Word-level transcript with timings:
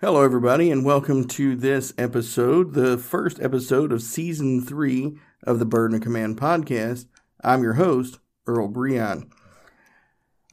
Hello, 0.00 0.22
everybody, 0.22 0.70
and 0.70 0.84
welcome 0.84 1.26
to 1.28 1.56
this 1.56 1.92
episode, 1.98 2.74
the 2.74 2.96
first 2.96 3.40
episode 3.40 3.90
of 3.90 4.02
season 4.02 4.62
three 4.62 5.18
of 5.42 5.58
the 5.58 5.64
Burden 5.64 5.96
of 5.96 6.02
Command 6.02 6.38
podcast. 6.38 7.06
I'm 7.42 7.64
your 7.64 7.72
host, 7.72 8.20
Earl 8.46 8.68
Breon. 8.68 9.28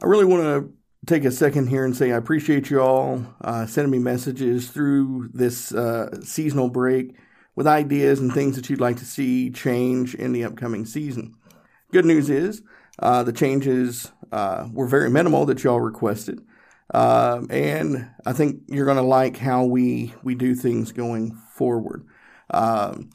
I 0.01 0.05
really 0.07 0.25
want 0.25 0.41
to 0.41 0.73
take 1.05 1.23
a 1.23 1.29
second 1.29 1.67
here 1.67 1.85
and 1.85 1.95
say 1.95 2.11
I 2.11 2.17
appreciate 2.17 2.71
you 2.71 2.81
all 2.81 3.27
uh, 3.41 3.67
sending 3.67 3.91
me 3.91 3.99
messages 3.99 4.71
through 4.71 5.29
this 5.35 5.71
uh, 5.75 6.19
seasonal 6.23 6.69
break 6.69 7.15
with 7.55 7.67
ideas 7.67 8.19
and 8.19 8.33
things 8.33 8.55
that 8.55 8.71
you'd 8.71 8.81
like 8.81 8.97
to 8.97 9.05
see 9.05 9.51
change 9.51 10.15
in 10.15 10.31
the 10.31 10.45
upcoming 10.45 10.85
season. 10.85 11.35
Good 11.91 12.05
news 12.05 12.31
is 12.31 12.63
uh, 12.97 13.21
the 13.21 13.33
changes 13.33 14.11
uh, 14.31 14.67
were 14.73 14.87
very 14.87 15.11
minimal 15.11 15.45
that 15.45 15.63
y'all 15.63 15.79
requested. 15.79 16.41
Uh, 16.93 17.43
and 17.49 18.09
I 18.25 18.33
think 18.33 18.63
you're 18.67 18.85
going 18.85 18.97
to 18.97 19.03
like 19.03 19.37
how 19.37 19.63
we, 19.63 20.13
we 20.23 20.35
do 20.35 20.55
things 20.55 20.91
going 20.91 21.33
forward. 21.53 22.05
Um, 22.49 23.09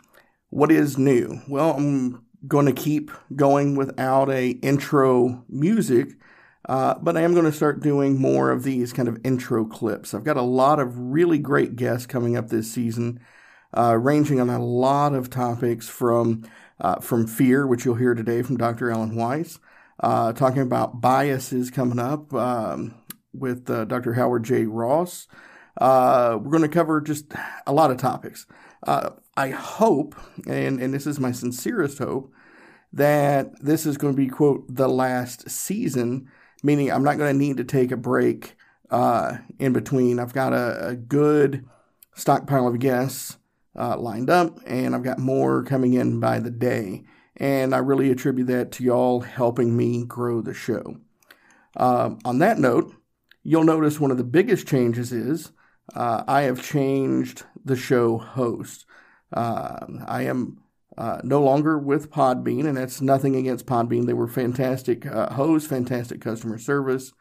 what 0.50 0.72
is 0.72 0.96
new? 0.96 1.40
Well, 1.46 1.72
I'm 1.72 2.24
going 2.46 2.66
to 2.66 2.72
keep 2.72 3.10
going 3.34 3.76
without 3.76 4.30
a 4.30 4.50
intro 4.50 5.44
music, 5.48 6.12
uh, 6.68 6.94
but 7.00 7.16
I 7.16 7.20
am 7.20 7.34
going 7.34 7.44
to 7.44 7.52
start 7.52 7.82
doing 7.82 8.18
more 8.18 8.50
of 8.50 8.62
these 8.62 8.92
kind 8.92 9.08
of 9.08 9.18
intro 9.24 9.64
clips. 9.64 10.14
I've 10.14 10.24
got 10.24 10.36
a 10.36 10.42
lot 10.42 10.80
of 10.80 10.98
really 10.98 11.38
great 11.38 11.76
guests 11.76 12.06
coming 12.06 12.36
up 12.36 12.48
this 12.48 12.72
season, 12.72 13.20
uh, 13.76 13.96
ranging 13.96 14.40
on 14.40 14.48
a 14.48 14.64
lot 14.64 15.14
of 15.14 15.28
topics 15.30 15.88
from 15.88 16.48
uh, 16.78 17.00
from 17.00 17.26
fear, 17.26 17.66
which 17.66 17.84
you'll 17.84 17.94
hear 17.94 18.14
today 18.14 18.42
from 18.42 18.58
Dr. 18.58 18.90
Alan 18.90 19.16
Weiss, 19.16 19.58
uh, 20.00 20.32
talking 20.34 20.60
about 20.60 21.00
biases 21.00 21.70
coming 21.70 21.98
up 21.98 22.32
um, 22.34 22.94
with 23.38 23.68
uh, 23.70 23.84
Dr. 23.84 24.14
Howard 24.14 24.44
J. 24.44 24.64
Ross. 24.64 25.28
Uh, 25.78 26.38
we're 26.40 26.50
going 26.50 26.62
to 26.62 26.68
cover 26.68 27.00
just 27.00 27.32
a 27.66 27.72
lot 27.72 27.90
of 27.90 27.98
topics. 27.98 28.46
Uh, 28.86 29.10
I 29.36 29.50
hope, 29.50 30.14
and, 30.46 30.80
and 30.80 30.92
this 30.94 31.06
is 31.06 31.20
my 31.20 31.32
sincerest 31.32 31.98
hope, 31.98 32.32
that 32.92 33.60
this 33.62 33.84
is 33.84 33.98
going 33.98 34.14
to 34.14 34.16
be, 34.16 34.28
quote, 34.28 34.64
the 34.68 34.88
last 34.88 35.50
season, 35.50 36.30
meaning 36.62 36.90
I'm 36.90 37.04
not 37.04 37.18
going 37.18 37.32
to 37.32 37.38
need 37.38 37.58
to 37.58 37.64
take 37.64 37.90
a 37.90 37.96
break 37.96 38.56
uh, 38.90 39.38
in 39.58 39.72
between. 39.72 40.18
I've 40.18 40.32
got 40.32 40.52
a, 40.52 40.88
a 40.88 40.94
good 40.94 41.66
stockpile 42.14 42.66
of 42.66 42.78
guests 42.78 43.36
uh, 43.78 43.98
lined 43.98 44.30
up, 44.30 44.58
and 44.66 44.94
I've 44.94 45.02
got 45.02 45.18
more 45.18 45.62
coming 45.62 45.94
in 45.94 46.20
by 46.20 46.38
the 46.38 46.50
day. 46.50 47.04
And 47.36 47.74
I 47.74 47.78
really 47.78 48.10
attribute 48.10 48.46
that 48.46 48.72
to 48.72 48.84
y'all 48.84 49.20
helping 49.20 49.76
me 49.76 50.04
grow 50.04 50.40
the 50.40 50.54
show. 50.54 50.96
Um, 51.76 52.18
on 52.24 52.38
that 52.38 52.58
note, 52.58 52.94
you'll 53.46 53.64
notice 53.64 54.00
one 54.00 54.10
of 54.10 54.18
the 54.18 54.24
biggest 54.24 54.66
changes 54.66 55.12
is 55.12 55.52
uh, 55.94 56.24
I 56.26 56.42
have 56.42 56.60
changed 56.60 57.44
the 57.64 57.76
show 57.76 58.18
host. 58.18 58.86
Uh, 59.32 59.86
I 60.06 60.22
am 60.22 60.58
uh, 60.98 61.20
no 61.22 61.40
longer 61.42 61.78
with 61.78 62.10
Podbean, 62.10 62.66
and 62.66 62.76
that's 62.76 63.00
nothing 63.00 63.36
against 63.36 63.66
Podbean. 63.66 64.06
They 64.06 64.14
were 64.14 64.26
fantastic 64.26 65.06
uh, 65.06 65.32
hosts, 65.32 65.68
fantastic 65.68 66.20
customer 66.20 66.58
service. 66.58 67.12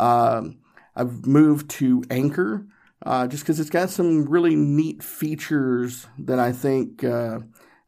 Um, 0.00 0.60
I've 0.96 1.26
moved 1.26 1.68
to 1.72 2.02
Anchor 2.10 2.66
uh, 3.04 3.26
just 3.26 3.42
because 3.42 3.60
it's 3.60 3.68
got 3.68 3.90
some 3.90 4.24
really 4.24 4.56
neat 4.56 5.02
features 5.02 6.06
that 6.18 6.38
I 6.38 6.52
think 6.52 7.04
uh, 7.04 7.40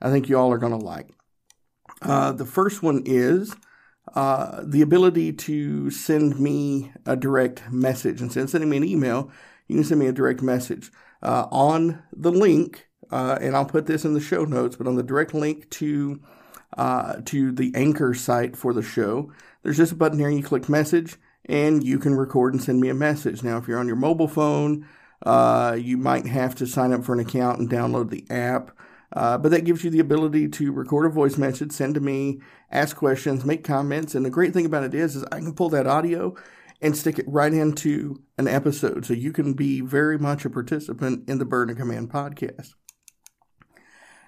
I 0.03 0.11
think 0.11 0.29
you 0.29 0.39
all 0.39 0.53
are 0.53 0.59
going 0.59 0.79
to 0.79 0.85
like. 0.85 1.09
The 2.03 2.47
first 2.47 2.83
one 2.83 3.03
is 3.07 3.55
uh, 4.15 4.63
the 4.65 4.83
ability 4.83 5.33
to 5.33 5.91
send 5.91 6.41
me 6.41 6.93
a 7.07 7.17
direct 7.17 7.71
message. 7.71 8.21
Instead 8.21 8.45
of 8.45 8.51
sending 8.51 8.71
me 8.71 8.77
an 8.77 8.85
email, 8.85 9.31
you 9.69 9.77
can 9.77 9.85
send 9.85 10.01
me 10.01 10.07
a 10.07 10.13
direct 10.13 10.43
message 10.43 10.91
uh, 11.23 11.47
on 11.51 12.03
the 12.13 12.33
link, 12.33 12.89
uh, 13.11 13.39
and 13.41 13.55
I'll 13.55 13.65
put 13.65 13.87
this 13.87 14.05
in 14.05 14.15
the 14.15 14.21
show 14.21 14.45
notes. 14.45 14.77
But 14.77 14.87
on 14.87 14.97
the 14.97 15.03
direct 15.03 15.35
link 15.35 15.71
to 15.71 16.21
to 17.25 17.53
the 17.53 17.73
Anchor 17.75 18.15
site 18.15 18.57
for 18.57 18.73
the 18.73 18.83
show, 18.83 19.33
there's 19.63 19.77
just 19.77 19.93
a 19.93 19.97
button 19.97 20.19
here. 20.19 20.31
You 20.31 20.43
click 20.43 20.69
message, 20.69 21.17
and 21.45 21.85
you 21.85 21.99
can 21.99 22.15
record 22.15 22.55
and 22.55 22.63
send 22.63 22.81
me 22.81 22.89
a 22.89 22.95
message. 22.95 23.43
Now, 23.43 23.59
if 23.59 23.69
you're 23.69 23.79
on 23.79 23.87
your 23.87 23.97
mobile 23.97 24.29
phone, 24.29 24.87
uh, 25.25 25.77
you 25.79 25.97
might 25.99 26.27
have 26.27 26.55
to 26.57 26.67
sign 26.67 26.93
up 26.93 27.05
for 27.05 27.13
an 27.13 27.21
account 27.21 27.59
and 27.59 27.69
download 27.69 28.11
the 28.11 28.25
app. 28.31 28.71
Uh, 29.13 29.37
but 29.37 29.51
that 29.51 29.65
gives 29.65 29.83
you 29.83 29.91
the 29.91 29.99
ability 29.99 30.49
to 30.49 30.73
record 30.73 31.07
a 31.07 31.09
voice 31.09 31.37
message, 31.37 31.73
send 31.73 31.95
to 31.95 32.01
me, 32.01 32.41
ask 32.71 32.97
questions, 32.97 33.45
make 33.45 33.65
comments. 33.65 34.15
And 34.15 34.25
the 34.25 34.31
great 34.31 34.53
thing 34.53 34.67
about 34.67 34.85
it 34.85 34.95
is, 34.95 35.17
is 35.17 35.25
I 35.33 35.39
can 35.39 35.55
pull 35.55 35.69
that 35.71 35.87
audio 35.87 36.37
and 36.81 36.97
stick 36.97 37.19
it 37.19 37.29
right 37.29 37.53
into 37.53 38.23
an 38.39 38.49
episode. 38.49 39.05
So 39.05 39.13
you 39.13 39.33
can 39.33 39.55
be 39.55 39.81
very 39.81 40.19
much 40.19 40.45
a 40.45 40.51
participant 40.51 41.29
in 41.29 41.39
the 41.39 41.45
Burden 41.45 41.71
and 41.71 41.79
Command 41.79 42.11
podcast. 42.11 42.75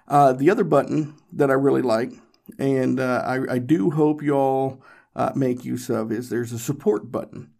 Uh, 0.08 0.32
the 0.32 0.50
other 0.50 0.64
button 0.64 1.16
that 1.32 1.50
I 1.50 1.54
really 1.54 1.80
like, 1.80 2.12
and 2.58 2.98
uh, 2.98 3.22
I, 3.24 3.54
I, 3.54 3.58
do 3.58 3.92
hope 3.92 4.20
y'all 4.20 4.82
uh, 5.14 5.30
make 5.34 5.64
use 5.64 5.88
of, 5.88 6.10
is 6.10 6.28
there's 6.28 6.52
a 6.52 6.58
support 6.58 7.10
button. 7.10 7.52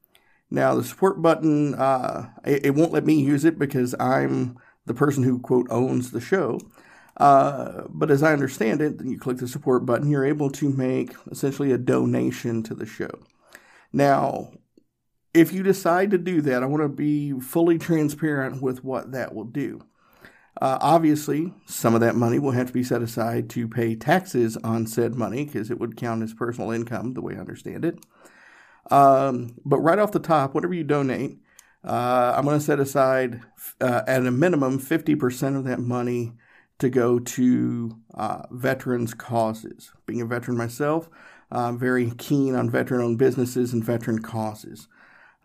Now, 0.50 0.74
the 0.74 0.84
support 0.84 1.22
button, 1.22 1.74
uh, 1.74 2.30
it, 2.44 2.66
it, 2.66 2.70
won't 2.74 2.92
let 2.92 3.06
me 3.06 3.14
use 3.14 3.44
it 3.44 3.58
because 3.58 3.94
I'm 3.98 4.58
the 4.84 4.92
person 4.92 5.22
who, 5.22 5.38
quote, 5.38 5.66
owns 5.70 6.10
the 6.10 6.20
show. 6.20 6.58
Uh, 7.22 7.84
but 7.88 8.10
as 8.10 8.20
I 8.20 8.32
understand 8.32 8.82
it, 8.82 9.00
you 9.04 9.16
click 9.16 9.36
the 9.36 9.46
support 9.46 9.86
button, 9.86 10.10
you're 10.10 10.26
able 10.26 10.50
to 10.50 10.68
make 10.68 11.14
essentially 11.30 11.70
a 11.70 11.78
donation 11.78 12.64
to 12.64 12.74
the 12.74 12.84
show. 12.84 13.12
Now, 13.92 14.50
if 15.32 15.52
you 15.52 15.62
decide 15.62 16.10
to 16.10 16.18
do 16.18 16.40
that, 16.40 16.64
I 16.64 16.66
want 16.66 16.82
to 16.82 16.88
be 16.88 17.38
fully 17.38 17.78
transparent 17.78 18.60
with 18.60 18.82
what 18.82 19.12
that 19.12 19.36
will 19.36 19.44
do. 19.44 19.82
Uh, 20.60 20.78
obviously, 20.80 21.54
some 21.64 21.94
of 21.94 22.00
that 22.00 22.16
money 22.16 22.40
will 22.40 22.50
have 22.50 22.66
to 22.66 22.72
be 22.72 22.82
set 22.82 23.02
aside 23.02 23.48
to 23.50 23.68
pay 23.68 23.94
taxes 23.94 24.56
on 24.56 24.88
said 24.88 25.14
money 25.14 25.44
because 25.44 25.70
it 25.70 25.78
would 25.78 25.96
count 25.96 26.24
as 26.24 26.34
personal 26.34 26.72
income, 26.72 27.14
the 27.14 27.22
way 27.22 27.36
I 27.36 27.38
understand 27.38 27.84
it. 27.84 28.04
Um, 28.90 29.54
but 29.64 29.78
right 29.78 30.00
off 30.00 30.10
the 30.10 30.18
top, 30.18 30.54
whatever 30.54 30.74
you 30.74 30.82
donate, 30.82 31.38
uh, 31.84 32.34
I'm 32.36 32.44
going 32.44 32.58
to 32.58 32.64
set 32.64 32.80
aside 32.80 33.42
uh, 33.80 34.02
at 34.08 34.26
a 34.26 34.32
minimum 34.32 34.80
50% 34.80 35.56
of 35.56 35.62
that 35.66 35.78
money 35.78 36.32
to 36.82 36.90
go 36.90 37.20
to 37.20 37.96
uh, 38.14 38.42
veterans' 38.50 39.14
causes. 39.14 39.92
Being 40.04 40.20
a 40.20 40.26
veteran 40.26 40.56
myself, 40.56 41.08
I'm 41.52 41.78
very 41.78 42.10
keen 42.10 42.56
on 42.56 42.70
veteran 42.70 43.00
owned 43.00 43.18
businesses 43.18 43.72
and 43.72 43.84
veteran 43.84 44.18
causes. 44.18 44.88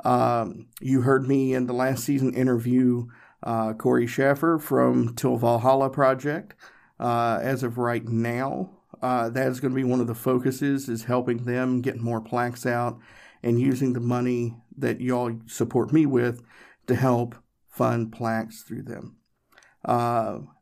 Um, 0.03 0.67
you 0.81 1.01
heard 1.01 1.27
me 1.27 1.53
in 1.53 1.67
the 1.67 1.73
last 1.73 2.03
season 2.03 2.33
interview 2.33 3.05
uh, 3.43 3.73
Corey 3.73 4.07
Schaffer 4.07 4.57
from 4.57 5.13
Till 5.15 5.37
Valhalla 5.37 5.91
Project. 5.91 6.55
Uh, 6.99 7.37
as 7.39 7.61
of 7.61 7.77
right 7.77 8.07
now, 8.07 8.71
uh, 9.03 9.29
that 9.29 9.47
is 9.47 9.59
going 9.59 9.71
to 9.71 9.75
be 9.75 9.83
one 9.83 10.01
of 10.01 10.07
the 10.07 10.15
focuses 10.15 10.89
is 10.89 11.03
helping 11.03 11.45
them 11.45 11.81
get 11.81 11.97
more 11.97 12.19
plaques 12.19 12.65
out 12.65 12.97
and 13.43 13.61
using 13.61 13.93
the 13.93 13.99
money 13.99 14.55
that 14.75 15.01
y'all 15.01 15.39
support 15.45 15.93
me 15.93 16.07
with 16.07 16.41
to 16.87 16.95
help 16.95 17.35
fund 17.67 18.11
plaques 18.11 18.63
through 18.63 18.81
them. 18.81 19.17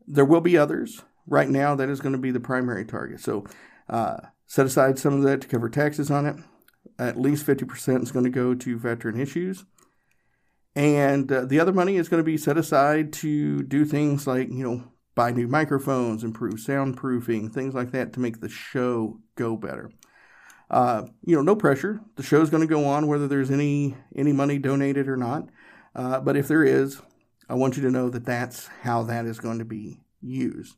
There 0.07 0.25
will 0.25 0.41
be 0.41 0.57
others. 0.57 1.01
Right 1.27 1.49
now, 1.49 1.73
that 1.75 1.89
is 1.89 2.01
going 2.01 2.13
to 2.13 2.19
be 2.19 2.29
the 2.29 2.39
primary 2.39 2.85
target. 2.85 3.19
So 3.19 3.45
uh, 3.89 4.17
set 4.45 4.67
aside 4.67 4.99
some 4.99 5.15
of 5.15 5.23
that 5.23 5.41
to 5.41 5.47
cover 5.47 5.69
taxes 5.69 6.11
on 6.11 6.25
it. 6.25 6.35
At 6.99 7.19
least 7.19 7.45
50% 7.47 8.03
is 8.03 8.11
going 8.11 8.25
to 8.25 8.31
go 8.31 8.53
to 8.53 8.77
veteran 8.77 9.19
issues. 9.19 9.65
And 10.75 11.31
uh, 11.31 11.45
the 11.45 11.59
other 11.59 11.73
money 11.73 11.95
is 11.95 12.09
going 12.09 12.19
to 12.19 12.25
be 12.25 12.37
set 12.37 12.57
aside 12.57 13.11
to 13.13 13.63
do 13.63 13.85
things 13.85 14.27
like, 14.27 14.49
you 14.49 14.63
know, 14.63 14.83
buy 15.15 15.31
new 15.31 15.47
microphones, 15.47 16.23
improve 16.23 16.55
soundproofing, 16.55 17.51
things 17.51 17.73
like 17.73 17.91
that 17.91 18.13
to 18.13 18.19
make 18.19 18.41
the 18.41 18.49
show 18.49 19.19
go 19.35 19.55
better. 19.55 19.89
Uh, 20.69 21.03
you 21.25 21.35
know, 21.35 21.41
no 21.41 21.55
pressure. 21.55 22.01
The 22.17 22.23
show 22.23 22.41
is 22.41 22.49
going 22.49 22.61
to 22.61 22.67
go 22.67 22.85
on 22.85 23.07
whether 23.07 23.27
there's 23.27 23.51
any 23.51 23.95
any 24.15 24.33
money 24.33 24.57
donated 24.57 25.07
or 25.07 25.15
not. 25.15 25.49
Uh, 25.95 26.19
but 26.19 26.35
if 26.35 26.47
there 26.47 26.63
is, 26.63 27.01
I 27.47 27.53
want 27.53 27.77
you 27.77 27.83
to 27.83 27.91
know 27.91 28.09
that 28.09 28.25
that's 28.25 28.67
how 28.81 29.03
that 29.03 29.25
is 29.25 29.39
going 29.39 29.59
to 29.59 29.65
be 29.65 29.99
used. 30.25 30.75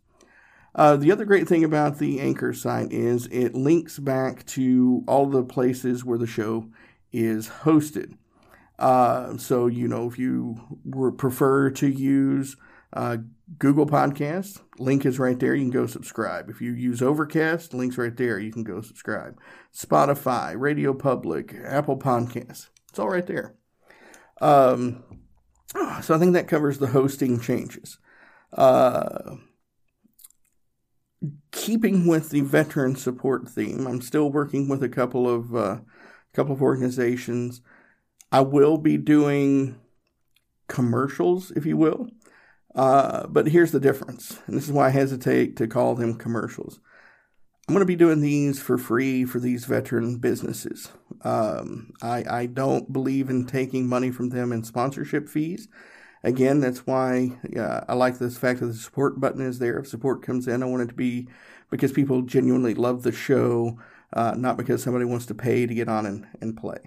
Uh, 0.75 0.95
the 0.95 1.11
other 1.11 1.25
great 1.25 1.47
thing 1.47 1.63
about 1.63 1.97
the 1.97 2.19
Anchor 2.19 2.53
site 2.53 2.91
is 2.91 3.27
it 3.27 3.55
links 3.55 3.97
back 3.97 4.45
to 4.45 5.03
all 5.07 5.25
the 5.25 5.43
places 5.43 6.05
where 6.05 6.19
the 6.19 6.27
show 6.27 6.67
is 7.11 7.47
hosted. 7.47 8.15
Uh, 8.77 9.37
so, 9.37 9.65
you 9.65 9.87
know, 9.87 10.07
if 10.07 10.19
you 10.19 10.79
prefer 11.17 11.71
to 11.71 11.87
use 11.87 12.55
uh, 12.93 13.17
Google 13.57 13.87
Podcasts, 13.87 14.61
link 14.77 15.03
is 15.03 15.17
right 15.17 15.39
there. 15.39 15.55
You 15.55 15.63
can 15.63 15.71
go 15.71 15.87
subscribe. 15.87 16.49
If 16.49 16.61
you 16.61 16.73
use 16.73 17.01
Overcast, 17.01 17.73
link's 17.73 17.97
right 17.97 18.15
there. 18.15 18.37
You 18.37 18.51
can 18.51 18.63
go 18.63 18.81
subscribe. 18.81 19.39
Spotify, 19.75 20.53
Radio 20.55 20.93
Public, 20.93 21.55
Apple 21.63 21.97
Podcasts, 21.97 22.69
it's 22.89 22.99
all 22.99 23.09
right 23.09 23.25
there. 23.25 23.55
Um, 24.41 25.03
so 26.01 26.15
I 26.15 26.19
think 26.19 26.33
that 26.33 26.47
covers 26.47 26.77
the 26.77 26.87
hosting 26.87 27.39
changes. 27.39 27.97
Uh, 28.53 29.35
keeping 31.51 32.07
with 32.07 32.29
the 32.29 32.41
veteran 32.41 32.95
support 32.95 33.49
theme, 33.49 33.87
I'm 33.87 34.01
still 34.01 34.31
working 34.31 34.67
with 34.69 34.83
a 34.83 34.89
couple 34.89 35.29
of 35.29 35.55
uh, 35.55 35.79
couple 36.33 36.53
of 36.53 36.61
organizations. 36.61 37.61
I 38.31 38.41
will 38.41 38.77
be 38.77 38.97
doing 38.97 39.79
commercials, 40.67 41.51
if 41.51 41.65
you 41.65 41.77
will. 41.77 42.07
Uh, 42.75 43.25
but 43.27 43.47
here's 43.47 43.71
the 43.71 43.79
difference, 43.79 44.39
and 44.45 44.55
this 44.55 44.65
is 44.65 44.71
why 44.71 44.87
I 44.87 44.91
hesitate 44.91 45.55
to 45.57 45.67
call 45.67 45.95
them 45.95 46.15
commercials. 46.15 46.79
I'm 47.67 47.73
going 47.73 47.81
to 47.81 47.85
be 47.85 47.95
doing 47.95 48.21
these 48.21 48.61
for 48.61 48.77
free 48.77 49.25
for 49.25 49.39
these 49.39 49.65
veteran 49.65 50.19
businesses. 50.19 50.89
Um, 51.23 51.91
I, 52.01 52.23
I 52.29 52.45
don't 52.45 52.93
believe 52.93 53.29
in 53.29 53.45
taking 53.45 53.87
money 53.87 54.11
from 54.11 54.29
them 54.29 54.51
in 54.51 54.63
sponsorship 54.63 55.27
fees. 55.27 55.67
Again, 56.23 56.59
that's 56.59 56.85
why 56.85 57.37
uh, 57.57 57.81
I 57.87 57.93
like 57.93 58.17
this 58.17 58.37
fact 58.37 58.59
that 58.59 58.67
the 58.67 58.73
support 58.73 59.19
button 59.19 59.41
is 59.41 59.59
there. 59.59 59.77
If 59.79 59.87
support 59.87 60.23
comes 60.23 60.47
in, 60.47 60.63
I 60.63 60.65
want 60.65 60.83
it 60.83 60.89
to 60.89 60.95
be 60.95 61.27
because 61.69 61.91
people 61.91 62.21
genuinely 62.23 62.73
love 62.73 63.03
the 63.03 63.11
show, 63.11 63.79
uh, 64.13 64.33
not 64.37 64.57
because 64.57 64.81
somebody 64.83 65.05
wants 65.05 65.25
to 65.27 65.35
pay 65.35 65.65
to 65.65 65.73
get 65.73 65.89
on 65.89 66.05
and, 66.05 66.27
and 66.41 66.57
play. 66.57 66.77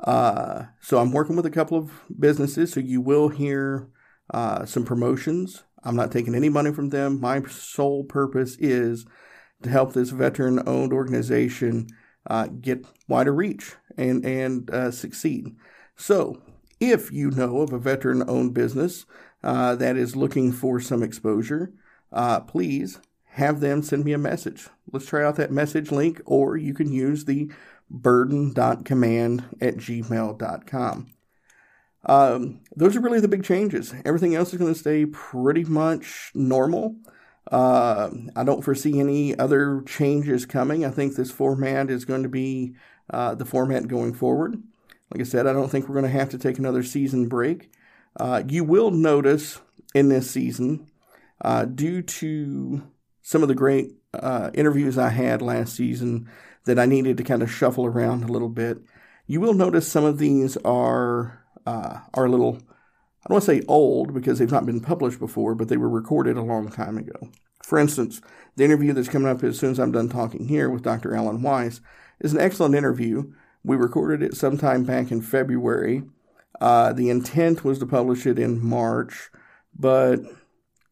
Uh, 0.00 0.64
so 0.80 0.98
I'm 0.98 1.12
working 1.12 1.36
with 1.36 1.46
a 1.46 1.50
couple 1.50 1.78
of 1.78 1.90
businesses, 2.18 2.72
so 2.72 2.80
you 2.80 3.00
will 3.00 3.28
hear 3.28 3.88
uh, 4.32 4.64
some 4.64 4.84
promotions. 4.84 5.64
I'm 5.84 5.96
not 5.96 6.12
taking 6.12 6.34
any 6.34 6.48
money 6.48 6.72
from 6.72 6.90
them. 6.90 7.20
My 7.20 7.42
sole 7.42 8.04
purpose 8.04 8.56
is 8.58 9.06
to 9.62 9.70
help 9.70 9.92
this 9.92 10.10
veteran 10.10 10.62
owned 10.66 10.92
organization 10.92 11.88
uh, 12.28 12.46
get 12.46 12.86
wider 13.08 13.32
reach 13.32 13.74
and, 13.96 14.24
and 14.24 14.70
uh, 14.70 14.90
succeed. 14.90 15.54
So, 15.96 16.40
if 16.82 17.12
you 17.12 17.30
know 17.30 17.60
of 17.60 17.72
a 17.72 17.78
veteran 17.78 18.28
owned 18.28 18.54
business 18.54 19.06
uh, 19.44 19.76
that 19.76 19.96
is 19.96 20.16
looking 20.16 20.50
for 20.50 20.80
some 20.80 21.02
exposure, 21.02 21.72
uh, 22.12 22.40
please 22.40 22.98
have 23.34 23.60
them 23.60 23.82
send 23.82 24.04
me 24.04 24.12
a 24.12 24.18
message. 24.18 24.68
Let's 24.90 25.06
try 25.06 25.24
out 25.24 25.36
that 25.36 25.52
message 25.52 25.92
link, 25.92 26.20
or 26.26 26.56
you 26.56 26.74
can 26.74 26.92
use 26.92 27.24
the 27.24 27.50
burden.command 27.88 29.44
at 29.60 29.76
gmail.com. 29.76 31.12
Um, 32.04 32.60
those 32.74 32.96
are 32.96 33.00
really 33.00 33.20
the 33.20 33.28
big 33.28 33.44
changes. 33.44 33.94
Everything 34.04 34.34
else 34.34 34.52
is 34.52 34.58
going 34.58 34.74
to 34.74 34.78
stay 34.78 35.06
pretty 35.06 35.64
much 35.64 36.32
normal. 36.34 36.96
Uh, 37.50 38.10
I 38.34 38.42
don't 38.42 38.62
foresee 38.62 38.98
any 38.98 39.38
other 39.38 39.82
changes 39.86 40.46
coming. 40.46 40.84
I 40.84 40.90
think 40.90 41.14
this 41.14 41.30
format 41.30 41.90
is 41.90 42.04
going 42.04 42.24
to 42.24 42.28
be 42.28 42.74
uh, 43.08 43.34
the 43.36 43.44
format 43.44 43.86
going 43.86 44.14
forward. 44.14 44.62
Like 45.12 45.20
I 45.20 45.24
said, 45.24 45.46
I 45.46 45.52
don't 45.52 45.68
think 45.68 45.88
we're 45.88 46.00
going 46.00 46.10
to 46.10 46.18
have 46.18 46.30
to 46.30 46.38
take 46.38 46.58
another 46.58 46.82
season 46.82 47.28
break. 47.28 47.70
Uh, 48.18 48.42
you 48.48 48.64
will 48.64 48.90
notice 48.90 49.60
in 49.94 50.08
this 50.08 50.30
season, 50.30 50.90
uh, 51.42 51.66
due 51.66 52.00
to 52.00 52.82
some 53.20 53.42
of 53.42 53.48
the 53.48 53.54
great 53.54 53.92
uh, 54.14 54.50
interviews 54.54 54.96
I 54.96 55.10
had 55.10 55.42
last 55.42 55.74
season, 55.74 56.30
that 56.64 56.78
I 56.78 56.86
needed 56.86 57.18
to 57.18 57.24
kind 57.24 57.42
of 57.42 57.52
shuffle 57.52 57.84
around 57.84 58.24
a 58.24 58.32
little 58.32 58.48
bit. 58.48 58.78
You 59.26 59.40
will 59.40 59.52
notice 59.52 59.90
some 59.90 60.04
of 60.04 60.18
these 60.18 60.56
are 60.58 61.44
uh, 61.66 61.98
are 62.14 62.24
a 62.24 62.30
little, 62.30 62.56
I 62.56 63.28
don't 63.28 63.34
want 63.34 63.44
to 63.44 63.52
say 63.52 63.62
old 63.68 64.14
because 64.14 64.38
they've 64.38 64.50
not 64.50 64.66
been 64.66 64.80
published 64.80 65.18
before, 65.18 65.54
but 65.54 65.68
they 65.68 65.76
were 65.76 65.88
recorded 65.88 66.36
a 66.36 66.42
long 66.42 66.70
time 66.70 66.96
ago. 66.96 67.28
For 67.62 67.78
instance, 67.78 68.20
the 68.56 68.64
interview 68.64 68.92
that's 68.92 69.08
coming 69.08 69.28
up 69.28 69.44
as 69.44 69.58
soon 69.58 69.72
as 69.72 69.78
I'm 69.78 69.92
done 69.92 70.08
talking 70.08 70.48
here 70.48 70.70
with 70.70 70.82
Dr. 70.82 71.14
Alan 71.14 71.42
Weiss 71.42 71.80
is 72.20 72.32
an 72.32 72.40
excellent 72.40 72.74
interview. 72.74 73.32
We 73.64 73.76
recorded 73.76 74.22
it 74.22 74.36
sometime 74.36 74.84
back 74.84 75.10
in 75.10 75.22
February. 75.22 76.02
Uh, 76.60 76.92
the 76.92 77.10
intent 77.10 77.64
was 77.64 77.78
to 77.78 77.86
publish 77.86 78.26
it 78.26 78.38
in 78.38 78.64
March, 78.64 79.30
but 79.78 80.20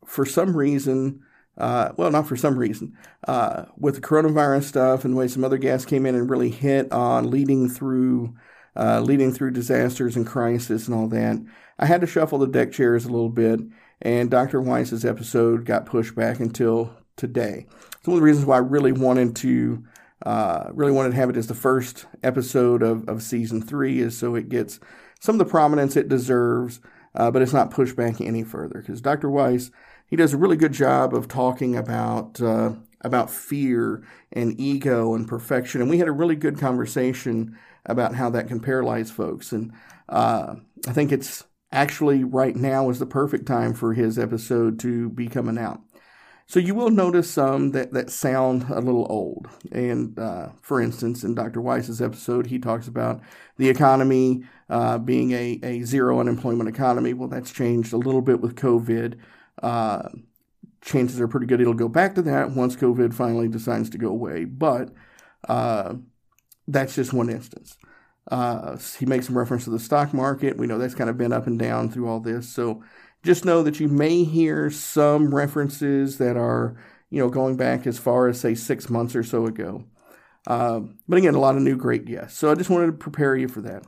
for 0.04 0.24
some 0.24 0.56
reason, 0.56 1.22
uh, 1.58 1.92
well, 1.96 2.10
not 2.10 2.26
for 2.26 2.36
some 2.36 2.58
reason, 2.58 2.96
uh, 3.28 3.66
with 3.76 3.96
the 3.96 4.00
coronavirus 4.00 4.64
stuff 4.64 5.04
and 5.04 5.14
the 5.14 5.18
way 5.18 5.28
some 5.28 5.44
other 5.44 5.58
guests 5.58 5.86
came 5.86 6.06
in 6.06 6.14
and 6.14 6.30
really 6.30 6.50
hit 6.50 6.90
on 6.90 7.30
leading 7.30 7.68
through 7.68 8.34
uh, 8.76 9.00
leading 9.00 9.32
through 9.32 9.50
disasters 9.50 10.16
and 10.16 10.26
crisis 10.26 10.86
and 10.86 10.96
all 10.96 11.08
that. 11.08 11.36
I 11.78 11.86
had 11.86 12.00
to 12.02 12.06
shuffle 12.06 12.38
the 12.38 12.46
deck 12.46 12.72
chairs 12.72 13.04
a 13.04 13.10
little 13.10 13.28
bit, 13.28 13.60
and 14.00 14.30
Dr. 14.30 14.60
Weiss's 14.60 15.04
episode 15.04 15.64
got 15.64 15.86
pushed 15.86 16.14
back 16.14 16.40
until 16.40 16.94
today. 17.16 17.66
It's 17.98 18.06
one 18.06 18.16
of 18.16 18.20
the 18.20 18.26
reasons 18.26 18.46
why 18.46 18.56
I 18.56 18.60
really 18.60 18.92
wanted 18.92 19.36
to 19.36 19.84
uh, 20.24 20.70
really 20.72 20.92
wanted 20.92 21.10
to 21.10 21.16
have 21.16 21.30
it 21.30 21.36
as 21.36 21.46
the 21.46 21.54
first 21.54 22.06
episode 22.22 22.82
of, 22.82 23.08
of 23.08 23.22
season 23.22 23.62
three, 23.62 24.00
is 24.00 24.16
so 24.16 24.34
it 24.34 24.48
gets 24.48 24.80
some 25.20 25.34
of 25.34 25.38
the 25.38 25.50
prominence 25.50 25.96
it 25.96 26.08
deserves, 26.08 26.80
uh, 27.14 27.30
but 27.30 27.42
it's 27.42 27.52
not 27.52 27.70
pushed 27.70 27.96
back 27.96 28.20
any 28.20 28.42
further. 28.42 28.80
Because 28.80 29.00
Dr. 29.00 29.30
Weiss, 29.30 29.70
he 30.06 30.16
does 30.16 30.32
a 30.32 30.38
really 30.38 30.56
good 30.56 30.72
job 30.72 31.14
of 31.14 31.28
talking 31.28 31.76
about 31.76 32.40
uh, 32.40 32.72
about 33.02 33.30
fear 33.30 34.02
and 34.32 34.60
ego 34.60 35.14
and 35.14 35.26
perfection, 35.26 35.80
and 35.80 35.88
we 35.88 35.98
had 35.98 36.08
a 36.08 36.12
really 36.12 36.36
good 36.36 36.58
conversation 36.58 37.56
about 37.86 38.14
how 38.14 38.28
that 38.30 38.48
can 38.48 38.60
paralyze 38.60 39.10
folks. 39.10 39.52
And 39.52 39.72
uh, 40.08 40.56
I 40.86 40.92
think 40.92 41.12
it's 41.12 41.44
actually 41.72 42.24
right 42.24 42.56
now 42.56 42.90
is 42.90 42.98
the 42.98 43.06
perfect 43.06 43.46
time 43.46 43.74
for 43.74 43.94
his 43.94 44.18
episode 44.18 44.78
to 44.80 45.08
be 45.10 45.28
coming 45.28 45.58
out. 45.58 45.80
So 46.50 46.58
you 46.58 46.74
will 46.74 46.90
notice 46.90 47.30
some 47.30 47.70
that, 47.70 47.92
that 47.92 48.10
sound 48.10 48.64
a 48.70 48.80
little 48.80 49.06
old. 49.08 49.48
And 49.70 50.18
uh, 50.18 50.48
for 50.60 50.80
instance, 50.80 51.22
in 51.22 51.36
Dr. 51.36 51.60
Weiss's 51.60 52.02
episode, 52.02 52.48
he 52.48 52.58
talks 52.58 52.88
about 52.88 53.20
the 53.56 53.68
economy 53.68 54.42
uh, 54.68 54.98
being 54.98 55.30
a, 55.30 55.60
a 55.62 55.82
zero 55.82 56.18
unemployment 56.18 56.68
economy. 56.68 57.14
Well, 57.14 57.28
that's 57.28 57.52
changed 57.52 57.92
a 57.92 57.98
little 57.98 58.20
bit 58.20 58.40
with 58.40 58.56
COVID. 58.56 59.14
Uh, 59.62 60.08
chances 60.80 61.20
are 61.20 61.28
pretty 61.28 61.46
good 61.46 61.60
it'll 61.60 61.72
go 61.72 61.86
back 61.86 62.16
to 62.16 62.22
that 62.22 62.50
once 62.50 62.74
COVID 62.74 63.14
finally 63.14 63.46
decides 63.46 63.88
to 63.90 63.98
go 63.98 64.08
away. 64.08 64.44
But 64.44 64.90
uh, 65.48 65.94
that's 66.66 66.96
just 66.96 67.12
one 67.12 67.30
instance. 67.30 67.78
Uh, 68.28 68.76
he 68.98 69.06
makes 69.06 69.26
some 69.26 69.38
reference 69.38 69.64
to 69.64 69.70
the 69.70 69.78
stock 69.78 70.12
market. 70.12 70.56
We 70.56 70.66
know 70.66 70.78
that's 70.78 70.96
kind 70.96 71.10
of 71.10 71.16
been 71.16 71.32
up 71.32 71.46
and 71.46 71.60
down 71.60 71.90
through 71.90 72.08
all 72.08 72.18
this. 72.18 72.48
So 72.48 72.82
just 73.22 73.44
know 73.44 73.62
that 73.62 73.80
you 73.80 73.88
may 73.88 74.24
hear 74.24 74.70
some 74.70 75.34
references 75.34 76.18
that 76.18 76.36
are, 76.36 76.76
you 77.10 77.20
know, 77.20 77.28
going 77.28 77.56
back 77.56 77.86
as 77.86 77.98
far 77.98 78.28
as, 78.28 78.40
say, 78.40 78.54
six 78.54 78.88
months 78.88 79.14
or 79.14 79.22
so 79.22 79.46
ago. 79.46 79.84
Uh, 80.46 80.80
but 81.08 81.18
again, 81.18 81.34
a 81.34 81.40
lot 81.40 81.56
of 81.56 81.62
new 81.62 81.76
great 81.76 82.06
guests. 82.06 82.38
So 82.38 82.50
I 82.50 82.54
just 82.54 82.70
wanted 82.70 82.86
to 82.86 82.92
prepare 82.92 83.36
you 83.36 83.48
for 83.48 83.60
that. 83.62 83.84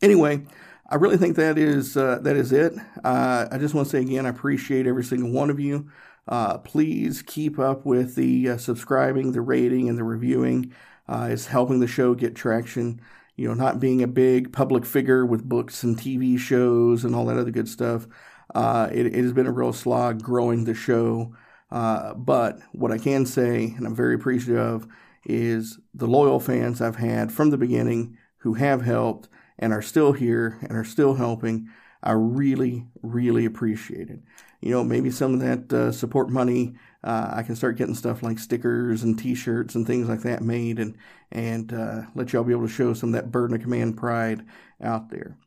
Anyway, 0.00 0.46
I 0.88 0.94
really 0.94 1.16
think 1.16 1.36
that 1.36 1.58
is 1.58 1.96
uh, 1.96 2.20
that 2.22 2.36
is 2.36 2.52
it. 2.52 2.72
Uh, 3.04 3.46
I 3.50 3.58
just 3.58 3.74
want 3.74 3.86
to 3.86 3.90
say 3.90 4.00
again, 4.00 4.26
I 4.26 4.30
appreciate 4.30 4.86
every 4.86 5.04
single 5.04 5.30
one 5.30 5.50
of 5.50 5.60
you. 5.60 5.90
Uh, 6.26 6.58
please 6.58 7.22
keep 7.22 7.58
up 7.58 7.84
with 7.84 8.14
the 8.14 8.50
uh, 8.50 8.56
subscribing, 8.56 9.32
the 9.32 9.40
rating, 9.40 9.88
and 9.88 9.98
the 9.98 10.04
reviewing 10.04 10.72
uh, 11.08 11.28
is 11.30 11.46
helping 11.46 11.80
the 11.80 11.86
show 11.86 12.14
get 12.14 12.36
traction. 12.36 13.00
You 13.36 13.48
know, 13.48 13.54
not 13.54 13.80
being 13.80 14.02
a 14.02 14.08
big 14.08 14.52
public 14.52 14.84
figure 14.84 15.24
with 15.24 15.48
books 15.48 15.82
and 15.82 15.96
TV 15.96 16.38
shows 16.38 17.04
and 17.04 17.14
all 17.14 17.26
that 17.26 17.38
other 17.38 17.50
good 17.50 17.68
stuff. 17.68 18.06
Uh, 18.54 18.88
it, 18.92 19.06
it, 19.06 19.14
has 19.14 19.32
been 19.32 19.46
a 19.46 19.52
real 19.52 19.72
slog 19.72 20.22
growing 20.22 20.64
the 20.64 20.74
show. 20.74 21.34
Uh, 21.70 22.14
but 22.14 22.58
what 22.72 22.92
I 22.92 22.98
can 22.98 23.26
say, 23.26 23.74
and 23.76 23.86
I'm 23.86 23.94
very 23.94 24.14
appreciative 24.14 24.58
of, 24.58 24.88
is 25.24 25.78
the 25.94 26.06
loyal 26.06 26.40
fans 26.40 26.80
I've 26.80 26.96
had 26.96 27.30
from 27.30 27.50
the 27.50 27.58
beginning 27.58 28.16
who 28.38 28.54
have 28.54 28.82
helped 28.82 29.28
and 29.58 29.72
are 29.72 29.82
still 29.82 30.12
here 30.12 30.58
and 30.62 30.78
are 30.78 30.84
still 30.84 31.14
helping. 31.14 31.68
I 32.02 32.12
really, 32.12 32.86
really 33.02 33.44
appreciate 33.44 34.08
it. 34.08 34.20
You 34.60 34.70
know, 34.70 34.82
maybe 34.82 35.10
some 35.10 35.34
of 35.34 35.40
that 35.40 35.72
uh, 35.72 35.92
support 35.92 36.30
money 36.30 36.74
uh, 37.04 37.30
I 37.32 37.42
can 37.42 37.54
start 37.54 37.76
getting 37.76 37.94
stuff 37.94 38.22
like 38.22 38.38
stickers 38.38 39.02
and 39.04 39.18
T-shirts 39.18 39.74
and 39.74 39.86
things 39.86 40.08
like 40.08 40.22
that 40.22 40.42
made, 40.42 40.78
and 40.78 40.96
and 41.30 41.72
uh, 41.72 42.02
let 42.14 42.32
y'all 42.32 42.44
be 42.44 42.52
able 42.52 42.66
to 42.66 42.72
show 42.72 42.92
some 42.92 43.10
of 43.10 43.12
that 43.14 43.30
burden 43.30 43.56
of 43.56 43.62
command 43.62 43.96
pride 43.96 44.44
out 44.82 45.10
there. 45.10 45.38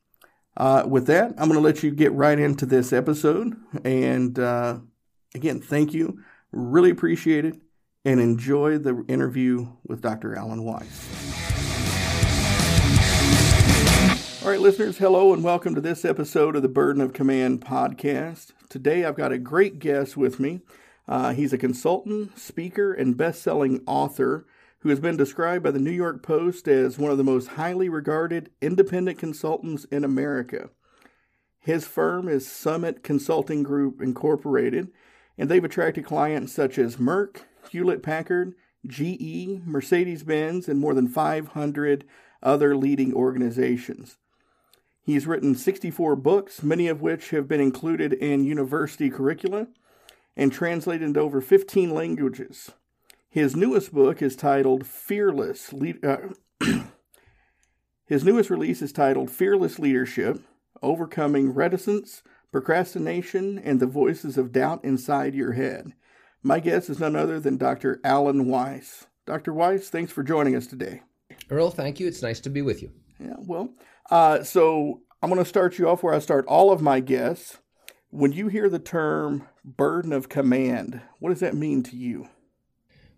Uh, 0.58 0.84
with 0.86 1.08
that, 1.08 1.30
I'm 1.38 1.48
going 1.48 1.54
to 1.54 1.60
let 1.60 1.82
you 1.82 1.92
get 1.92 2.12
right 2.12 2.38
into 2.38 2.66
this 2.66 2.92
episode, 2.92 3.56
and 3.86 4.38
uh, 4.38 4.80
again, 5.34 5.62
thank 5.62 5.94
you, 5.94 6.20
really 6.52 6.90
appreciate 6.90 7.46
it, 7.46 7.56
and 8.04 8.20
enjoy 8.20 8.78
the 8.78 9.06
interview 9.08 9.70
with 9.88 10.02
Dr. 10.02 10.36
Alan 10.36 10.64
Weiss. 10.66 11.08
All 14.44 14.50
right, 14.50 14.60
listeners, 14.60 14.98
hello 14.98 15.34
and 15.34 15.42
welcome 15.42 15.74
to 15.76 15.82
this 15.82 16.04
episode 16.04 16.58
of 16.58 16.64
the 16.64 16.68
Burden 16.68 17.02
of 17.02 17.14
Command 17.14 17.62
podcast. 17.62 18.52
Today 18.68 19.06
I've 19.06 19.16
got 19.16 19.32
a 19.32 19.38
great 19.38 19.80
guest 19.80 20.18
with 20.18 20.38
me. 20.40 20.62
Uh, 21.08 21.32
he's 21.34 21.54
a 21.54 21.58
consultant, 21.58 22.38
speaker, 22.38 22.92
and 22.92 23.16
best 23.16 23.42
selling 23.42 23.82
author 23.86 24.46
who 24.82 24.90
has 24.90 25.00
been 25.00 25.18
described 25.18 25.64
by 25.64 25.72
the 25.72 25.80
New 25.80 25.92
York 25.92 26.24
Post 26.24 26.68
as 26.68 26.98
one 26.98 27.12
of 27.12 27.18
the 27.18 27.24
most 27.24 27.50
highly 27.50 27.88
regarded 27.88 28.50
independent 28.62 29.20
consultants 29.20 29.86
in 29.86 30.04
America. 30.04 30.70
His 31.60 31.86
firm 31.86 32.28
is 32.28 32.52
Summit 32.52 33.04
Consulting 33.04 33.62
Group 33.62 34.02
Incorporated, 34.02 34.90
and 35.38 35.50
they've 35.50 35.64
attracted 35.64 36.06
clients 36.06 36.52
such 36.52 36.80
as 36.80 36.98
Merck, 36.98 37.42
Hewlett 37.70 38.02
Packard, 38.02 38.56
GE, 38.88 39.62
Mercedes 39.66 40.24
Benz, 40.24 40.68
and 40.68 40.80
more 40.80 40.96
than 40.96 41.08
500 41.08 42.04
other 42.42 42.76
leading 42.76 43.14
organizations. 43.14 44.18
He's 45.04 45.28
written 45.28 45.54
64 45.54 46.16
books, 46.16 46.64
many 46.64 46.88
of 46.88 47.02
which 47.02 47.30
have 47.30 47.48
been 47.48 47.62
included 47.62 48.14
in 48.14 48.46
university 48.46 49.12
curricula 49.12 49.68
and 50.36 50.52
translated 50.52 51.04
into 51.08 51.20
over 51.20 51.42
15 51.42 51.92
languages. 51.92 52.72
His 53.32 53.56
newest 53.56 53.94
book 53.94 54.22
is 54.22 54.36
titled 54.36 54.86
Fearless. 54.86 55.74
Uh, 56.04 56.18
His 58.06 58.26
newest 58.26 58.50
release 58.50 58.82
is 58.82 58.92
titled 58.92 59.32
Fearless 59.32 59.80
Leadership 59.80 60.42
Overcoming 60.84 61.54
Reticence, 61.54 62.24
Procrastination, 62.52 63.58
and 63.58 63.80
the 63.80 63.88
Voices 63.88 64.38
of 64.38 64.52
Doubt 64.52 64.84
Inside 64.84 65.34
Your 65.34 65.54
Head. 65.54 65.94
My 66.44 66.60
guest 66.60 66.90
is 66.90 67.00
none 67.00 67.16
other 67.16 67.40
than 67.40 67.56
Dr. 67.56 68.02
Alan 68.04 68.48
Weiss. 68.48 69.08
Dr. 69.26 69.54
Weiss, 69.54 69.90
thanks 69.90 70.12
for 70.12 70.24
joining 70.24 70.54
us 70.54 70.68
today. 70.68 71.02
Earl, 71.50 71.72
thank 71.72 72.02
you. 72.02 72.08
It's 72.10 72.22
nice 72.22 72.42
to 72.42 72.50
be 72.50 72.62
with 72.62 72.82
you. 72.82 72.92
Yeah, 73.18 73.38
well, 73.38 73.70
uh, 74.10 74.44
so 74.44 75.04
I'm 75.24 75.30
going 75.30 75.42
to 75.42 75.48
start 75.48 75.80
you 75.80 75.88
off 75.88 76.04
where 76.04 76.14
I 76.14 76.20
start 76.20 76.46
all 76.48 76.70
of 76.70 76.82
my 76.82 77.00
guests. 77.00 77.60
When 78.10 78.34
you 78.34 78.50
hear 78.50 78.68
the 78.68 78.78
term 78.78 79.48
burden 79.64 80.12
of 80.12 80.28
command, 80.28 81.00
what 81.20 81.30
does 81.30 81.40
that 81.40 81.56
mean 81.56 81.82
to 81.84 81.96
you? 81.96 82.28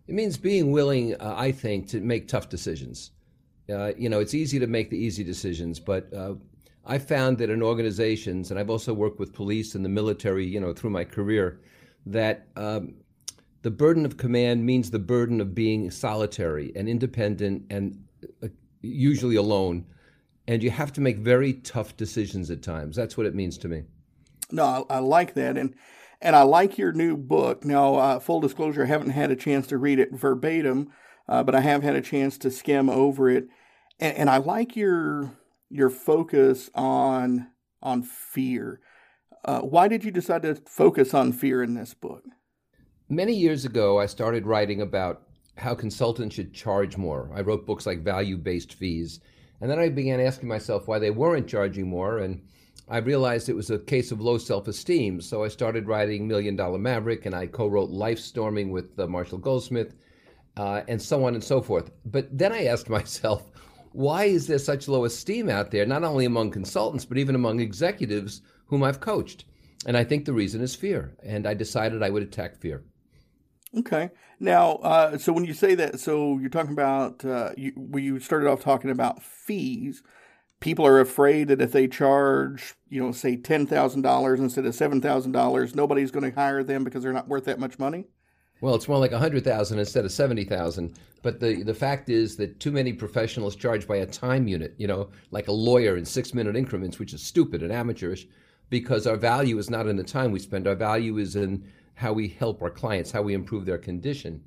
It 0.07 0.15
means 0.15 0.38
being 0.38 0.72
willing, 0.72 1.15
uh, 1.15 1.36
I 1.38 1.51
think, 1.51 1.88
to 1.89 2.01
make 2.01 2.27
tough 2.27 2.50
decisions. 2.50 3.12
Uh, 3.69 3.93
you 3.98 4.10
know, 4.10 4.19
it's 4.19 4.33
easy 4.33 4.60
to 4.60 4.67
make 4.67 4.89
the 4.89 4.98
easy 4.98 5.24
decisions, 5.24 5.79
but 5.79 6.13
uh, 6.13 6.33
I 6.86 6.98
found 6.98 7.38
that 7.38 7.50
in 7.50 7.62
organizations, 7.62 8.51
and 8.51 8.60
I've 8.60 8.69
also 8.69 8.93
worked 8.93 9.19
with 9.19 9.33
police 9.33 9.75
and 9.75 9.86
the 9.86 9.89
military, 9.89 10.45
you 10.45 10.60
know, 10.60 10.74
through 10.74 10.89
my 10.89 11.05
career, 11.05 11.62
that 12.05 12.48
um, 12.57 12.95
the 13.62 13.72
burden 13.72 14.05
of 14.05 14.17
command 14.17 14.65
means 14.65 14.91
the 14.91 15.00
burden 15.00 15.39
of 15.39 15.55
being 15.55 15.89
solitary 15.89 16.74
and 16.75 16.89
independent 16.89 17.63
and 17.69 18.03
uh, 18.43 18.50
usually 18.81 19.38
alone. 19.38 19.86
And 20.45 20.62
you 20.62 20.72
have 20.72 20.91
to 20.93 21.01
make 21.01 21.19
very 21.19 21.53
tough 21.53 21.95
decisions 21.95 22.51
at 22.51 22.62
times. 22.62 22.98
That's 22.98 23.15
what 23.15 23.25
it 23.25 23.33
means 23.33 23.57
to 23.60 23.69
me. 23.69 23.83
No, 24.51 24.86
I, 24.89 24.95
I 24.95 25.00
like 25.00 25.36
that. 25.36 25.57
And 25.57 25.74
and 26.23 26.37
I 26.37 26.43
like 26.43 26.77
your 26.77 26.93
new 26.93 27.17
book. 27.17 27.65
Now, 27.65 27.95
uh, 27.95 28.19
full 28.19 28.39
disclosure, 28.39 28.83
I 28.83 28.87
haven't 28.87 29.11
had 29.11 29.29
a 29.29 29.35
chance 29.35 29.67
to 29.67 29.77
read 29.77 29.99
it 29.99 30.13
verbatim, 30.13 30.89
uh, 31.27 31.43
but 31.43 31.53
I 31.53 31.59
have 31.59 31.83
had 31.83 31.95
a 31.95 32.01
chance 32.01 32.37
to 32.39 32.49
skim 32.49 32.89
over 32.89 33.29
it. 33.29 33.47
And, 33.99 34.17
and 34.17 34.29
I 34.29 34.37
like 34.37 34.75
your 34.75 35.37
your 35.69 35.89
focus 35.89 36.69
on 36.73 37.49
on 37.81 38.03
fear. 38.03 38.79
Uh, 39.43 39.59
why 39.59 39.89
did 39.89 40.05
you 40.05 40.11
decide 40.11 40.43
to 40.43 40.55
focus 40.65 41.13
on 41.13 41.33
fear 41.33 41.61
in 41.61 41.73
this 41.73 41.93
book? 41.93 42.23
Many 43.09 43.33
years 43.33 43.65
ago, 43.65 43.99
I 43.99 44.05
started 44.05 44.47
writing 44.47 44.81
about 44.81 45.23
how 45.57 45.75
consultants 45.75 46.35
should 46.35 46.53
charge 46.53 46.95
more. 46.95 47.29
I 47.35 47.41
wrote 47.41 47.65
books 47.65 47.85
like 47.85 48.03
Value 48.03 48.37
Based 48.37 48.73
Fees. 48.73 49.19
And 49.59 49.69
then 49.69 49.79
I 49.79 49.89
began 49.89 50.19
asking 50.19 50.47
myself 50.47 50.87
why 50.87 50.99
they 50.99 51.11
weren't 51.11 51.47
charging 51.47 51.87
more. 51.87 52.19
And 52.19 52.41
I 52.87 52.97
realized 52.97 53.47
it 53.47 53.55
was 53.55 53.69
a 53.69 53.79
case 53.79 54.11
of 54.11 54.19
low 54.19 54.37
self 54.37 54.67
esteem. 54.67 55.21
So 55.21 55.43
I 55.43 55.47
started 55.47 55.87
writing 55.87 56.27
Million 56.27 56.55
Dollar 56.55 56.77
Maverick 56.77 57.25
and 57.25 57.35
I 57.35 57.47
co 57.47 57.67
wrote 57.67 57.89
Life 57.89 58.19
Storming 58.19 58.71
with 58.71 58.99
uh, 58.99 59.07
Marshall 59.07 59.37
Goldsmith 59.37 59.95
uh, 60.57 60.81
and 60.87 61.01
so 61.01 61.25
on 61.25 61.33
and 61.33 61.43
so 61.43 61.61
forth. 61.61 61.91
But 62.05 62.37
then 62.37 62.51
I 62.51 62.65
asked 62.65 62.89
myself, 62.89 63.49
why 63.91 64.25
is 64.25 64.47
there 64.47 64.59
such 64.59 64.87
low 64.87 65.05
esteem 65.05 65.49
out 65.49 65.71
there, 65.71 65.85
not 65.85 66.03
only 66.03 66.25
among 66.25 66.51
consultants, 66.51 67.05
but 67.05 67.17
even 67.17 67.35
among 67.35 67.59
executives 67.59 68.41
whom 68.65 68.83
I've 68.83 68.99
coached? 68.99 69.45
And 69.85 69.97
I 69.97 70.03
think 70.03 70.25
the 70.25 70.33
reason 70.33 70.61
is 70.61 70.75
fear. 70.75 71.15
And 71.23 71.45
I 71.45 71.53
decided 71.53 72.01
I 72.01 72.09
would 72.09 72.23
attack 72.23 72.57
fear. 72.57 72.83
Okay. 73.77 74.09
Now, 74.39 74.73
uh, 74.77 75.17
so 75.17 75.33
when 75.33 75.45
you 75.45 75.53
say 75.53 75.75
that, 75.75 75.99
so 75.99 76.37
you're 76.39 76.49
talking 76.49 76.73
about, 76.73 77.23
uh, 77.23 77.51
you, 77.57 77.71
you 77.95 78.19
started 78.19 78.49
off 78.49 78.61
talking 78.61 78.89
about 78.89 79.21
fees. 79.21 80.03
People 80.63 80.88
are 80.88 81.01
afraid 81.01 81.50
that 81.50 81.60
if 81.60 81.74
they 81.74 81.89
charge, 81.89 82.75
you 82.88 83.03
know, 83.03 83.12
say 83.12 83.36
$10,000 83.36 84.38
instead 84.38 84.65
of 84.65 84.74
$7,000, 84.74 85.75
nobody's 85.75 86.10
going 86.10 86.24
to 86.24 86.34
hire 86.34 86.63
them 86.63 86.86
because 86.86 87.03
they're 87.03 87.12
not 87.12 87.27
worth 87.27 87.43
that 87.43 87.60
much 87.60 87.77
money? 87.77 88.05
Well, 88.62 88.74
it's 88.74 88.88
more 88.88 88.98
like 88.98 89.12
100,000 89.12 89.77
instead 89.77 90.05
of 90.05 90.12
70,000. 90.13 90.98
But 91.22 91.41
the, 91.41 91.63
the 91.63 91.74
fact 91.74 92.08
is 92.08 92.38
that 92.38 92.62
too 92.62 92.72
many 92.72 92.93
professionals 92.93 93.58
charge 93.58 93.86
by 93.86 93.98
a 93.98 94.05
time 94.05 94.48
unit, 94.48 94.74
you 94.77 94.88
know, 94.88 95.10
like 95.32 95.50
a 95.50 95.51
lawyer 95.51 95.98
in 95.98 96.05
six 96.05 96.34
minute 96.34 96.55
increments, 96.55 96.98
which 96.98 97.13
is 97.13 97.22
stupid 97.22 97.62
and 97.62 97.74
amateurish 97.74 98.25
because 98.70 99.05
our 99.05 99.17
value 99.17 99.58
is 99.58 99.70
not 99.70 99.88
in 99.88 99.98
the 99.98 100.03
time 100.03 100.32
we 100.32 100.39
spend. 100.39 100.65
Our 100.65 100.75
value 100.75 101.17
is 101.17 101.36
in 101.36 101.70
how 101.96 102.13
we 102.13 102.29
help 102.29 102.62
our 102.62 102.70
clients, 102.70 103.12
how 103.12 103.22
we 103.22 103.34
improve 103.34 103.65
their 103.65 103.77
condition. 103.77 104.41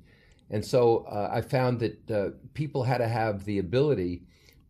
And 0.49 0.65
so 0.65 1.05
uh, 1.11 1.29
I 1.31 1.41
found 1.41 1.79
that 1.81 2.09
uh, 2.09 2.29
people 2.55 2.81
had 2.81 2.97
to 2.97 3.07
have 3.07 3.45
the 3.45 3.59
ability 3.59 4.23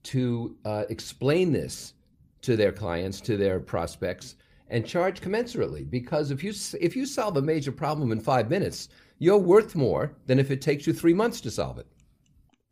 to 0.07 0.55
uh, 0.65 0.83
explain 0.89 1.51
this 1.51 1.93
to 2.41 2.55
their 2.55 2.71
clients, 2.71 3.19
to 3.21 3.37
their 3.37 3.59
prospects, 3.59 4.35
and 4.69 4.85
charge 4.85 5.21
commensurately. 5.21 5.89
Because 5.89 6.31
if 6.31 6.43
you 6.43 6.53
if 6.79 6.95
you 6.95 7.05
solve 7.05 7.37
a 7.37 7.41
major 7.41 7.71
problem 7.71 8.11
in 8.11 8.19
five 8.19 8.49
minutes, 8.49 8.89
you're 9.19 9.37
worth 9.37 9.75
more 9.75 10.13
than 10.25 10.39
if 10.39 10.51
it 10.51 10.61
takes 10.61 10.87
you 10.87 10.93
three 10.93 11.13
months 11.13 11.41
to 11.41 11.51
solve 11.51 11.77
it. 11.77 11.87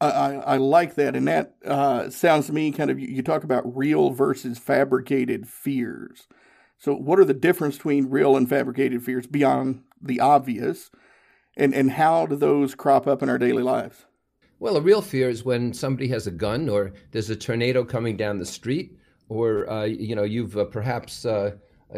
I, 0.01 0.35
I 0.35 0.57
like 0.57 0.95
that. 0.95 1.15
And 1.15 1.27
that 1.27 1.55
uh, 1.65 2.09
sounds 2.09 2.47
to 2.47 2.53
me 2.53 2.71
kind 2.71 2.91
of, 2.91 2.99
you 2.99 3.21
talk 3.21 3.43
about 3.43 3.75
real 3.75 4.09
versus 4.11 4.57
fabricated 4.57 5.47
fears. 5.47 6.27
So, 6.77 6.93
what 6.93 7.19
are 7.19 7.25
the 7.25 7.33
difference 7.33 7.77
between 7.77 8.09
real 8.09 8.35
and 8.35 8.47
fabricated 8.47 9.03
fears 9.03 9.25
beyond 9.27 9.83
the 10.01 10.19
obvious? 10.19 10.91
And, 11.57 11.73
and 11.73 11.91
how 11.91 12.25
do 12.25 12.35
those 12.35 12.75
crop 12.75 13.07
up 13.07 13.23
in 13.23 13.29
our 13.29 13.37
daily 13.37 13.63
lives? 13.63 14.05
Well, 14.59 14.77
a 14.77 14.81
real 14.81 15.01
fear 15.01 15.29
is 15.29 15.43
when 15.43 15.73
somebody 15.73 16.07
has 16.09 16.27
a 16.27 16.31
gun 16.31 16.69
or 16.69 16.93
there's 17.11 17.29
a 17.29 17.35
tornado 17.35 17.83
coming 17.83 18.15
down 18.15 18.39
the 18.39 18.45
street 18.45 18.97
or, 19.27 19.69
uh, 19.69 19.83
you 19.83 20.15
know, 20.15 20.23
you've 20.23 20.57
uh, 20.57 20.65
perhaps 20.65 21.25
uh, 21.25 21.55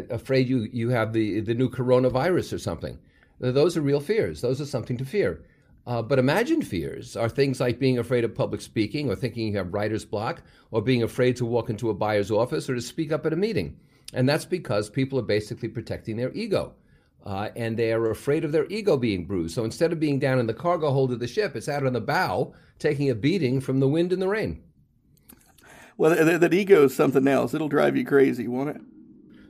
afraid 0.10 0.50
you, 0.50 0.68
you 0.74 0.90
have 0.90 1.14
the, 1.14 1.42
the 1.42 1.54
new 1.54 1.70
coronavirus 1.70 2.54
or 2.54 2.58
something. 2.58 2.98
Those 3.40 3.78
are 3.78 3.82
real 3.82 4.00
fears. 4.00 4.42
Those 4.42 4.60
are 4.60 4.66
something 4.66 4.98
to 4.98 5.06
fear. 5.06 5.44
Uh, 5.86 6.02
but 6.02 6.20
imagined 6.20 6.68
fears 6.68 7.16
are 7.16 7.30
things 7.30 7.60
like 7.60 7.80
being 7.80 8.00
afraid 8.00 8.24
of 8.24 8.34
public 8.34 8.60
speaking 8.60 9.10
or 9.10 9.16
thinking 9.16 9.48
you 9.48 9.58
have 9.58 9.74
writer's 9.74 10.04
block 10.04 10.42
or 10.72 10.82
being 10.82 11.04
afraid 11.04 11.36
to 11.36 11.46
walk 11.46 11.70
into 11.70 11.90
a 11.90 11.94
buyer's 11.94 12.32
office 12.32 12.70
or 12.70 12.76
to 12.76 12.82
speak 12.82 13.12
up 13.12 13.26
at 13.26 13.34
a 13.34 13.38
meeting. 13.38 13.78
And 14.14 14.28
that's 14.28 14.46
because 14.46 14.90
people 14.90 15.20
are 15.20 15.24
basically 15.24 15.70
protecting 15.70 16.18
their 16.18 16.34
ego. 16.34 16.74
Uh, 17.28 17.50
and 17.56 17.76
they 17.76 17.92
are 17.92 18.10
afraid 18.10 18.46
of 18.46 18.52
their 18.52 18.66
ego 18.68 18.96
being 18.96 19.26
bruised. 19.26 19.54
So 19.54 19.66
instead 19.66 19.92
of 19.92 20.00
being 20.00 20.18
down 20.18 20.40
in 20.40 20.48
the 20.48 20.54
cargo 20.54 20.92
hold 20.92 21.12
of 21.12 21.20
the 21.20 21.28
ship, 21.28 21.56
it's 21.56 21.68
out 21.68 21.86
on 21.86 21.94
the 21.94 22.02
bow 22.02 22.54
taking 22.80 23.10
a 23.10 23.16
beating 23.16 23.60
from 23.60 23.80
the 23.80 23.88
wind 23.88 24.14
and 24.14 24.22
the 24.22 24.28
rain. 24.28 24.64
Well, 25.98 26.16
that, 26.16 26.40
that 26.40 26.54
ego 26.54 26.86
is 26.86 26.96
something 26.96 27.28
else. 27.28 27.54
It'll 27.54 27.68
drive 27.68 27.98
you 27.98 28.06
crazy, 28.06 28.48
won't 28.48 28.70
it? 28.70 28.82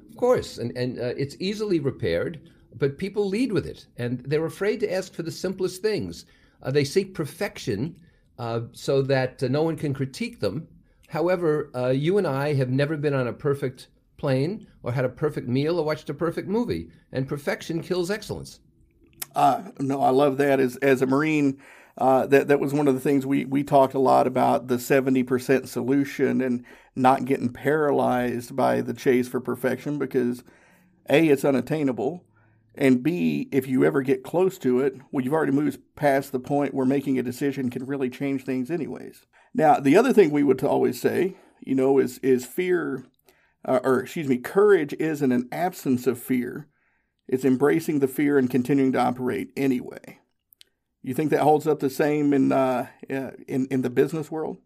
Of 0.10 0.18
course. 0.18 0.58
And, 0.58 0.76
and 0.76 0.98
uh, 1.00 1.14
it's 1.18 1.36
easily 1.40 1.80
repaired 1.80 2.50
but 2.78 2.98
people 2.98 3.28
lead 3.28 3.52
with 3.52 3.66
it, 3.66 3.86
and 3.98 4.20
they're 4.20 4.46
afraid 4.46 4.80
to 4.82 4.94
ask 4.94 5.14
for 5.14 5.24
the 5.24 5.32
simplest 5.32 5.82
things. 5.82 6.26
Uh, 6.62 6.72
they 6.72 6.84
seek 6.84 7.14
perfection 7.14 7.96
uh, 8.40 8.62
so 8.72 9.02
that 9.02 9.42
uh, 9.42 9.48
no 9.48 9.64
one 9.64 9.76
can 9.76 9.94
critique 9.94 10.40
them. 10.40 10.68
However, 11.08 11.72
uh, 11.76 11.90
you 11.90 12.18
and 12.18 12.28
I 12.28 12.54
have 12.54 12.70
never 12.70 12.98
been 12.98 13.14
on 13.14 13.28
a 13.28 13.34
perfect 13.34 13.88
plane 14.18 14.68
or 14.84 14.92
had 14.92 15.06
a 15.06 15.10
perfect 15.10 15.48
meal 15.48 15.80
or 15.80 15.86
watched 15.86 16.10
a 16.10 16.14
perfect 16.14 16.48
movie, 16.48 16.90
and 17.12 17.28
perfection 17.28 17.82
kills 17.82 18.12
excellence. 18.12 18.60
Uh, 19.36 19.64
no, 19.80 20.02
I 20.02 20.10
love 20.10 20.38
that. 20.38 20.60
As 20.60 20.78
as 20.78 21.02
a 21.02 21.06
Marine, 21.06 21.60
uh, 21.98 22.26
that 22.28 22.48
that 22.48 22.60
was 22.60 22.74
one 22.74 22.88
of 22.88 22.94
the 22.94 23.00
things 23.00 23.26
we 23.26 23.46
we 23.46 23.64
talked 23.64 23.94
a 23.94 24.00
lot 24.00 24.28
about 24.28 24.68
the 24.68 24.80
seventy 24.80 25.24
percent 25.24 25.70
solution 25.70 26.42
and 26.42 26.66
not 26.96 27.26
getting 27.26 27.54
paralyzed 27.54 28.56
by 28.56 28.82
the 28.82 28.94
chase 28.94 29.28
for 29.28 29.40
perfection 29.40 30.00
because 30.00 30.44
a 31.10 31.28
it's 31.30 31.46
unattainable 31.46 32.24
and 32.78 33.02
B, 33.02 33.50
if 33.52 33.68
you 33.68 33.84
ever 33.84 34.04
get 34.04 34.24
close 34.24 34.60
to 34.60 34.82
it, 34.82 34.96
well, 35.12 35.24
you've 35.24 35.34
already 35.34 35.52
moved 35.52 35.80
past 35.96 36.32
the 36.32 36.40
point 36.40 36.76
where 36.76 36.86
making 36.86 37.18
a 37.18 37.24
decision 37.24 37.72
can 37.72 37.86
really 37.86 38.10
change 38.10 38.44
things, 38.46 38.70
anyways. 38.70 39.26
Now, 39.54 39.80
the 39.80 39.98
other 39.98 40.14
thing 40.14 40.30
we 40.30 40.44
would 40.44 40.64
always 40.64 41.02
say, 41.02 41.36
you 41.62 41.74
know, 41.74 41.98
is 41.98 42.20
is 42.20 42.46
fear, 42.46 43.04
uh, 43.68 43.80
or 43.84 44.00
excuse 44.00 44.28
me, 44.28 44.38
courage 44.38 44.94
isn't 44.94 45.32
an 45.32 45.50
absence 45.52 46.08
of 46.08 46.20
fear; 46.20 46.68
it's 47.28 47.46
embracing 47.46 48.00
the 48.00 48.08
fear 48.08 48.38
and 48.38 48.50
continuing 48.50 48.94
to 48.94 49.00
operate 49.00 49.52
anyway. 49.58 50.20
You 51.04 51.14
think 51.14 51.32
that 51.32 51.42
holds 51.42 51.68
up 51.68 51.80
the 51.80 51.90
same 51.90 52.34
in 52.34 52.52
uh, 52.52 52.88
uh 53.10 53.32
in 53.48 53.68
in 53.68 53.82
the 53.82 53.90
business 53.90 54.32
world? 54.32 54.58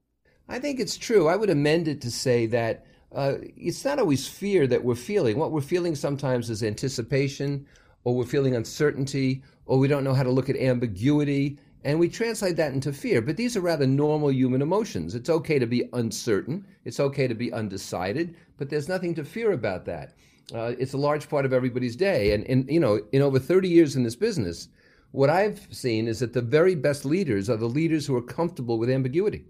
I 0.48 0.60
think 0.60 0.79
it's 0.79 0.98
true. 0.98 1.27
I 1.27 1.36
would 1.36 1.50
amend 1.50 1.88
it 1.88 2.01
to 2.01 2.12
say 2.12 2.46
that 2.48 2.86
uh, 3.13 3.36
it's 3.41 3.86
not 3.86 4.00
always 4.00 4.27
fear 4.27 4.67
that 4.67 4.84
we're 4.84 4.96
feeling. 4.96 5.38
What 5.38 5.51
we're 5.51 5.62
feeling 5.62 5.96
sometimes 5.96 6.50
is 6.50 6.63
anticipation 6.63 7.65
or 8.03 8.15
we're 8.15 8.25
feeling 8.25 8.55
uncertainty, 8.55 9.43
or 9.65 9.77
we 9.77 9.88
don't 9.88 10.03
know 10.03 10.13
how 10.13 10.24
to 10.24 10.31
look 10.31 10.50
at 10.50 10.55
ambiguity, 10.58 11.60
and 11.83 12.00
we 12.00 12.09
translate 12.09 12.55
that 12.57 12.73
into 12.73 12.93
fear. 12.93 13.21
But 13.21 13.38
these 13.38 13.57
are 13.57 13.61
rather 13.61 13.88
normal 13.88 14.31
human 14.31 14.61
emotions. 14.61 15.15
It's 15.15 15.29
okay 15.29 15.59
to 15.59 15.65
be 15.65 15.89
uncertain, 15.93 16.65
it's 16.85 17.00
okay 17.00 17.27
to 17.27 17.35
be 17.35 17.51
undecided, 17.53 18.35
but 18.57 18.69
there's 18.69 18.89
nothing 18.89 19.15
to 19.15 19.23
fear 19.23 19.51
about 19.51 19.85
that. 19.85 20.13
Uh, 20.53 20.73
it's 20.77 20.93
a 20.93 20.97
large 20.97 21.29
part 21.29 21.45
of 21.45 21.53
everybody's 21.53 21.95
day. 21.95 22.33
And, 22.33 22.45
and, 22.45 22.69
you 22.69 22.79
know, 22.79 23.00
in 23.11 23.21
over 23.21 23.39
30 23.39 23.69
years 23.69 23.95
in 23.95 24.03
this 24.03 24.15
business, 24.15 24.67
what 25.11 25.29
I've 25.29 25.67
seen 25.71 26.07
is 26.07 26.19
that 26.19 26.33
the 26.33 26.41
very 26.41 26.75
best 26.75 27.05
leaders 27.05 27.50
are 27.50 27.57
the 27.57 27.67
leaders 27.67 28.05
who 28.05 28.15
are 28.15 28.21
comfortable 28.21 28.77
with 28.77 28.89
ambiguity. 28.89 29.45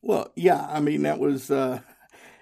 Well, 0.00 0.32
yeah, 0.34 0.66
I 0.68 0.80
mean, 0.80 1.02
that 1.02 1.18
was, 1.18 1.50
uh, 1.50 1.80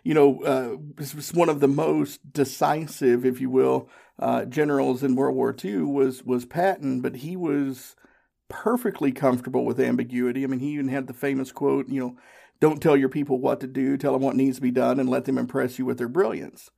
you 0.02 0.14
know, 0.14 0.42
uh, 0.42 0.76
was 0.97 1.32
one 1.35 1.49
of 1.49 1.61
the 1.61 1.68
most 1.68 2.32
decisive, 2.32 3.26
if 3.26 3.40
you 3.40 3.50
will, 3.50 3.88
uh, 4.18 4.44
generals 4.44 5.02
in 5.02 5.16
World 5.16 5.35
War 5.35 5.54
II 5.62 5.82
was 5.82 6.23
was 6.23 6.44
Patton, 6.44 7.00
but 7.00 7.16
he 7.16 7.37
was 7.37 7.97
perfectly 8.50 9.12
comfortable 9.12 9.64
with 9.64 9.80
ambiguity. 9.80 10.45
I 10.45 10.47
mean, 10.49 10.61
he 10.61 10.73
even 10.73 10.88
had 10.88 11.07
the 11.07 11.14
famous 11.14 11.52
quote, 11.52 11.88
you 11.88 12.00
know, 12.00 12.16
don't 12.61 12.83
tell 12.83 12.97
your 12.97 13.09
people 13.09 13.38
what 13.38 13.61
to 13.61 13.66
do, 13.66 13.97
tell 13.97 14.12
them 14.12 14.23
what 14.23 14.37
needs 14.37 14.57
to 14.57 14.62
be 14.62 14.71
done, 14.71 15.00
and 15.00 15.09
let 15.09 15.25
them 15.25 15.38
impress 15.38 15.78
you 15.78 15.87
with 15.87 15.97
their 15.97 16.09
brilliance. 16.09 16.71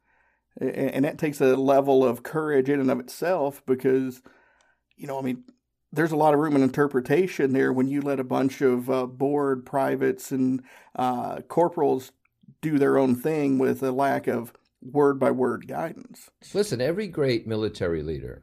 And 0.60 1.04
that 1.04 1.18
takes 1.18 1.40
a 1.40 1.56
level 1.56 2.04
of 2.04 2.22
courage 2.22 2.68
in 2.68 2.78
and 2.78 2.90
of 2.90 3.00
itself 3.00 3.62
because, 3.66 4.22
you 4.96 5.06
know, 5.06 5.18
I 5.18 5.22
mean, 5.22 5.44
there's 5.90 6.12
a 6.12 6.16
lot 6.16 6.34
of 6.34 6.40
room 6.40 6.54
in 6.54 6.62
interpretation 6.62 7.52
there 7.52 7.72
when 7.72 7.88
you 7.88 8.00
let 8.00 8.20
a 8.20 8.24
bunch 8.24 8.60
of 8.60 8.88
uh, 8.88 9.06
bored 9.06 9.66
privates 9.66 10.30
and 10.30 10.62
uh, 10.94 11.40
corporals 11.48 12.12
do 12.60 12.78
their 12.78 12.98
own 12.98 13.14
thing 13.14 13.58
with 13.58 13.82
a 13.82 13.92
lack 13.92 14.26
of 14.26 14.52
word 14.82 15.18
by 15.18 15.30
word 15.30 15.66
guidance. 15.66 16.30
Listen, 16.54 16.80
every 16.80 17.08
great 17.08 17.46
military 17.46 18.02
leader 18.02 18.42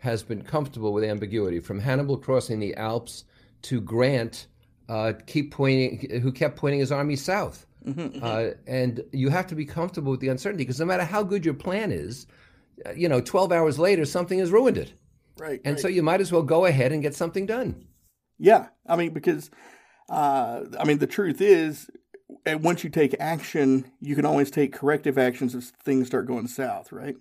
has 0.00 0.22
been 0.22 0.42
comfortable 0.42 0.92
with 0.92 1.04
ambiguity, 1.04 1.60
from 1.60 1.78
Hannibal 1.78 2.16
crossing 2.16 2.58
the 2.58 2.74
Alps 2.74 3.24
to 3.62 3.80
Grant, 3.80 4.46
uh, 4.88 5.12
keep 5.26 5.52
pointing, 5.52 6.20
who 6.20 6.32
kept 6.32 6.56
pointing 6.56 6.80
his 6.80 6.90
army 6.90 7.16
south. 7.16 7.66
Mm-hmm. 7.86 8.22
Uh, 8.22 8.50
and 8.66 9.02
you 9.12 9.28
have 9.28 9.46
to 9.46 9.54
be 9.54 9.64
comfortable 9.64 10.10
with 10.10 10.20
the 10.20 10.28
uncertainty 10.28 10.64
because 10.64 10.80
no 10.80 10.86
matter 10.86 11.04
how 11.04 11.22
good 11.22 11.44
your 11.44 11.54
plan 11.54 11.92
is, 11.92 12.26
uh, 12.84 12.92
you 12.92 13.08
know, 13.08 13.20
12 13.20 13.52
hours 13.52 13.78
later, 13.78 14.04
something 14.04 14.38
has 14.38 14.50
ruined 14.50 14.76
it. 14.76 14.92
Right. 15.38 15.60
And 15.64 15.74
right. 15.74 15.80
so 15.80 15.88
you 15.88 16.02
might 16.02 16.20
as 16.20 16.32
well 16.32 16.42
go 16.42 16.66
ahead 16.66 16.92
and 16.92 17.02
get 17.02 17.14
something 17.14 17.46
done. 17.46 17.86
Yeah. 18.38 18.68
I 18.86 18.96
mean, 18.96 19.12
because, 19.12 19.50
uh, 20.08 20.62
I 20.78 20.84
mean, 20.84 20.98
the 20.98 21.06
truth 21.06 21.40
is, 21.40 21.90
once 22.46 22.84
you 22.84 22.90
take 22.90 23.14
action, 23.20 23.90
you 24.00 24.14
can 24.14 24.24
always 24.24 24.50
take 24.50 24.72
corrective 24.72 25.18
actions 25.18 25.54
if 25.54 25.64
things 25.84 26.06
start 26.06 26.26
going 26.26 26.46
south, 26.46 26.92
right? 26.92 27.16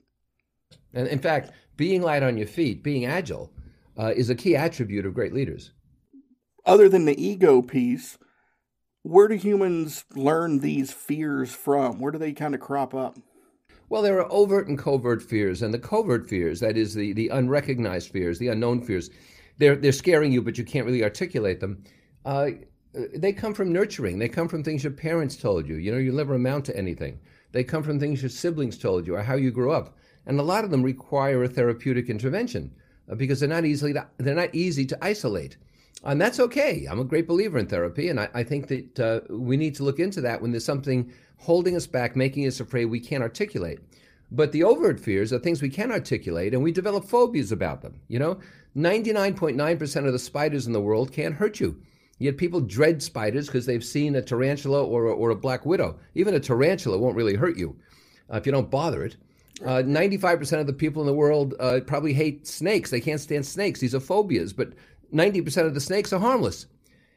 And 0.93 1.08
in 1.08 1.19
fact, 1.19 1.51
being 1.77 2.01
light 2.01 2.24
on 2.24 2.38
your 2.38 2.48
feet, 2.48 2.84
being 2.84 3.05
agile, 3.05 3.51
uh, 3.98 4.13
is 4.15 4.29
a 4.29 4.36
key 4.36 4.55
attribute 4.55 5.05
of 5.05 5.13
great 5.13 5.34
leaders. 5.34 5.72
Other 6.65 6.89
than 6.89 7.05
the 7.05 7.22
ego 7.22 7.62
piece, 7.62 8.17
where 9.03 9.27
do 9.27 9.36
humans 9.36 10.05
learn 10.15 10.60
these 10.60 10.91
fears 10.91 11.53
from? 11.53 12.00
Where 12.00 12.12
do 12.12 12.17
they 12.17 12.34
kind 12.34 12.53
of 12.53 12.62
crop 12.62 12.93
up? 12.93 13.17
Well, 13.89 14.01
there 14.01 14.19
are 14.19 14.31
overt 14.31 14.67
and 14.67 14.77
covert 14.77 15.22
fears, 15.22 15.62
and 15.62 15.74
the 15.74 15.79
covert 15.79 16.29
fears, 16.29 16.60
that 16.60 16.77
is 16.77 16.93
the, 16.93 17.13
the 17.13 17.29
unrecognized 17.29 18.12
fears, 18.12 18.38
the 18.38 18.50
unknown 18.50 18.84
fears, 18.84 19.10
they're, 19.58 19.75
they're 19.75 19.91
scaring 19.91 20.31
you, 20.31 20.41
but 20.41 20.58
you 20.58 20.63
can't 20.63 20.86
really 20.86 21.03
articulate 21.03 21.60
them. 21.60 21.84
Uh, 22.24 22.51
they 23.15 23.34
come 23.34 23.53
from 23.53 23.72
nurturing. 23.72 24.19
They 24.19 24.29
come 24.29 24.48
from 24.48 24.63
things 24.63 24.84
your 24.84 24.93
parents 24.93 25.36
told 25.36 25.67
you. 25.67 25.75
You 25.75 25.91
know, 25.91 25.98
you'll 25.98 26.15
never 26.15 26.36
amount 26.36 26.65
to 26.65 26.77
anything. 26.77 27.19
They 27.51 27.63
come 27.63 27.84
from 27.84 28.00
things 28.00 28.22
your 28.22 28.29
siblings 28.29 28.77
told 28.77 29.08
you 29.08 29.15
or 29.15 29.24
how 29.24 29.36
you 29.36 29.51
grew 29.51 29.72
up. 29.72 29.98
And 30.26 30.40
a 30.40 30.44
lot 30.44 30.64
of 30.64 30.72
them 30.72 30.84
require 30.84 31.44
a 31.44 31.48
therapeutic 31.48 32.10
intervention 32.10 32.72
uh, 33.10 33.16
because 33.16 33.40
they're 33.40 33.50
not 33.50 33.66
easily 33.66 33.94
to, 33.94 34.08
they're 34.18 34.36
not 34.36 34.54
easy 34.54 34.86
to 34.86 34.98
isolate. 35.02 35.58
And 36.04 36.20
that's 36.22 36.40
okay. 36.40 36.88
I'm 36.90 37.00
a 37.00 37.06
great 37.06 37.28
believer 37.28 37.58
in 37.58 37.68
therapy, 37.68 38.08
and 38.08 38.20
I, 38.20 38.30
I 38.34 38.44
think 38.44 38.68
that 38.68 39.00
uh, 39.00 39.20
we 39.30 39.58
need 39.58 39.76
to 39.76 39.84
look 39.84 40.00
into 40.00 40.22
that 40.22 40.42
when 40.42 40.52
there's 40.52 40.66
something 40.66 41.12
holding 41.38 41.76
us 41.76 41.88
back, 41.88 42.16
making 42.16 42.48
us 42.48 42.60
afraid 42.60 42.86
we 42.86 43.00
can't 43.00 43.24
articulate. 43.24 43.80
But 44.32 44.52
the 44.52 44.64
overt 44.64 45.00
fears 45.00 45.34
are 45.34 45.40
things 45.40 45.62
we 45.62 45.70
can 45.70 45.92
articulate, 45.92 46.54
and 46.54 46.64
we 46.64 46.72
develop 46.72 47.06
phobias 47.06 47.52
about 47.52 47.82
them. 47.82 48.00
You 48.08 48.20
know, 48.20 48.40
99.9% 48.78 50.06
of 50.06 50.14
the 50.14 50.20
spiders 50.20 50.68
in 50.68 50.74
the 50.74 50.82
world 50.82 51.12
can't 51.12 51.36
hurt 51.36 51.60
you. 51.60 51.82
Yet 52.20 52.38
people 52.38 52.60
dread 52.62 53.02
spiders 53.02 53.48
because 53.48 53.66
they've 53.66 53.84
seen 53.84 54.16
a 54.16 54.22
tarantula 54.22 54.84
or 54.84 55.06
or 55.06 55.30
a 55.30 55.36
black 55.36 55.66
widow. 55.66 55.98
Even 56.16 56.34
a 56.34 56.40
tarantula 56.40 56.98
won't 56.98 57.16
really 57.16 57.36
hurt 57.36 57.58
you 57.58 57.78
uh, 58.32 58.38
if 58.38 58.46
you 58.46 58.52
don't 58.52 58.70
bother 58.70 59.06
it. 59.06 59.16
Uh, 59.66 59.84
95% 59.84 60.60
of 60.60 60.68
the 60.68 60.74
people 60.74 61.01
in 61.01 61.08
the 61.08 61.13
world 61.13 61.54
uh, 61.60 61.80
probably 61.86 62.13
hate 62.13 62.48
snakes. 62.48 62.89
They 62.89 63.01
can't 63.01 63.20
stand 63.20 63.46
snakes. 63.46 63.80
These 63.80 63.96
are 63.96 64.00
phobias. 64.00 64.54
But 64.54 64.74
90% 65.13 65.66
of 65.66 65.74
the 65.74 65.82
snakes 65.82 66.13
are 66.13 66.20
harmless. 66.20 66.68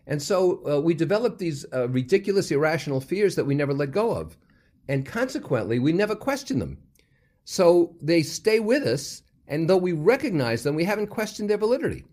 And 0.07 0.21
so 0.21 0.67
uh, 0.69 0.81
we 0.81 0.95
develop 0.95 1.39
these 1.39 1.65
uh, 1.73 1.89
ridiculous, 1.89 2.51
irrational 2.51 3.01
fears 3.01 3.37
that 3.37 3.45
we 3.45 3.55
never 3.55 3.73
let 3.73 3.93
go 3.93 4.13
of. 4.13 4.37
And 4.89 5.07
consequently, 5.07 5.79
we 5.79 5.93
never 5.93 6.17
question 6.17 6.59
them. 6.59 6.79
So 7.45 7.97
they 8.01 8.23
stay 8.23 8.61
with 8.61 8.85
us, 8.85 9.23
and 9.49 9.69
though 9.69 9.77
we 9.77 9.93
recognize 9.93 10.63
them, 10.63 10.75
we 10.75 10.85
haven't 10.85 11.09
questioned 11.09 11.51
their 11.51 11.59
validity. 11.59 12.05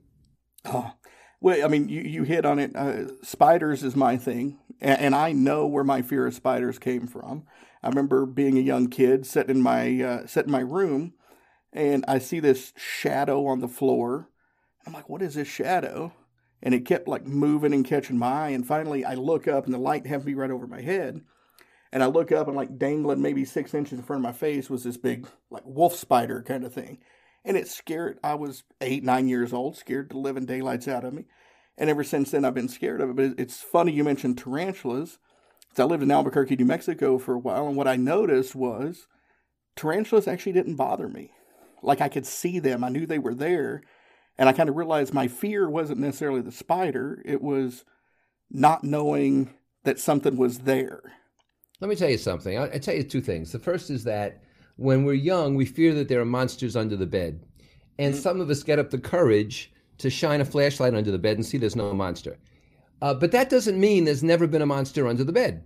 Oh, 0.65 0.91
well, 1.41 1.63
I 1.63 1.67
mean, 1.67 1.89
you, 1.89 2.01
you 2.01 2.23
hit 2.23 2.45
on 2.45 2.59
it. 2.59 2.75
Uh, 2.75 3.07
spiders 3.23 3.83
is 3.83 3.95
my 3.95 4.17
thing, 4.17 4.57
and, 4.81 4.99
and, 4.99 5.15
I 5.15 5.31
know 5.31 5.65
where 5.67 5.83
my 5.83 6.01
fear 6.01 6.27
of 6.27 6.33
spiders 6.33 6.79
came 6.79 7.07
from. 7.07 7.43
I 7.81 7.87
remember 7.89 8.25
being 8.25 8.57
a 8.57 8.61
young 8.61 8.87
kid, 8.87 9.25
sitting 9.25 9.57
in 9.57 9.61
my 9.61 10.01
uh, 10.01 10.27
sitting 10.27 10.49
in 10.49 10.51
my 10.51 10.59
room, 10.59 11.13
and 11.71 12.03
I 12.07 12.19
see 12.19 12.39
this 12.39 12.73
shadow 12.75 13.45
on 13.45 13.59
the 13.59 13.67
floor, 13.67 14.29
I'm 14.85 14.93
like, 14.93 15.09
what 15.09 15.21
is 15.21 15.35
this 15.35 15.47
shadow? 15.47 16.13
And 16.61 16.73
it 16.73 16.85
kept 16.85 17.07
like 17.07 17.25
moving 17.25 17.73
and 17.73 17.85
catching 17.85 18.17
my 18.17 18.31
eye. 18.31 18.49
And 18.49 18.65
finally, 18.65 19.05
I 19.05 19.13
look 19.13 19.47
up 19.47 19.65
and 19.65 19.73
the 19.73 19.79
light 19.79 20.03
to 20.05 20.19
be 20.19 20.35
right 20.35 20.51
over 20.51 20.67
my 20.67 20.81
head. 20.81 21.21
And 21.91 22.03
I 22.03 22.07
look 22.07 22.31
up 22.31 22.47
and 22.47 22.55
like 22.55 22.77
dangling 22.77 23.21
maybe 23.21 23.45
six 23.45 23.73
inches 23.73 23.99
in 23.99 24.03
front 24.03 24.19
of 24.19 24.23
my 24.23 24.37
face 24.37 24.69
was 24.69 24.83
this 24.83 24.97
big 24.97 25.27
like 25.49 25.63
wolf 25.65 25.95
spider 25.95 26.43
kind 26.43 26.63
of 26.63 26.73
thing. 26.73 26.99
And 27.45 27.57
it 27.57 27.67
scared, 27.67 28.19
I 28.23 28.35
was 28.35 28.63
eight, 28.81 29.03
nine 29.03 29.27
years 29.27 29.53
old, 29.53 29.77
scared 29.77 30.09
the 30.09 30.17
living 30.17 30.45
daylights 30.45 30.87
out 30.87 31.03
of 31.03 31.13
me. 31.13 31.25
And 31.77 31.89
ever 31.89 32.03
since 32.03 32.31
then, 32.31 32.43
I've 32.43 32.53
been 32.53 32.67
scared 32.67 33.01
of 33.01 33.09
it. 33.09 33.15
But 33.15 33.39
it's 33.39 33.61
funny 33.61 33.91
you 33.91 34.03
mentioned 34.03 34.37
tarantulas. 34.37 35.17
I 35.77 35.83
lived 35.83 36.03
in 36.03 36.11
Albuquerque, 36.11 36.57
New 36.57 36.65
Mexico 36.65 37.17
for 37.17 37.35
a 37.35 37.39
while. 37.39 37.67
And 37.67 37.77
what 37.77 37.87
I 37.87 37.95
noticed 37.95 38.53
was 38.53 39.07
tarantulas 39.75 40.27
actually 40.27 40.51
didn't 40.51 40.75
bother 40.75 41.07
me. 41.07 41.31
Like 41.81 42.01
I 42.01 42.09
could 42.09 42.25
see 42.25 42.59
them, 42.59 42.83
I 42.83 42.89
knew 42.89 43.05
they 43.05 43.19
were 43.19 43.35
there 43.35 43.81
and 44.39 44.47
I 44.47 44.53
kind 44.53 44.69
of 44.69 44.77
realized 44.77 45.13
my 45.13 45.27
fear 45.27 45.69
wasn't 45.69 45.99
necessarily 45.99 46.41
the 46.41 46.51
spider, 46.51 47.21
it 47.25 47.41
was 47.41 47.83
not 48.49 48.85
knowing 48.85 49.53
that 49.83 49.99
something 49.99 50.37
was 50.37 50.59
there. 50.59 51.01
Let 51.81 51.89
me 51.89 51.95
tell 51.97 52.09
you 52.09 52.17
something. 52.17 52.57
I'll 52.57 52.69
tell 52.79 52.95
you 52.95 53.03
two 53.03 53.19
things. 53.19 53.51
The 53.51 53.59
first 53.59 53.89
is 53.89 54.05
that 54.05 54.41
when 54.79 55.03
we're 55.03 55.13
young, 55.13 55.55
we 55.55 55.65
fear 55.65 55.93
that 55.93 56.07
there 56.07 56.21
are 56.21 56.25
monsters 56.25 56.75
under 56.75 56.95
the 56.95 57.05
bed. 57.05 57.41
And 57.97 58.13
mm-hmm. 58.13 58.21
some 58.21 58.39
of 58.39 58.49
us 58.49 58.63
get 58.63 58.79
up 58.79 58.89
the 58.89 58.97
courage 58.97 59.71
to 59.97 60.09
shine 60.09 60.39
a 60.39 60.45
flashlight 60.45 60.95
under 60.95 61.11
the 61.11 61.17
bed 61.17 61.35
and 61.35 61.45
see 61.45 61.57
there's 61.57 61.75
no 61.75 61.93
monster. 61.93 62.37
Uh, 63.01 63.13
but 63.13 63.31
that 63.33 63.49
doesn't 63.49 63.79
mean 63.79 64.05
there's 64.05 64.23
never 64.23 64.47
been 64.47 64.61
a 64.61 64.65
monster 64.65 65.07
under 65.07 65.25
the 65.25 65.33
bed. 65.33 65.63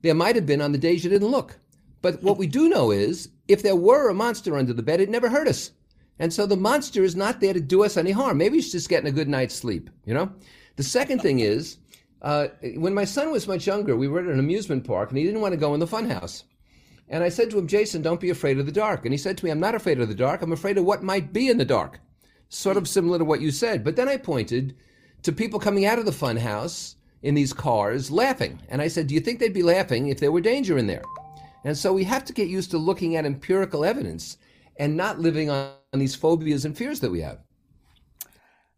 There 0.00 0.14
might 0.14 0.34
have 0.34 0.46
been 0.46 0.62
on 0.62 0.72
the 0.72 0.78
days 0.78 1.04
you 1.04 1.10
didn't 1.10 1.28
look. 1.28 1.58
But 2.00 2.22
what 2.22 2.38
we 2.38 2.46
do 2.46 2.68
know 2.68 2.90
is 2.90 3.28
if 3.48 3.62
there 3.62 3.76
were 3.76 4.08
a 4.08 4.14
monster 4.14 4.56
under 4.56 4.72
the 4.72 4.82
bed, 4.82 5.00
it 5.00 5.10
never 5.10 5.28
hurt 5.28 5.48
us. 5.48 5.70
And 6.18 6.32
so 6.32 6.46
the 6.46 6.56
monster 6.56 7.02
is 7.02 7.16
not 7.16 7.40
there 7.40 7.52
to 7.52 7.60
do 7.60 7.84
us 7.84 7.96
any 7.96 8.12
harm. 8.12 8.38
Maybe 8.38 8.56
he's 8.56 8.72
just 8.72 8.88
getting 8.88 9.08
a 9.08 9.12
good 9.12 9.28
night's 9.28 9.54
sleep, 9.54 9.90
you 10.06 10.14
know? 10.14 10.32
The 10.76 10.82
second 10.82 11.20
thing 11.20 11.40
is, 11.40 11.78
uh, 12.22 12.48
when 12.76 12.94
my 12.94 13.04
son 13.04 13.30
was 13.30 13.46
much 13.46 13.66
younger, 13.66 13.96
we 13.96 14.08
were 14.08 14.20
at 14.20 14.26
an 14.26 14.38
amusement 14.38 14.86
park 14.86 15.10
and 15.10 15.18
he 15.18 15.24
didn't 15.24 15.40
want 15.40 15.52
to 15.52 15.60
go 15.60 15.74
in 15.74 15.80
the 15.80 15.86
funhouse. 15.86 16.44
And 17.08 17.22
I 17.22 17.28
said 17.28 17.50
to 17.50 17.58
him, 17.58 17.66
Jason, 17.66 18.02
don't 18.02 18.20
be 18.20 18.30
afraid 18.30 18.58
of 18.58 18.66
the 18.66 18.72
dark. 18.72 19.04
And 19.04 19.12
he 19.12 19.18
said 19.18 19.36
to 19.38 19.44
me, 19.44 19.50
I'm 19.50 19.60
not 19.60 19.74
afraid 19.74 20.00
of 20.00 20.08
the 20.08 20.14
dark. 20.14 20.42
I'm 20.42 20.52
afraid 20.52 20.78
of 20.78 20.84
what 20.84 21.02
might 21.02 21.32
be 21.32 21.48
in 21.48 21.58
the 21.58 21.64
dark. 21.64 22.00
Sort 22.48 22.76
of 22.76 22.88
similar 22.88 23.18
to 23.18 23.24
what 23.24 23.40
you 23.40 23.50
said. 23.50 23.84
But 23.84 23.96
then 23.96 24.08
I 24.08 24.16
pointed 24.16 24.76
to 25.22 25.32
people 25.32 25.60
coming 25.60 25.86
out 25.86 25.98
of 25.98 26.06
the 26.06 26.10
funhouse 26.10 26.94
in 27.22 27.34
these 27.34 27.52
cars 27.52 28.10
laughing. 28.10 28.60
And 28.68 28.80
I 28.80 28.88
said, 28.88 29.06
Do 29.06 29.14
you 29.14 29.20
think 29.20 29.38
they'd 29.38 29.52
be 29.52 29.62
laughing 29.62 30.08
if 30.08 30.20
there 30.20 30.32
were 30.32 30.40
danger 30.40 30.78
in 30.78 30.86
there? 30.86 31.02
And 31.64 31.76
so 31.76 31.92
we 31.92 32.04
have 32.04 32.24
to 32.26 32.32
get 32.32 32.48
used 32.48 32.70
to 32.72 32.78
looking 32.78 33.16
at 33.16 33.24
empirical 33.24 33.84
evidence 33.84 34.36
and 34.76 34.96
not 34.96 35.18
living 35.18 35.50
on, 35.50 35.72
on 35.92 35.98
these 35.98 36.14
phobias 36.14 36.64
and 36.64 36.76
fears 36.76 37.00
that 37.00 37.10
we 37.10 37.20
have. 37.20 37.38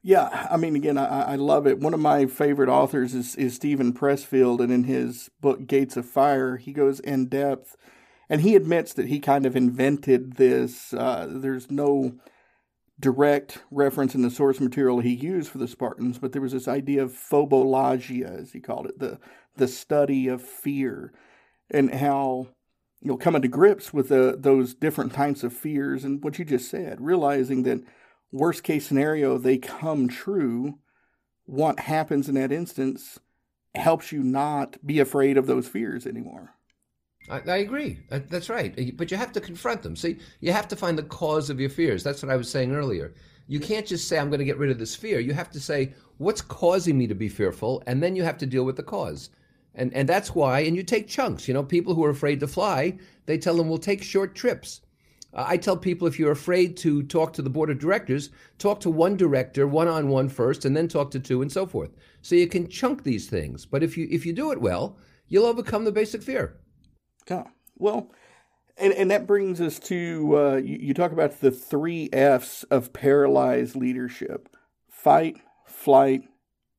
Yeah, 0.03 0.47
I 0.49 0.57
mean, 0.57 0.77
again, 0.77 0.99
I, 0.99 1.33
I 1.33 1.35
love 1.35 1.67
it. 1.67 1.81
One 1.81 1.93
of 1.93 1.99
my 1.99 2.27
favorite 2.27 2.69
authors 2.69 3.13
is, 3.13 3.35
is 3.35 3.57
Steven 3.57 3.93
Pressfield, 3.93 4.61
and 4.61 4.73
in 4.73 4.85
his 4.85 5.31
book 5.41 5.67
Gates 5.67 5.97
of 5.97 6.07
Fire, 6.07 6.59
he 6.59 6.73
goes 6.73 7.01
in 7.01 7.27
depth, 7.27 7.75
and 8.29 8.41
he 8.41 8.57
admits 8.57 8.93
that 8.95 9.09
he 9.09 9.21
kind 9.21 9.47
of 9.47 9.57
invented 9.57 10.37
this. 10.37 10.93
Uh, 10.93 11.29
there's 11.31 11.71
no 11.71 12.15
direct 12.99 13.59
reference 13.71 14.15
in 14.15 14.23
the 14.23 14.31
source 14.31 14.59
material 14.59 15.01
he 15.01 15.15
used 15.15 15.51
for 15.51 15.59
the 15.59 15.69
Spartans, 15.69 16.19
but 16.19 16.33
there 16.33 16.43
was 16.43 16.53
this 16.53 16.69
idea 16.69 17.03
of 17.03 17.13
phobologia, 17.13 18.41
as 18.41 18.53
he 18.53 18.61
called 18.61 18.87
it, 18.87 18.99
the 18.99 19.19
the 19.57 19.69
study 19.69 20.29
of 20.29 20.43
fear, 20.43 21.13
and 21.71 21.95
how 21.95 22.49
you 23.01 23.13
know, 23.13 23.17
coming 23.17 23.43
to 23.43 23.49
grips 23.49 23.93
with 23.93 24.09
the, 24.09 24.37
those 24.39 24.75
different 24.75 25.13
types 25.13 25.45
of 25.45 25.53
fears 25.53 26.05
and 26.05 26.25
what 26.25 26.39
you 26.39 26.45
just 26.45 26.71
said, 26.71 27.01
realizing 27.01 27.63
that 27.63 27.81
worst 28.33 28.65
case 28.65 28.87
scenario, 28.87 29.39
they 29.39 29.59
come 29.59 30.09
true. 30.09 30.79
What 31.45 31.81
happens 31.81 32.29
in 32.29 32.35
that 32.35 32.51
instance 32.51 33.21
helps 33.77 34.11
you 34.11 34.25
not 34.25 34.85
be 34.85 34.99
afraid 34.99 35.37
of 35.37 35.47
those 35.47 35.69
fears 35.69 36.07
anymore. 36.07 36.56
I, 37.29 37.41
I 37.47 37.57
agree. 37.59 37.99
That's 38.09 38.49
right. 38.49 38.97
But 38.97 39.11
you 39.11 39.17
have 39.17 39.33
to 39.33 39.41
confront 39.41 39.83
them. 39.83 39.97
See, 39.97 40.19
you 40.41 40.53
have 40.53 40.69
to 40.69 40.77
find 40.77 40.97
the 40.97 41.03
cause 41.03 41.51
of 41.51 41.61
your 41.61 41.71
fears. 41.71 42.03
That's 42.03 42.23
what 42.23 42.33
I 42.33 42.37
was 42.37 42.51
saying 42.51 42.75
earlier. 42.75 43.15
You 43.49 43.61
can't 43.61 43.87
just 43.87 44.09
say, 44.09 44.19
I'm 44.19 44.29
going 44.29 44.39
to 44.39 44.45
get 44.45 44.59
rid 44.59 44.71
of 44.71 44.79
this 44.79 44.97
fear. 44.97 45.21
You 45.21 45.33
have 45.33 45.51
to 45.51 45.61
say, 45.61 45.95
what's 46.19 46.41
causing 46.41 46.99
me 46.99 47.07
to 47.07 47.15
be 47.15 47.29
fearful? 47.29 47.83
And 47.87 48.03
then 48.03 48.17
you 48.17 48.25
have 48.25 48.39
to 48.39 48.47
deal 48.47 48.65
with 48.65 48.77
the 48.77 48.83
cause. 48.83 49.31
And, 49.75 49.93
and 49.95 50.09
that's 50.09 50.35
why, 50.35 50.61
and 50.61 50.75
you 50.75 50.83
take 50.83 51.07
chunks. 51.07 51.47
You 51.47 51.55
know, 51.55 51.63
people 51.63 51.95
who 51.95 52.05
are 52.05 52.11
afraid 52.11 52.41
to 52.41 52.47
fly, 52.47 52.99
they 53.27 53.39
tell 53.39 53.57
them, 53.57 53.69
we'll 53.69 53.79
take 53.79 54.03
short 54.03 54.35
trips. 54.35 54.81
Uh, 55.35 55.45
I 55.47 55.59
tell 55.59 55.77
people 55.77 56.09
if 56.09 56.19
you're 56.19 56.33
afraid 56.33 56.77
to 56.79 57.03
talk 57.03 57.35
to 57.35 57.43
the 57.43 57.51
board 57.51 57.71
of 57.71 57.79
directors, 57.79 58.31
talk 58.59 58.81
to 58.81 58.91
one 58.91 59.17
director 59.17 59.67
one 59.67 59.87
on 59.87 60.09
one 60.09 60.29
first, 60.29 60.65
and 60.65 60.75
then 60.77 60.89
talk 60.89 61.11
to 61.11 61.21
two, 61.21 61.43
and 61.43 61.53
so 61.53 61.67
forth. 61.67 61.91
So 62.23 62.35
you 62.35 62.47
can 62.47 62.69
chunk 62.69 63.05
these 63.05 63.29
things. 63.29 63.67
But 63.67 63.83
if 63.83 63.99
you 63.99 64.09
if 64.11 64.25
you 64.25 64.33
do 64.33 64.51
it 64.51 64.61
well, 64.61 64.97
you'll 65.29 65.45
overcome 65.45 65.85
the 65.85 65.93
basic 65.93 66.23
fear. 66.23 66.57
Yeah. 67.29 67.45
Well, 67.79 68.11
and, 68.77 68.93
and 68.93 69.11
that 69.11 69.27
brings 69.27 69.61
us 69.61 69.79
to 69.81 70.37
uh, 70.37 70.57
you, 70.57 70.79
you 70.81 70.95
talk 70.95 71.13
about 71.13 71.41
the 71.41 71.51
three 71.51 72.09
F's 72.13 72.65
of 72.65 72.93
paralyzed 72.93 73.77
leadership 73.77 74.49
fight, 74.91 75.37
flight, 75.67 76.23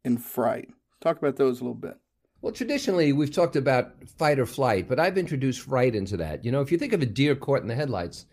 and 0.04 0.24
fright. 0.24 0.70
Talk 1.02 1.18
about 1.18 1.38
those 1.38 1.60
a 1.60 1.64
little 1.64 1.76
bit. 1.76 1.98
Well, 2.42 2.54
traditionally, 2.54 3.14
we've 3.14 3.34
talked 3.34 3.56
about 3.56 3.94
fight 4.18 4.40
or 4.40 4.46
flight, 4.46 4.88
but 4.88 5.00
I've 5.00 5.18
introduced 5.18 5.62
fright 5.62 5.96
into 5.96 6.18
that. 6.18 6.46
You 6.46 6.52
know, 6.52 6.62
if 6.62 6.72
you 6.72 6.78
think 6.78 6.94
of 6.94 7.02
a 7.02 7.06
deer 7.06 7.36
caught 7.36 7.62
in 7.62 7.68
the 7.68 7.76
headlights, 7.76 8.26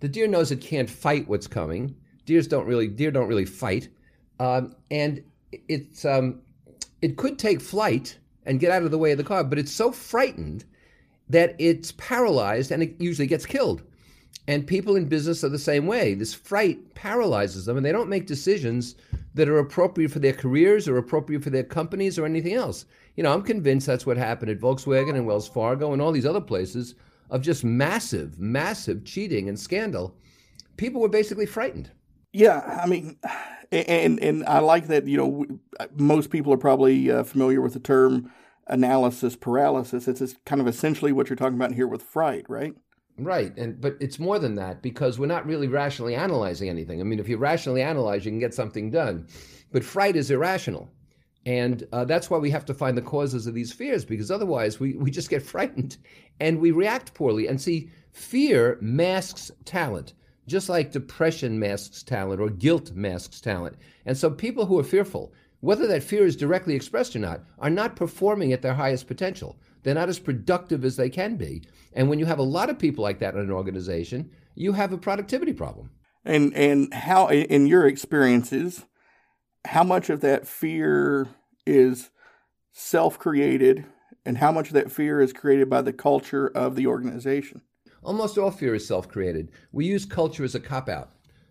the 0.00 0.08
deer 0.08 0.26
knows 0.26 0.50
it 0.50 0.60
can't 0.60 0.88
fight 0.88 1.28
what's 1.28 1.46
coming. 1.46 1.94
Deers 2.24 2.46
don't 2.46 2.66
really 2.66 2.88
deer 2.88 3.10
don't 3.10 3.28
really 3.28 3.44
fight, 3.44 3.88
um, 4.38 4.74
and 4.90 5.22
it's 5.52 6.04
um, 6.04 6.40
it 7.02 7.16
could 7.16 7.38
take 7.38 7.60
flight 7.60 8.18
and 8.46 8.60
get 8.60 8.70
out 8.70 8.84
of 8.84 8.90
the 8.90 8.98
way 8.98 9.12
of 9.12 9.18
the 9.18 9.24
car, 9.24 9.44
but 9.44 9.58
it's 9.58 9.72
so 9.72 9.92
frightened 9.92 10.64
that 11.32 11.56
it's 11.58 11.92
paralyzed 11.92 12.70
and 12.70 12.82
it 12.82 12.94
usually 12.98 13.26
gets 13.26 13.46
killed. 13.46 13.82
And 14.48 14.66
people 14.66 14.96
in 14.96 15.06
business 15.06 15.42
are 15.44 15.48
the 15.48 15.58
same 15.58 15.86
way. 15.86 16.14
This 16.14 16.34
fright 16.34 16.94
paralyzes 16.94 17.64
them 17.64 17.76
and 17.76 17.86
they 17.86 17.92
don't 17.92 18.08
make 18.08 18.26
decisions 18.26 18.96
that 19.34 19.48
are 19.48 19.58
appropriate 19.58 20.10
for 20.10 20.18
their 20.18 20.32
careers 20.32 20.86
or 20.88 20.98
appropriate 20.98 21.42
for 21.42 21.50
their 21.50 21.62
companies 21.62 22.18
or 22.18 22.26
anything 22.26 22.52
else. 22.52 22.84
You 23.16 23.22
know, 23.22 23.32
I'm 23.32 23.42
convinced 23.42 23.86
that's 23.86 24.04
what 24.04 24.16
happened 24.16 24.50
at 24.50 24.60
Volkswagen 24.60 25.14
and 25.14 25.26
Wells 25.26 25.48
Fargo 25.48 25.92
and 25.92 26.02
all 26.02 26.12
these 26.12 26.26
other 26.26 26.40
places 26.40 26.94
of 27.30 27.40
just 27.40 27.64
massive, 27.64 28.38
massive 28.38 29.04
cheating 29.04 29.48
and 29.48 29.58
scandal. 29.58 30.14
People 30.76 31.00
were 31.00 31.08
basically 31.08 31.46
frightened. 31.46 31.90
Yeah, 32.32 32.80
I 32.82 32.86
mean, 32.86 33.16
and 33.72 34.20
and 34.20 34.44
I 34.44 34.58
like 34.58 34.88
that. 34.88 35.06
You 35.06 35.16
know, 35.16 35.46
most 35.96 36.30
people 36.30 36.52
are 36.52 36.58
probably 36.58 37.10
uh, 37.10 37.24
familiar 37.24 37.62
with 37.62 37.72
the 37.72 37.80
term 37.80 38.30
analysis 38.72 39.36
paralysis. 39.36 40.08
It's 40.08 40.34
kind 40.46 40.60
of 40.60 40.66
essentially 40.66 41.12
what 41.12 41.28
you're 41.28 41.36
talking 41.36 41.56
about 41.56 41.72
here 41.72 41.86
with 41.86 42.02
fright, 42.02 42.44
right? 42.48 42.74
Right, 43.18 43.56
and 43.58 43.80
but 43.80 43.96
it's 44.00 44.18
more 44.18 44.38
than 44.38 44.54
that 44.54 44.82
because 44.82 45.18
we're 45.18 45.26
not 45.26 45.46
really 45.46 45.68
rationally 45.68 46.14
analyzing 46.14 46.70
anything. 46.70 47.00
I 47.00 47.04
mean, 47.04 47.20
if 47.20 47.28
you 47.28 47.36
rationally 47.36 47.82
analyze, 47.82 48.24
you 48.24 48.30
can 48.30 48.40
get 48.40 48.54
something 48.54 48.90
done, 48.90 49.28
but 49.70 49.84
fright 49.84 50.16
is 50.16 50.30
irrational, 50.30 50.90
and 51.44 51.86
uh, 51.92 52.04
that's 52.04 52.30
why 52.30 52.38
we 52.38 52.50
have 52.50 52.64
to 52.66 52.74
find 52.74 52.96
the 52.96 53.02
causes 53.02 53.46
of 53.46 53.54
these 53.54 53.72
fears 53.72 54.04
because 54.04 54.30
otherwise 54.30 54.78
we 54.78 54.94
we 54.94 55.10
just 55.10 55.30
get 55.30 55.42
frightened 55.54 55.98
and 56.40 56.58
we 56.58 56.70
react 56.70 57.14
poorly. 57.14 57.48
And 57.48 57.60
see, 57.60 57.90
fear 58.12 58.78
masks 58.80 59.50
talent, 59.64 60.14
just 60.46 60.68
like 60.68 60.92
depression 60.92 61.58
masks 61.58 62.02
talent 62.02 62.40
or 62.40 62.48
guilt 62.48 62.92
masks 62.92 63.40
talent. 63.40 63.76
And 64.06 64.16
so 64.16 64.30
people 64.30 64.66
who 64.66 64.78
are 64.78 64.84
fearful, 64.84 65.32
whether 65.62 65.86
that 65.86 66.02
fear 66.02 66.26
is 66.26 66.36
directly 66.36 66.74
expressed 66.74 67.14
or 67.14 67.20
not, 67.20 67.40
are 67.60 67.70
not 67.70 67.94
performing 67.94 68.52
at 68.52 68.62
their 68.62 68.74
highest 68.74 69.06
potential. 69.06 69.56
They're 69.82 69.94
not 69.94 70.08
as 70.08 70.18
productive 70.18 70.84
as 70.84 70.96
they 70.96 71.08
can 71.08 71.36
be. 71.36 71.62
And 71.92 72.08
when 72.08 72.18
you 72.18 72.26
have 72.26 72.40
a 72.40 72.42
lot 72.42 72.68
of 72.68 72.80
people 72.80 73.02
like 73.02 73.20
that 73.20 73.34
in 73.34 73.40
an 73.40 73.52
organization, 73.52 74.32
you 74.56 74.72
have 74.72 74.92
a 74.92 74.98
productivity 74.98 75.52
problem. 75.52 75.90
And 76.24 76.52
and 76.54 76.92
how 76.92 77.28
in 77.28 77.68
your 77.68 77.86
experiences, 77.86 78.86
how 79.64 79.84
much 79.84 80.10
of 80.10 80.20
that 80.20 80.48
fear 80.48 81.28
is 81.64 82.10
self-created 82.72 83.84
and 84.26 84.38
how 84.38 84.50
much 84.50 84.68
of 84.68 84.74
that 84.74 84.90
fear 84.90 85.20
is 85.20 85.32
created 85.32 85.70
by 85.70 85.82
the 85.82 85.92
culture 85.92 86.48
of 86.48 86.74
the 86.74 86.88
organization? 86.88 87.62
Almost 88.02 88.36
all 88.36 88.50
fear 88.50 88.74
is 88.74 88.86
self-created. 88.86 89.50
We 89.70 89.86
use 89.86 90.04
culture 90.06 90.42
as 90.42 90.56
a 90.56 90.60
cop-out. 90.60 91.10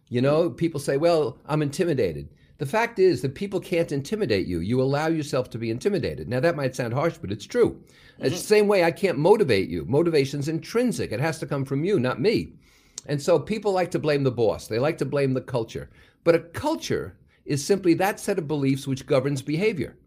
You 0.10 0.19
know, 0.21 0.50
people 0.50 0.82
say, 0.82 0.97
"Well, 0.97 1.38
I'm 1.45 1.62
intimidated." 1.62 2.28
The 2.62 2.67
fact 2.67 3.00
is 3.00 3.24
that 3.24 3.34
people 3.34 3.60
can't 3.60 3.91
intimidate 3.91 4.45
you. 4.45 4.60
You 4.60 4.84
allow 4.84 5.08
yourself 5.08 5.50
to 5.50 5.58
be 5.58 5.71
intimidated. 5.71 6.30
Now, 6.30 6.39
that 6.41 6.56
might 6.56 6.76
sound 6.76 6.93
harsh, 6.93 7.17
but 7.17 7.32
it's 7.32 7.47
true. 7.47 7.71
Mm-hmm. 7.71 8.26
It's 8.26 8.39
the 8.39 8.47
same 8.47 8.67
way 8.67 8.84
I 8.84 8.91
can't 8.91 9.17
motivate 9.17 9.67
you. 9.67 9.84
Motivation's 9.86 10.47
intrinsic, 10.47 11.12
it 11.12 11.19
has 11.19 11.39
to 11.39 11.47
come 11.47 11.65
from 11.65 11.84
you, 11.84 12.00
not 12.00 12.21
me. 12.21 12.54
And 13.08 13.19
so 13.19 13.39
people 13.39 13.71
like 13.71 13.89
to 13.89 14.00
blame 14.00 14.21
the 14.21 14.30
boss, 14.30 14.67
they 14.67 14.78
like 14.78 15.00
to 15.00 15.06
blame 15.06 15.34
the 15.34 15.41
culture. 15.41 15.89
But 16.24 16.36
a 16.36 16.39
culture 16.39 17.17
is 17.45 17.65
simply 17.65 17.95
that 17.95 18.19
set 18.19 18.38
of 18.38 18.47
beliefs 18.47 18.86
which 18.86 19.08
governs 19.08 19.41
behavior. 19.41 19.97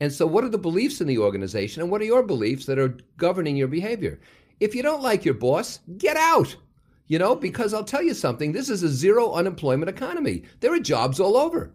And 0.00 0.12
so, 0.12 0.26
what 0.26 0.42
are 0.42 0.48
the 0.48 0.58
beliefs 0.58 1.00
in 1.00 1.06
the 1.06 1.18
organization, 1.18 1.82
and 1.82 1.90
what 1.92 2.00
are 2.00 2.06
your 2.06 2.24
beliefs 2.24 2.66
that 2.66 2.80
are 2.80 2.98
governing 3.16 3.54
your 3.54 3.68
behavior? 3.68 4.18
If 4.58 4.74
you 4.74 4.82
don't 4.82 5.04
like 5.04 5.24
your 5.24 5.34
boss, 5.34 5.78
get 5.98 6.16
out. 6.16 6.56
You 7.06 7.20
know, 7.20 7.36
because 7.36 7.72
I'll 7.72 7.84
tell 7.84 8.02
you 8.02 8.14
something, 8.14 8.50
this 8.50 8.70
is 8.70 8.82
a 8.82 8.88
zero 8.88 9.34
unemployment 9.34 9.88
economy. 9.88 10.42
There 10.58 10.74
are 10.74 10.80
jobs 10.80 11.20
all 11.20 11.36
over. 11.36 11.72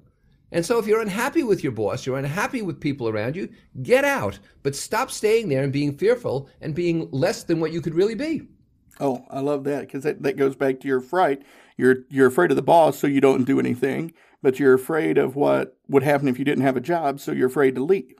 And 0.51 0.65
so, 0.65 0.79
if 0.79 0.87
you're 0.87 1.01
unhappy 1.01 1.43
with 1.43 1.61
your 1.61 1.73
boss, 1.73 2.05
you're 2.05 2.17
unhappy 2.17 2.61
with 2.61 2.79
people 2.79 3.09
around 3.09 3.35
you, 3.35 3.49
get 3.81 4.05
out. 4.05 4.39
But 4.63 4.75
stop 4.75 5.11
staying 5.11 5.49
there 5.49 5.63
and 5.63 5.73
being 5.73 5.97
fearful 5.97 6.49
and 6.61 6.73
being 6.73 7.09
less 7.11 7.43
than 7.43 7.59
what 7.59 7.73
you 7.73 7.81
could 7.81 7.95
really 7.95 8.15
be. 8.15 8.47
Oh, 8.99 9.25
I 9.29 9.41
love 9.41 9.65
that 9.65 9.81
because 9.81 10.03
that, 10.03 10.23
that 10.23 10.37
goes 10.37 10.55
back 10.55 10.79
to 10.79 10.87
your 10.87 11.01
fright. 11.01 11.43
You're 11.77 11.97
you're 12.09 12.27
afraid 12.27 12.51
of 12.51 12.55
the 12.55 12.63
boss, 12.63 12.97
so 12.97 13.07
you 13.07 13.21
don't 13.21 13.45
do 13.45 13.59
anything. 13.59 14.13
But 14.41 14.59
you're 14.59 14.73
afraid 14.73 15.17
of 15.17 15.35
what 15.35 15.77
would 15.89 16.03
happen 16.03 16.27
if 16.27 16.39
you 16.39 16.45
didn't 16.45 16.63
have 16.63 16.77
a 16.77 16.81
job, 16.81 17.19
so 17.19 17.31
you're 17.31 17.47
afraid 17.47 17.75
to 17.75 17.83
leave. 17.83 18.13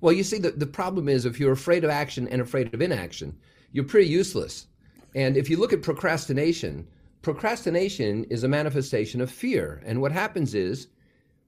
Well, 0.00 0.12
you 0.12 0.22
see, 0.22 0.38
the, 0.38 0.50
the 0.50 0.66
problem 0.66 1.08
is 1.08 1.24
if 1.24 1.40
you're 1.40 1.52
afraid 1.52 1.82
of 1.82 1.90
action 1.90 2.28
and 2.28 2.40
afraid 2.40 2.72
of 2.72 2.82
inaction, 2.82 3.38
you're 3.72 3.84
pretty 3.84 4.08
useless. 4.08 4.66
And 5.14 5.36
if 5.36 5.48
you 5.48 5.56
look 5.56 5.72
at 5.72 5.82
procrastination, 5.82 6.86
procrastination 7.22 8.24
is 8.24 8.44
a 8.44 8.48
manifestation 8.48 9.22
of 9.22 9.30
fear. 9.30 9.82
And 9.86 10.02
what 10.02 10.12
happens 10.12 10.54
is 10.54 10.88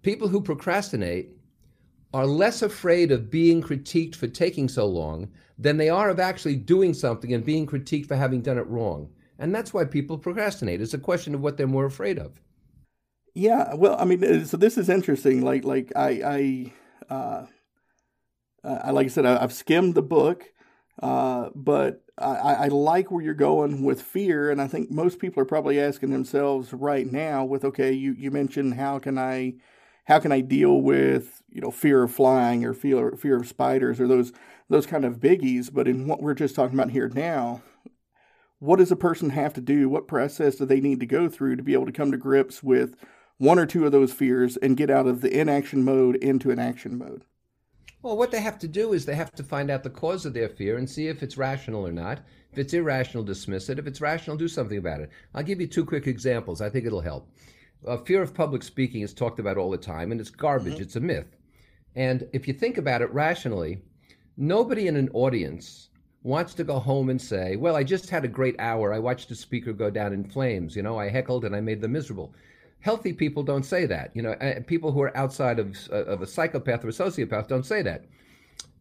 people 0.03 0.29
who 0.29 0.41
procrastinate 0.41 1.31
are 2.15 2.27
less 2.27 2.63
afraid 2.63 3.13
of 3.13 3.31
being 3.31 3.63
critiqued 3.63 4.15
for 4.15 4.27
taking 4.27 4.69
so 4.69 4.87
long 4.87 5.29
than 5.59 5.77
they 5.77 5.89
are 5.89 6.09
of 6.09 6.21
actually 6.21 6.57
doing 6.57 6.95
something 6.95 7.33
and 7.33 7.45
being 7.45 7.67
critiqued 7.67 8.07
for 8.07 8.17
having 8.17 8.41
done 8.41 8.59
it 8.59 8.67
wrong. 8.67 9.11
And 9.39 9.55
that's 9.55 9.75
why 9.75 9.85
people 9.85 10.19
procrastinate. 10.19 10.81
It's 10.81 10.95
a 10.95 10.99
question 10.99 11.35
of 11.35 11.41
what 11.41 11.57
they're 11.57 11.67
more 11.67 11.87
afraid 11.87 12.19
of. 12.19 12.41
Yeah, 13.35 13.75
well, 13.75 13.97
I 13.99 14.05
mean, 14.05 14.25
uh, 14.25 14.45
so 14.45 14.57
this 14.57 14.79
is 14.79 14.89
interesting. 14.89 15.43
Like, 15.43 15.65
like 15.65 15.93
I, 15.95 16.73
I, 17.11 17.13
uh, 17.15 17.47
I 18.65 18.91
like 18.91 19.07
I 19.07 19.09
said, 19.09 19.27
I, 19.27 19.41
have 19.41 19.53
skimmed 19.53 19.95
the 19.95 20.03
book, 20.03 20.45
uh, 21.01 21.51
but 21.55 22.03
I, 22.17 22.55
I 22.55 22.69
like 22.69 23.11
where 23.11 23.23
you're 23.23 23.35
going 23.35 23.85
with 23.85 24.03
fear, 24.03 24.51
and 24.51 24.61
I 24.61 24.67
think 24.67 24.91
most 24.91 25.21
people 25.21 25.41
are 25.41 25.47
probably 25.47 25.81
asking 25.81 26.11
themselves 26.11 26.73
right 26.73 27.07
now, 27.07 27.45
with 27.45 27.65
okay, 27.65 27.93
you 27.93 28.13
you 28.19 28.33
mentioned 28.33 28.75
how 28.75 28.99
can 28.99 29.19
I 29.19 29.55
how 30.09 30.19
can 30.19 30.33
I 30.33 30.41
deal 30.41 30.81
with 30.81 31.43
you 31.51 31.61
know 31.61 31.71
fear 31.71 32.03
of 32.03 32.11
flying 32.11 32.65
or 32.65 32.75
fear 32.75 33.13
fear 33.13 33.37
of 33.37 33.47
spiders 33.47 34.01
or 34.01 34.09
those 34.09 34.33
those 34.69 34.87
kind 34.87 35.05
of 35.05 35.21
biggies. 35.21 35.73
But 35.73 35.87
in 35.87 36.09
what 36.09 36.23
we're 36.23 36.35
just 36.35 36.55
talking 36.55 36.79
about 36.79 36.91
here 36.91 37.09
now, 37.09 37.63
what 38.59 38.77
does 38.77 38.91
a 38.91 38.97
person 38.97 39.31
have 39.31 39.55
to 39.55 39.61
do? 39.61 39.89
What 39.89 40.09
process 40.09 40.57
do 40.57 40.65
they 40.65 40.81
need 40.81 41.01
to 41.01 41.07
go 41.07 41.29
through 41.29 41.57
to 41.57 41.63
be 41.63 41.75
able 41.75 41.87
to 41.87 41.93
come 41.93 42.11
to 42.11 42.19
grips 42.19 42.63
with 42.63 42.97
one 43.37 43.59
or 43.59 43.67
two 43.67 43.87
of 43.87 43.93
those 43.93 44.13
fears 44.13 44.57
and 44.57 44.77
get 44.77 44.91
out 44.91 45.07
of 45.07 45.21
the 45.21 45.39
inaction 45.39 45.85
mode 45.85 46.17
into 46.17 46.51
an 46.51 46.59
action 46.59 46.99
mode? 46.99 47.25
Well, 48.03 48.17
what 48.17 48.31
they 48.31 48.41
have 48.41 48.59
to 48.61 48.69
do 48.69 48.93
is 48.93 49.05
they 49.05 49.17
have 49.17 49.33
to 49.33 49.43
find 49.43 49.71
out 49.71 49.83
the 49.83 49.91
cause 49.91 50.25
of 50.25 50.33
their 50.33 50.49
fear 50.49 50.79
and 50.79 50.89
see 50.89 51.09
if 51.09 51.23
it's 51.23 51.37
rational 51.37 51.87
or 51.87 51.93
not. 51.93 52.21
If 52.53 52.59
it's 52.59 52.73
irrational, 52.73 53.25
dismiss 53.25 53.69
it. 53.69 53.79
If 53.79 53.87
it's 53.87 54.01
rational, 54.01 54.37
do 54.37 54.49
something 54.49 54.79
about 54.79 55.01
it. 55.01 55.11
I'll 55.35 55.43
give 55.43 55.61
you 55.61 55.67
two 55.67 55.85
quick 55.85 56.07
examples. 56.07 56.61
I 56.61 56.71
think 56.71 56.87
it'll 56.87 57.01
help 57.01 57.29
uh, 57.87 57.97
fear 57.99 58.23
of 58.23 58.35
public 58.35 58.63
speaking 58.63 59.03
is 59.03 59.13
talked 59.13 59.39
about 59.39 59.57
all 59.57 59.71
the 59.71 59.79
time, 59.79 60.13
and 60.13 60.21
it's 60.21 60.31
garbage. 60.31 60.75
Mm-hmm. 60.75 60.83
It's 60.83 60.97
a 60.97 61.01
myth. 61.01 61.37
And 61.95 62.29
if 62.33 62.47
you 62.47 62.55
think 62.55 62.79
about 62.79 63.03
it 63.03 63.13
rationally, 63.13 63.83
nobody 64.37 64.87
in 64.87 64.97
an 64.97 65.11
audience 65.13 65.89
wants 66.23 66.55
to 66.55 66.65
go 66.65 66.79
home 66.79 67.11
and 67.11 67.21
say, 67.21 67.57
Well, 67.57 67.77
I 67.77 67.85
just 67.85 68.11
had 68.11 68.25
a 68.25 68.29
great 68.29 68.57
hour. 68.59 68.93
I 68.93 68.99
watched 68.99 69.31
a 69.31 69.35
speaker 69.35 69.73
go 69.73 69.91
down 69.91 70.13
in 70.13 70.25
flames. 70.25 70.77
You 70.77 70.83
know, 70.83 70.99
I 70.99 71.09
heckled 71.09 71.45
and 71.45 71.55
I 71.55 71.61
made 71.61 71.81
them 71.81 71.93
miserable. 71.93 72.35
Healthy 72.81 73.15
people 73.15 73.43
don't 73.43 73.65
say 73.65 73.87
that. 73.87 74.11
You 74.15 74.23
know, 74.23 74.37
people 74.67 74.93
who 74.93 75.03
are 75.03 75.17
outside 75.17 75.59
of, 75.59 75.77
of 75.89 76.23
a 76.23 76.27
psychopath 76.27 76.85
or 76.85 76.89
a 76.89 76.93
sociopath 76.93 77.49
don't 77.49 77.67
say 77.67 77.83
that. 77.83 78.05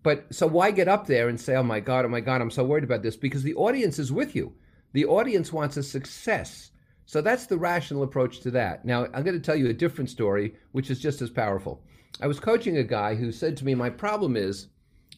But 0.04 0.26
so 0.34 0.46
why 0.46 0.72
get 0.72 0.88
up 0.88 1.08
there 1.08 1.28
and 1.28 1.40
say, 1.40 1.56
Oh 1.56 1.64
my 1.64 1.80
God, 1.80 2.06
oh 2.06 2.10
my 2.10 2.22
God, 2.22 2.42
I'm 2.42 2.52
so 2.52 2.64
worried 2.64 2.84
about 2.84 3.02
this? 3.02 3.16
Because 3.16 3.44
the 3.44 3.56
audience 3.56 4.00
is 4.00 4.12
with 4.12 4.36
you. 4.36 4.54
The 4.94 5.06
audience 5.06 5.52
wants 5.52 5.78
a 5.78 5.84
success. 5.84 6.72
So 7.08 7.22
that's 7.22 7.46
the 7.46 7.58
rational 7.58 8.04
approach 8.04 8.41
to 8.41 8.52
that. 8.52 8.84
Now, 8.84 9.06
I'm 9.13 9.24
going 9.24 9.34
to 9.34 9.39
tell 9.39 9.56
you 9.56 9.70
a 9.70 9.74
different 9.74 10.10
story, 10.10 10.54
which 10.74 10.91
is 10.91 11.00
just 11.00 11.22
as 11.22 11.30
powerful. 11.30 11.82
I 12.20 12.28
was 12.28 12.38
coaching 12.38 12.78
a 12.78 12.84
guy 12.84 13.15
who 13.15 13.32
said 13.32 13.56
to 13.58 13.65
me, 13.65 13.76
My 13.76 13.89
problem 13.89 14.36
is 14.36 14.67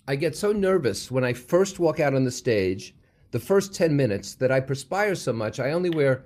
I 0.08 0.16
get 0.16 0.36
so 0.36 0.52
nervous 0.52 1.10
when 1.10 1.24
I 1.24 1.34
first 1.34 1.80
walk 1.80 2.00
out 2.00 2.14
on 2.14 2.24
the 2.24 2.32
stage, 2.32 2.94
the 3.32 3.40
first 3.40 3.74
10 3.74 3.96
minutes, 3.96 4.36
that 4.36 4.52
I 4.52 4.60
perspire 4.60 5.16
so 5.16 5.34
much. 5.34 5.60
I 5.60 5.72
only 5.72 5.90
wear 5.90 6.26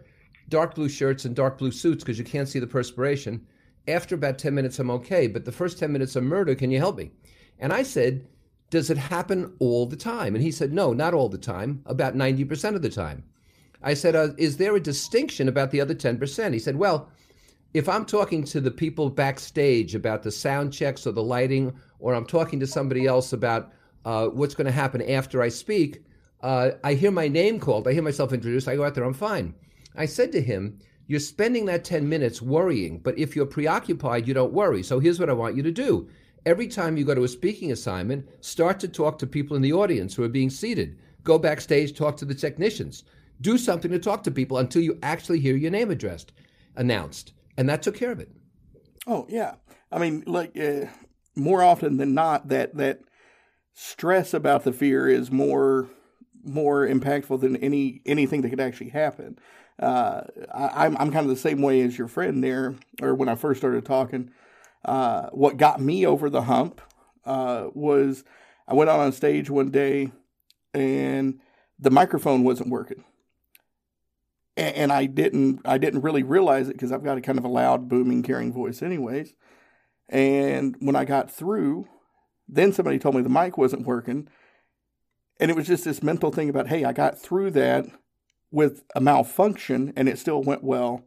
dark 0.50 0.76
blue 0.76 0.90
shirts 0.90 1.24
and 1.24 1.34
dark 1.34 1.58
blue 1.58 1.72
suits 1.72 2.04
because 2.04 2.20
you 2.20 2.26
can't 2.26 2.50
see 2.50 2.60
the 2.60 2.68
perspiration. 2.68 3.48
After 3.88 4.16
about 4.16 4.38
10 4.38 4.54
minutes, 4.54 4.80
I'm 4.80 4.92
okay, 4.92 5.28
but 5.28 5.46
the 5.46 5.52
first 5.54 5.80
10 5.80 5.94
minutes 5.94 6.18
are 6.18 6.22
murder. 6.22 6.56
Can 6.56 6.72
you 6.72 6.80
help 6.80 6.98
me? 6.98 7.12
And 7.58 7.72
I 7.72 7.84
said, 7.84 8.28
Does 8.70 8.90
it 8.90 8.98
happen 8.98 9.56
all 9.60 9.86
the 9.86 9.96
time? 9.96 10.36
And 10.36 10.44
he 10.44 10.52
said, 10.52 10.74
No, 10.74 10.92
not 10.92 11.14
all 11.14 11.30
the 11.30 11.38
time, 11.38 11.84
about 11.86 12.16
90% 12.16 12.76
of 12.76 12.82
the 12.82 12.90
time. 12.90 13.24
I 13.84 13.94
said, 13.94 14.16
uh, 14.16 14.30
Is 14.38 14.58
there 14.58 14.76
a 14.76 14.80
distinction 14.80 15.48
about 15.48 15.72
the 15.72 15.82
other 15.82 15.96
10%? 15.96 16.54
He 16.54 16.60
said, 16.60 16.76
Well, 16.76 17.10
if 17.74 17.90
I'm 17.90 18.06
talking 18.06 18.44
to 18.46 18.62
the 18.62 18.72
people 18.72 19.10
backstage 19.10 19.96
about 19.96 20.24
the 20.24 20.32
sound 20.32 20.74
checks 20.74 21.08
or 21.08 21.12
the 21.12 21.24
lighting, 21.24 21.74
or 22.00 22.14
I'm 22.14 22.26
talking 22.26 22.60
to 22.60 22.68
somebody 22.68 23.08
else 23.08 23.34
about 23.34 23.72
uh, 24.06 24.28
what's 24.28 24.56
going 24.56 24.66
to 24.66 24.72
happen 24.72 25.02
after 25.02 25.42
I 25.42 25.50
speak. 25.50 26.04
Uh, 26.42 26.72
I 26.84 26.94
hear 26.94 27.12
my 27.12 27.28
name 27.28 27.60
called. 27.60 27.88
I 27.88 27.94
hear 27.94 28.02
myself 28.04 28.34
introduced. 28.34 28.68
I 28.68 28.76
go 28.76 28.84
out 28.84 28.96
there. 28.96 29.06
I'm 29.06 29.14
fine. 29.14 29.56
I 29.96 30.06
said 30.06 30.32
to 30.34 30.42
him, 30.42 30.80
"You're 31.08 31.20
spending 31.20 31.66
that 31.66 31.86
10 31.86 32.08
minutes 32.10 32.42
worrying, 32.42 33.00
but 33.00 33.18
if 33.18 33.36
you're 33.36 33.46
preoccupied, 33.46 34.28
you 34.28 34.34
don't 34.34 34.54
worry. 34.54 34.84
So 34.84 35.00
here's 35.00 35.20
what 35.20 35.30
I 35.30 35.34
want 35.34 35.56
you 35.56 35.64
to 35.64 35.72
do." 35.72 36.10
Every 36.46 36.68
time 36.68 36.98
you 36.98 37.06
go 37.06 37.16
to 37.16 37.24
a 37.24 37.28
speaking 37.30 37.72
assignment, 37.72 38.28
start 38.42 38.78
to 38.82 38.90
talk 38.90 39.18
to 39.20 39.28
people 39.28 39.56
in 39.56 39.62
the 39.62 39.72
audience 39.72 40.14
who 40.14 40.24
are 40.24 40.30
being 40.30 40.50
seated. 40.50 40.98
Go 41.24 41.40
backstage, 41.40 41.96
talk 41.96 42.18
to 42.18 42.26
the 42.26 42.36
technicians. 42.36 43.06
Do 43.44 43.58
something 43.58 43.92
to 43.92 44.00
talk 44.00 44.24
to 44.24 44.32
people 44.32 44.58
until 44.58 44.82
you 44.82 44.98
actually 45.04 45.40
hear 45.42 45.56
your 45.56 45.70
name 45.70 45.92
addressed, 45.92 46.32
announced. 46.76 47.34
And 47.58 47.68
that 47.68 47.82
took 47.82 47.96
care 47.96 48.12
of 48.12 48.20
it. 48.20 48.32
Oh, 49.06 49.26
yeah. 49.28 49.56
I 49.92 50.00
mean, 50.00 50.24
like, 50.26 50.58
uh, 50.58 50.86
more 51.36 51.62
often 51.62 51.98
than 51.98 52.14
not, 52.14 52.48
that, 52.48 52.76
that 52.78 53.02
stress 53.74 54.34
about 54.34 54.64
the 54.64 54.72
fear 54.72 55.10
is 55.10 55.30
more 55.32 55.90
more 56.46 56.86
impactful 56.86 57.40
than 57.40 57.56
any 57.58 58.02
anything 58.06 58.42
that 58.42 58.50
could 58.50 58.60
actually 58.60 58.90
happen. 58.90 59.40
Uh, 59.80 60.22
I, 60.54 60.86
am 60.86 60.96
I'm, 60.96 60.98
I'm 60.98 61.12
kind 61.12 61.26
of 61.26 61.30
the 61.30 61.42
same 61.42 61.62
way 61.62 61.82
as 61.82 61.98
your 61.98 62.08
friend 62.08 62.44
there, 62.44 62.76
or 63.02 63.16
when 63.16 63.30
I 63.30 63.36
first 63.36 63.60
started 63.60 63.86
talking. 63.86 64.30
Uh, 64.86 65.30
what 65.30 65.56
got 65.56 65.80
me 65.80 66.06
over 66.06 66.30
the 66.30 66.42
hump 66.44 66.82
uh, 67.26 67.68
was 67.74 68.26
I 68.68 68.74
went 68.74 68.90
out 68.90 69.00
on 69.00 69.14
stage 69.14 69.50
one 69.50 69.72
day 69.72 70.12
and 70.74 71.40
the 71.80 71.90
microphone 71.90 72.44
wasn't 72.44 72.70
working. 72.70 73.04
And, 74.56 74.76
and 74.76 74.92
I 74.92 75.06
didn't 75.06 75.62
I 75.66 75.78
didn't 75.78 76.02
really 76.02 76.24
realize 76.24 76.70
it 76.70 76.74
because 76.74 76.92
I've 76.92 77.04
got 77.04 77.18
a 77.18 77.22
kind 77.22 77.38
of 77.38 77.46
a 77.46 77.50
loud, 77.50 77.90
booming, 77.90 78.24
carrying 78.24 78.54
voice, 78.54 78.82
anyways. 78.82 79.34
And 80.10 80.76
when 80.80 80.96
I 80.96 81.06
got 81.06 81.32
through, 81.32 81.88
then 82.48 82.74
somebody 82.74 83.00
told 83.00 83.16
me 83.16 83.22
the 83.22 83.30
mic 83.30 83.58
wasn't 83.58 83.88
working. 83.88 84.28
And 85.40 85.50
it 85.50 85.56
was 85.56 85.68
just 85.68 85.86
this 85.86 86.04
mental 86.04 86.32
thing 86.32 86.50
about, 86.50 86.68
hey, 86.68 86.84
I 86.84 86.94
got 86.94 87.20
through 87.20 87.52
that 87.52 87.86
with 88.52 88.84
a 88.96 89.02
malfunction 89.02 89.92
and 89.96 90.08
it 90.08 90.20
still 90.20 90.42
went 90.42 90.64
well. 90.64 91.04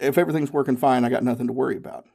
If 0.00 0.18
everything's 0.18 0.52
working 0.52 0.76
fine, 0.76 1.04
I 1.04 1.08
got 1.08 1.22
nothing 1.22 1.46
to 1.46 1.52
worry 1.52 1.76
about. 1.76 2.06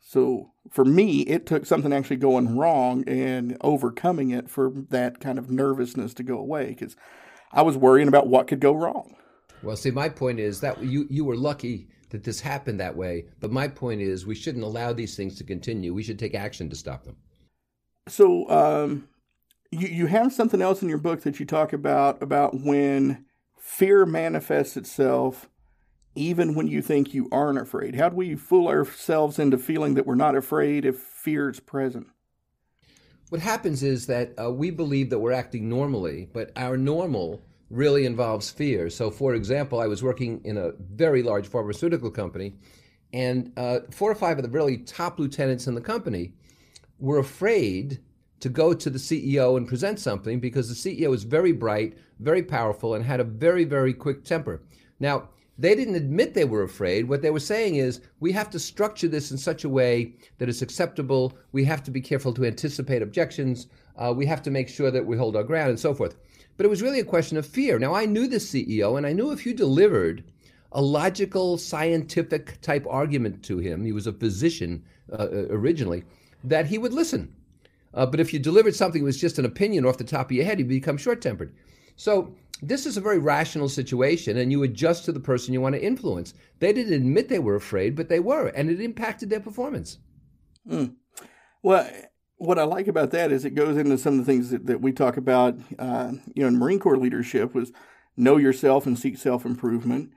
So 0.00 0.50
for 0.68 0.84
me, 0.84 1.20
it 1.22 1.46
took 1.46 1.64
something 1.64 1.92
actually 1.92 2.16
going 2.16 2.58
wrong 2.58 3.04
and 3.06 3.56
overcoming 3.60 4.30
it 4.30 4.50
for 4.50 4.72
that 4.90 5.20
kind 5.20 5.38
of 5.38 5.50
nervousness 5.50 6.12
to 6.14 6.22
go 6.22 6.36
away 6.36 6.66
because 6.66 6.96
I 7.52 7.62
was 7.62 7.76
worrying 7.76 8.08
about 8.08 8.28
what 8.28 8.46
could 8.46 8.60
go 8.60 8.72
wrong. 8.72 9.16
Well, 9.62 9.76
see, 9.76 9.90
my 9.90 10.08
point 10.08 10.40
is 10.40 10.60
that 10.60 10.82
you, 10.82 11.06
you 11.10 11.24
were 11.24 11.36
lucky 11.36 11.88
that 12.10 12.24
this 12.24 12.40
happened 12.40 12.80
that 12.80 12.96
way. 12.96 13.26
But 13.40 13.50
my 13.50 13.68
point 13.68 14.00
is, 14.00 14.26
we 14.26 14.34
shouldn't 14.34 14.64
allow 14.64 14.92
these 14.92 15.16
things 15.16 15.36
to 15.38 15.44
continue. 15.44 15.94
We 15.94 16.02
should 16.02 16.18
take 16.18 16.34
action 16.34 16.68
to 16.70 16.76
stop 16.76 17.04
them. 17.04 17.16
So, 18.08 18.48
um, 18.50 19.08
you, 19.70 19.88
you 19.88 20.06
have 20.06 20.32
something 20.32 20.60
else 20.60 20.82
in 20.82 20.88
your 20.88 20.98
book 20.98 21.22
that 21.22 21.40
you 21.40 21.46
talk 21.46 21.72
about 21.72 22.22
about 22.22 22.60
when 22.60 23.24
fear 23.58 24.04
manifests 24.04 24.76
itself 24.76 25.48
even 26.14 26.54
when 26.54 26.66
you 26.66 26.82
think 26.82 27.14
you 27.14 27.28
aren't 27.32 27.58
afraid? 27.58 27.94
How 27.94 28.10
do 28.10 28.16
we 28.16 28.34
fool 28.34 28.68
ourselves 28.68 29.38
into 29.38 29.56
feeling 29.56 29.94
that 29.94 30.06
we're 30.06 30.14
not 30.14 30.36
afraid 30.36 30.84
if 30.84 30.98
fear 30.98 31.48
is 31.48 31.60
present? 31.60 32.08
What 33.32 33.40
happens 33.40 33.82
is 33.82 34.04
that 34.08 34.34
uh, 34.38 34.50
we 34.52 34.70
believe 34.70 35.08
that 35.08 35.18
we're 35.18 35.32
acting 35.32 35.66
normally, 35.66 36.28
but 36.34 36.50
our 36.54 36.76
normal 36.76 37.42
really 37.70 38.04
involves 38.04 38.50
fear. 38.50 38.90
So, 38.90 39.10
for 39.10 39.34
example, 39.34 39.80
I 39.80 39.86
was 39.86 40.02
working 40.02 40.42
in 40.44 40.58
a 40.58 40.72
very 40.78 41.22
large 41.22 41.48
pharmaceutical 41.48 42.10
company, 42.10 42.52
and 43.14 43.50
uh, 43.56 43.78
four 43.90 44.10
or 44.10 44.14
five 44.14 44.36
of 44.36 44.44
the 44.44 44.50
really 44.50 44.76
top 44.76 45.18
lieutenants 45.18 45.66
in 45.66 45.74
the 45.74 45.80
company 45.80 46.34
were 46.98 47.20
afraid 47.20 48.02
to 48.40 48.50
go 48.50 48.74
to 48.74 48.90
the 48.90 48.98
CEO 48.98 49.56
and 49.56 49.66
present 49.66 49.98
something 49.98 50.38
because 50.38 50.68
the 50.68 50.74
CEO 50.74 51.14
is 51.14 51.24
very 51.24 51.52
bright, 51.52 51.96
very 52.20 52.42
powerful, 52.42 52.96
and 52.96 53.02
had 53.02 53.18
a 53.18 53.24
very, 53.24 53.64
very 53.64 53.94
quick 53.94 54.24
temper. 54.24 54.60
Now, 55.00 55.30
they 55.58 55.74
didn't 55.74 55.96
admit 55.96 56.34
they 56.34 56.44
were 56.44 56.62
afraid. 56.62 57.08
What 57.08 57.22
they 57.22 57.30
were 57.30 57.40
saying 57.40 57.76
is, 57.76 58.00
we 58.20 58.32
have 58.32 58.48
to 58.50 58.58
structure 58.58 59.08
this 59.08 59.30
in 59.30 59.38
such 59.38 59.64
a 59.64 59.68
way 59.68 60.14
that 60.38 60.48
it's 60.48 60.62
acceptable. 60.62 61.36
We 61.52 61.64
have 61.64 61.82
to 61.84 61.90
be 61.90 62.00
careful 62.00 62.32
to 62.34 62.44
anticipate 62.44 63.02
objections. 63.02 63.66
Uh, 63.96 64.14
we 64.16 64.26
have 64.26 64.42
to 64.42 64.50
make 64.50 64.68
sure 64.68 64.90
that 64.90 65.04
we 65.04 65.16
hold 65.16 65.36
our 65.36 65.44
ground 65.44 65.70
and 65.70 65.80
so 65.80 65.94
forth. 65.94 66.16
But 66.56 66.66
it 66.66 66.70
was 66.70 66.82
really 66.82 67.00
a 67.00 67.04
question 67.04 67.36
of 67.36 67.46
fear. 67.46 67.78
Now, 67.78 67.94
I 67.94 68.06
knew 68.06 68.26
the 68.26 68.36
CEO, 68.36 68.96
and 68.96 69.06
I 69.06 69.12
knew 69.12 69.30
if 69.30 69.44
you 69.44 69.54
delivered 69.54 70.24
a 70.72 70.80
logical, 70.80 71.58
scientific 71.58 72.60
type 72.62 72.86
argument 72.88 73.42
to 73.44 73.58
him, 73.58 73.84
he 73.84 73.92
was 73.92 74.06
a 74.06 74.12
physician 74.12 74.82
uh, 75.12 75.16
uh 75.16 75.46
originally, 75.50 76.04
that 76.44 76.66
he 76.66 76.78
would 76.78 76.94
listen. 76.94 77.34
Uh, 77.94 78.06
but 78.06 78.20
if 78.20 78.32
you 78.32 78.38
delivered 78.38 78.74
something 78.74 79.02
that 79.02 79.06
was 79.06 79.20
just 79.20 79.38
an 79.38 79.44
opinion 79.44 79.84
off 79.84 79.98
the 79.98 80.04
top 80.04 80.26
of 80.26 80.32
your 80.32 80.46
head, 80.46 80.58
he'd 80.58 80.68
become 80.68 80.96
short 80.96 81.20
tempered. 81.20 81.54
So 81.96 82.34
this 82.62 82.86
is 82.86 82.96
a 82.96 83.00
very 83.00 83.18
rational 83.18 83.68
situation, 83.68 84.36
and 84.36 84.52
you 84.52 84.62
adjust 84.62 85.04
to 85.04 85.12
the 85.12 85.20
person 85.20 85.52
you 85.52 85.60
want 85.60 85.74
to 85.74 85.84
influence. 85.84 86.32
They 86.60 86.72
didn't 86.72 86.94
admit 86.94 87.28
they 87.28 87.40
were 87.40 87.56
afraid, 87.56 87.96
but 87.96 88.08
they 88.08 88.20
were, 88.20 88.46
and 88.48 88.70
it 88.70 88.80
impacted 88.80 89.30
their 89.30 89.40
performance. 89.40 89.98
Mm. 90.70 90.94
Well, 91.62 91.90
what 92.36 92.60
I 92.60 92.64
like 92.64 92.86
about 92.86 93.10
that 93.10 93.32
is 93.32 93.44
it 93.44 93.56
goes 93.56 93.76
into 93.76 93.98
some 93.98 94.18
of 94.18 94.24
the 94.24 94.32
things 94.32 94.50
that, 94.50 94.66
that 94.66 94.80
we 94.80 94.92
talk 94.92 95.16
about, 95.16 95.58
uh, 95.78 96.12
you 96.34 96.42
know, 96.42 96.48
in 96.48 96.58
Marine 96.58 96.78
Corps 96.78 96.96
leadership 96.96 97.52
was 97.52 97.72
know 98.16 98.36
yourself 98.36 98.86
and 98.86 98.98
seek 98.98 99.18
self 99.18 99.44
improvement, 99.44 100.10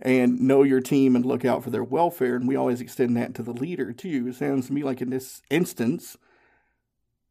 and 0.00 0.40
know 0.40 0.64
your 0.64 0.80
team 0.80 1.14
and 1.14 1.24
look 1.24 1.44
out 1.44 1.62
for 1.62 1.70
their 1.70 1.84
welfare. 1.84 2.34
And 2.34 2.48
we 2.48 2.56
always 2.56 2.80
extend 2.80 3.16
that 3.16 3.34
to 3.36 3.42
the 3.42 3.52
leader 3.52 3.92
too. 3.92 4.26
It 4.28 4.34
sounds 4.34 4.66
to 4.66 4.72
me 4.72 4.82
like 4.82 5.00
in 5.00 5.10
this 5.10 5.42
instance, 5.50 6.16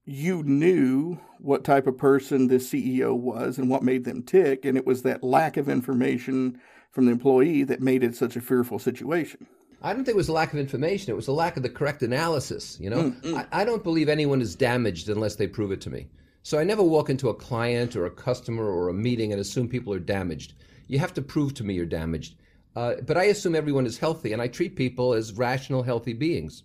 you 0.05 0.43
knew 0.43 1.17
what 1.39 1.63
type 1.63 1.87
of 1.87 1.97
person 1.97 2.47
this 2.47 2.69
CEO 2.69 3.15
was 3.15 3.57
and 3.57 3.69
what 3.69 3.83
made 3.83 4.03
them 4.03 4.23
tick, 4.23 4.65
and 4.65 4.77
it 4.77 4.85
was 4.85 5.03
that 5.03 5.23
lack 5.23 5.57
of 5.57 5.69
information 5.69 6.59
from 6.91 7.05
the 7.05 7.11
employee 7.11 7.63
that 7.63 7.81
made 7.81 8.03
it 8.03 8.15
such 8.15 8.35
a 8.35 8.41
fearful 8.41 8.79
situation. 8.79 9.47
I 9.81 9.91
don't 9.91 10.05
think 10.05 10.15
it 10.15 10.17
was 10.17 10.29
a 10.29 10.33
lack 10.33 10.53
of 10.53 10.59
information. 10.59 11.11
It 11.11 11.15
was 11.15 11.27
a 11.27 11.33
lack 11.33 11.57
of 11.57 11.63
the 11.63 11.69
correct 11.69 12.03
analysis. 12.03 12.77
You 12.79 12.89
know, 12.89 13.11
mm-hmm. 13.11 13.35
I, 13.35 13.47
I, 13.51 13.65
don't 13.65 13.83
believe 13.83 14.07
anyone 14.07 14.41
is 14.41 14.55
damaged 14.55 15.09
unless 15.09 15.35
they 15.35 15.47
prove 15.47 15.73
it 15.73 15.81
to 15.81 15.89
me. 15.89 16.07
So 16.41 16.57
I 16.57 16.63
never 16.63 16.83
walk 16.83 17.09
into 17.09 17.29
a 17.29 17.33
client 17.33 17.95
or 17.95 18.05
a 18.05 18.11
customer 18.11 18.65
or 18.65 18.87
a 18.87 18.93
meeting 18.93 19.33
and 19.33 19.41
assume 19.41 19.67
people 19.67 19.93
are 19.93 19.99
damaged. 19.99 20.53
You 20.87 20.99
have 20.99 21.13
to 21.15 21.21
prove 21.21 21.53
to 21.55 21.65
me 21.65 21.73
you're 21.73 21.85
damaged. 21.85 22.35
Uh, 22.75 22.95
but 23.05 23.17
I 23.17 23.25
assume 23.25 23.55
everyone 23.55 23.85
is 23.85 23.97
healthy, 23.97 24.33
and 24.33 24.41
I 24.41 24.47
treat 24.47 24.75
people 24.75 25.13
as 25.13 25.33
rational, 25.33 25.83
healthy 25.83 26.13
beings. 26.13 26.63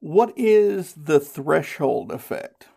What 0.00 0.34
is 0.36 0.92
the 0.92 1.18
threshold 1.18 2.12
effect? 2.12 2.68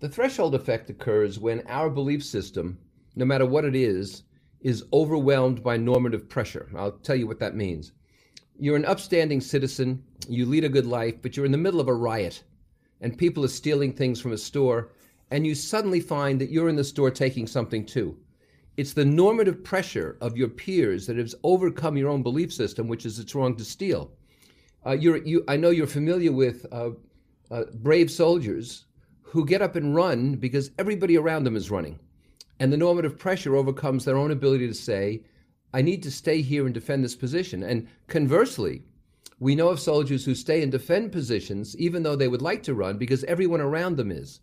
The 0.00 0.08
threshold 0.10 0.54
effect 0.54 0.90
occurs 0.90 1.38
when 1.38 1.66
our 1.66 1.88
belief 1.88 2.22
system, 2.22 2.78
no 3.16 3.24
matter 3.24 3.46
what 3.46 3.64
it 3.64 3.74
is, 3.74 4.24
is 4.60 4.84
overwhelmed 4.92 5.62
by 5.62 5.78
normative 5.78 6.28
pressure. 6.28 6.68
I'll 6.76 6.92
tell 6.92 7.16
you 7.16 7.26
what 7.26 7.38
that 7.38 7.56
means. 7.56 7.92
You're 8.58 8.76
an 8.76 8.84
upstanding 8.84 9.40
citizen, 9.40 10.04
you 10.28 10.44
lead 10.44 10.64
a 10.64 10.68
good 10.68 10.84
life, 10.84 11.14
but 11.22 11.38
you're 11.38 11.46
in 11.46 11.52
the 11.52 11.58
middle 11.58 11.80
of 11.80 11.88
a 11.88 11.94
riot, 11.94 12.44
and 13.00 13.16
people 13.16 13.42
are 13.42 13.48
stealing 13.48 13.94
things 13.94 14.20
from 14.20 14.32
a 14.32 14.38
store, 14.38 14.92
and 15.30 15.46
you 15.46 15.54
suddenly 15.54 16.00
find 16.00 16.38
that 16.38 16.50
you're 16.50 16.68
in 16.68 16.76
the 16.76 16.84
store 16.84 17.10
taking 17.10 17.46
something 17.46 17.86
too. 17.86 18.18
It's 18.76 18.92
the 18.92 19.06
normative 19.06 19.64
pressure 19.64 20.18
of 20.20 20.36
your 20.36 20.48
peers 20.48 21.06
that 21.06 21.16
has 21.16 21.34
overcome 21.44 21.96
your 21.96 22.10
own 22.10 22.22
belief 22.22 22.52
system, 22.52 22.88
which 22.88 23.06
is 23.06 23.18
it's 23.18 23.34
wrong 23.34 23.56
to 23.56 23.64
steal. 23.64 24.12
Uh, 24.84 24.92
you, 24.92 25.44
I 25.46 25.56
know 25.56 25.70
you're 25.70 25.86
familiar 25.86 26.32
with 26.32 26.66
uh, 26.72 26.90
uh, 27.50 27.64
brave 27.74 28.10
soldiers 28.10 28.86
who 29.22 29.44
get 29.44 29.62
up 29.62 29.76
and 29.76 29.94
run 29.94 30.36
because 30.36 30.70
everybody 30.78 31.16
around 31.16 31.44
them 31.44 31.56
is 31.56 31.70
running. 31.70 31.98
And 32.58 32.72
the 32.72 32.76
normative 32.76 33.18
pressure 33.18 33.56
overcomes 33.56 34.04
their 34.04 34.16
own 34.16 34.30
ability 34.30 34.66
to 34.68 34.74
say, 34.74 35.22
I 35.72 35.82
need 35.82 36.02
to 36.02 36.10
stay 36.10 36.42
here 36.42 36.64
and 36.64 36.74
defend 36.74 37.04
this 37.04 37.14
position. 37.14 37.62
And 37.62 37.88
conversely, 38.08 38.82
we 39.38 39.54
know 39.54 39.68
of 39.68 39.80
soldiers 39.80 40.24
who 40.24 40.34
stay 40.34 40.62
and 40.62 40.72
defend 40.72 41.12
positions 41.12 41.76
even 41.76 42.02
though 42.02 42.16
they 42.16 42.28
would 42.28 42.42
like 42.42 42.62
to 42.64 42.74
run 42.74 42.98
because 42.98 43.24
everyone 43.24 43.60
around 43.60 43.96
them 43.96 44.10
is. 44.10 44.40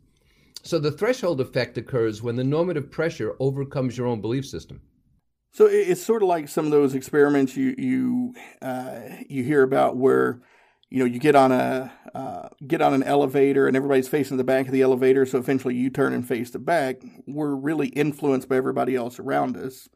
So 0.63 0.79
the 0.79 0.91
threshold 0.91 1.41
effect 1.41 1.77
occurs 1.77 2.21
when 2.21 2.35
the 2.35 2.43
normative 2.43 2.89
pressure 2.89 3.35
overcomes 3.39 3.97
your 3.97 4.07
own 4.07 4.21
belief 4.21 4.45
system. 4.45 4.81
So 5.51 5.65
it's 5.65 6.03
sort 6.03 6.21
of 6.21 6.27
like 6.27 6.49
some 6.49 6.65
of 6.65 6.71
those 6.71 6.93
experiments 6.93 7.57
you 7.57 7.73
you 7.77 8.35
uh, 8.61 8.99
you 9.27 9.43
hear 9.43 9.63
about 9.63 9.97
where 9.97 10.41
you 10.89 10.99
know 10.99 11.05
you 11.05 11.19
get 11.19 11.35
on 11.35 11.51
a 11.51 11.91
uh, 12.13 12.49
get 12.65 12.81
on 12.81 12.93
an 12.93 13.03
elevator 13.03 13.67
and 13.67 13.75
everybody's 13.75 14.07
facing 14.07 14.37
the 14.37 14.43
back 14.43 14.67
of 14.67 14.71
the 14.71 14.81
elevator, 14.81 15.25
so 15.25 15.37
eventually 15.39 15.75
you 15.75 15.89
turn 15.89 16.13
and 16.13 16.27
face 16.27 16.51
the 16.51 16.59
back. 16.59 17.01
We're 17.25 17.55
really 17.55 17.87
influenced 17.87 18.49
by 18.49 18.57
everybody 18.57 18.95
else 18.95 19.19
around 19.19 19.57
us. 19.57 19.89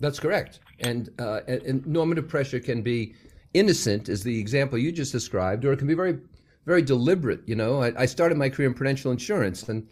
That's 0.00 0.18
correct, 0.18 0.60
and, 0.80 1.10
uh, 1.20 1.40
and 1.46 1.86
normative 1.86 2.26
pressure 2.28 2.58
can 2.58 2.82
be 2.82 3.14
innocent, 3.54 4.08
as 4.08 4.24
the 4.24 4.40
example 4.40 4.76
you 4.76 4.90
just 4.90 5.12
described, 5.12 5.64
or 5.64 5.72
it 5.72 5.78
can 5.78 5.86
be 5.86 5.94
very 5.94 6.18
very 6.66 6.82
deliberate. 6.82 7.40
You 7.46 7.56
know, 7.56 7.82
I, 7.82 7.92
I 8.02 8.06
started 8.06 8.38
my 8.38 8.48
career 8.48 8.68
in 8.68 8.74
prudential 8.74 9.12
insurance 9.12 9.68
and 9.68 9.88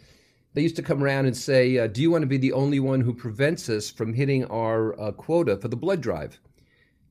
they 0.53 0.61
used 0.61 0.75
to 0.77 0.83
come 0.83 1.03
around 1.03 1.25
and 1.27 1.37
say, 1.37 1.77
uh, 1.77 1.87
Do 1.87 2.01
you 2.01 2.11
want 2.11 2.23
to 2.23 2.27
be 2.27 2.37
the 2.37 2.53
only 2.53 2.79
one 2.79 3.01
who 3.01 3.13
prevents 3.13 3.69
us 3.69 3.89
from 3.89 4.13
hitting 4.13 4.45
our 4.45 4.99
uh, 5.01 5.11
quota 5.13 5.57
for 5.57 5.67
the 5.69 5.77
blood 5.77 6.01
drive? 6.01 6.39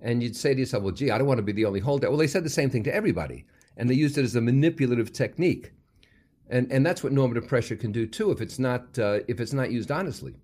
And 0.01 0.23
you'd 0.23 0.37
say 0.37 0.55
to 0.55 0.61
yourself, 0.61 0.85
Well, 0.85 0.93
gee, 0.95 1.11
I 1.11 1.19
don't 1.19 1.29
want 1.29 1.39
to 1.39 1.45
be 1.45 1.53
the 1.53 1.67
only 1.67 1.81
holdout." 1.81 2.11
Well, 2.11 2.19
they 2.19 2.27
said 2.27 2.45
the 2.45 2.51
same 2.51 2.71
thing 2.71 2.85
to 2.85 2.95
everybody, 2.95 3.47
and 3.77 3.89
they 3.91 3.95
used 3.95 4.19
it 4.19 4.25
as 4.25 4.37
a 4.37 4.41
manipulative 4.41 5.13
technique. 5.13 5.73
and 6.49 6.71
and 6.73 6.85
that's 6.87 7.03
what 7.05 7.13
normative 7.13 7.47
pressure 7.49 7.77
can 7.77 7.93
do 7.93 8.07
too 8.07 8.31
if 8.33 8.41
it's 8.41 8.59
not 8.59 8.99
uh, 8.99 9.21
if 9.29 9.41
it's 9.41 9.53
not 9.55 9.71
used 9.73 9.91
honestly. 9.91 10.35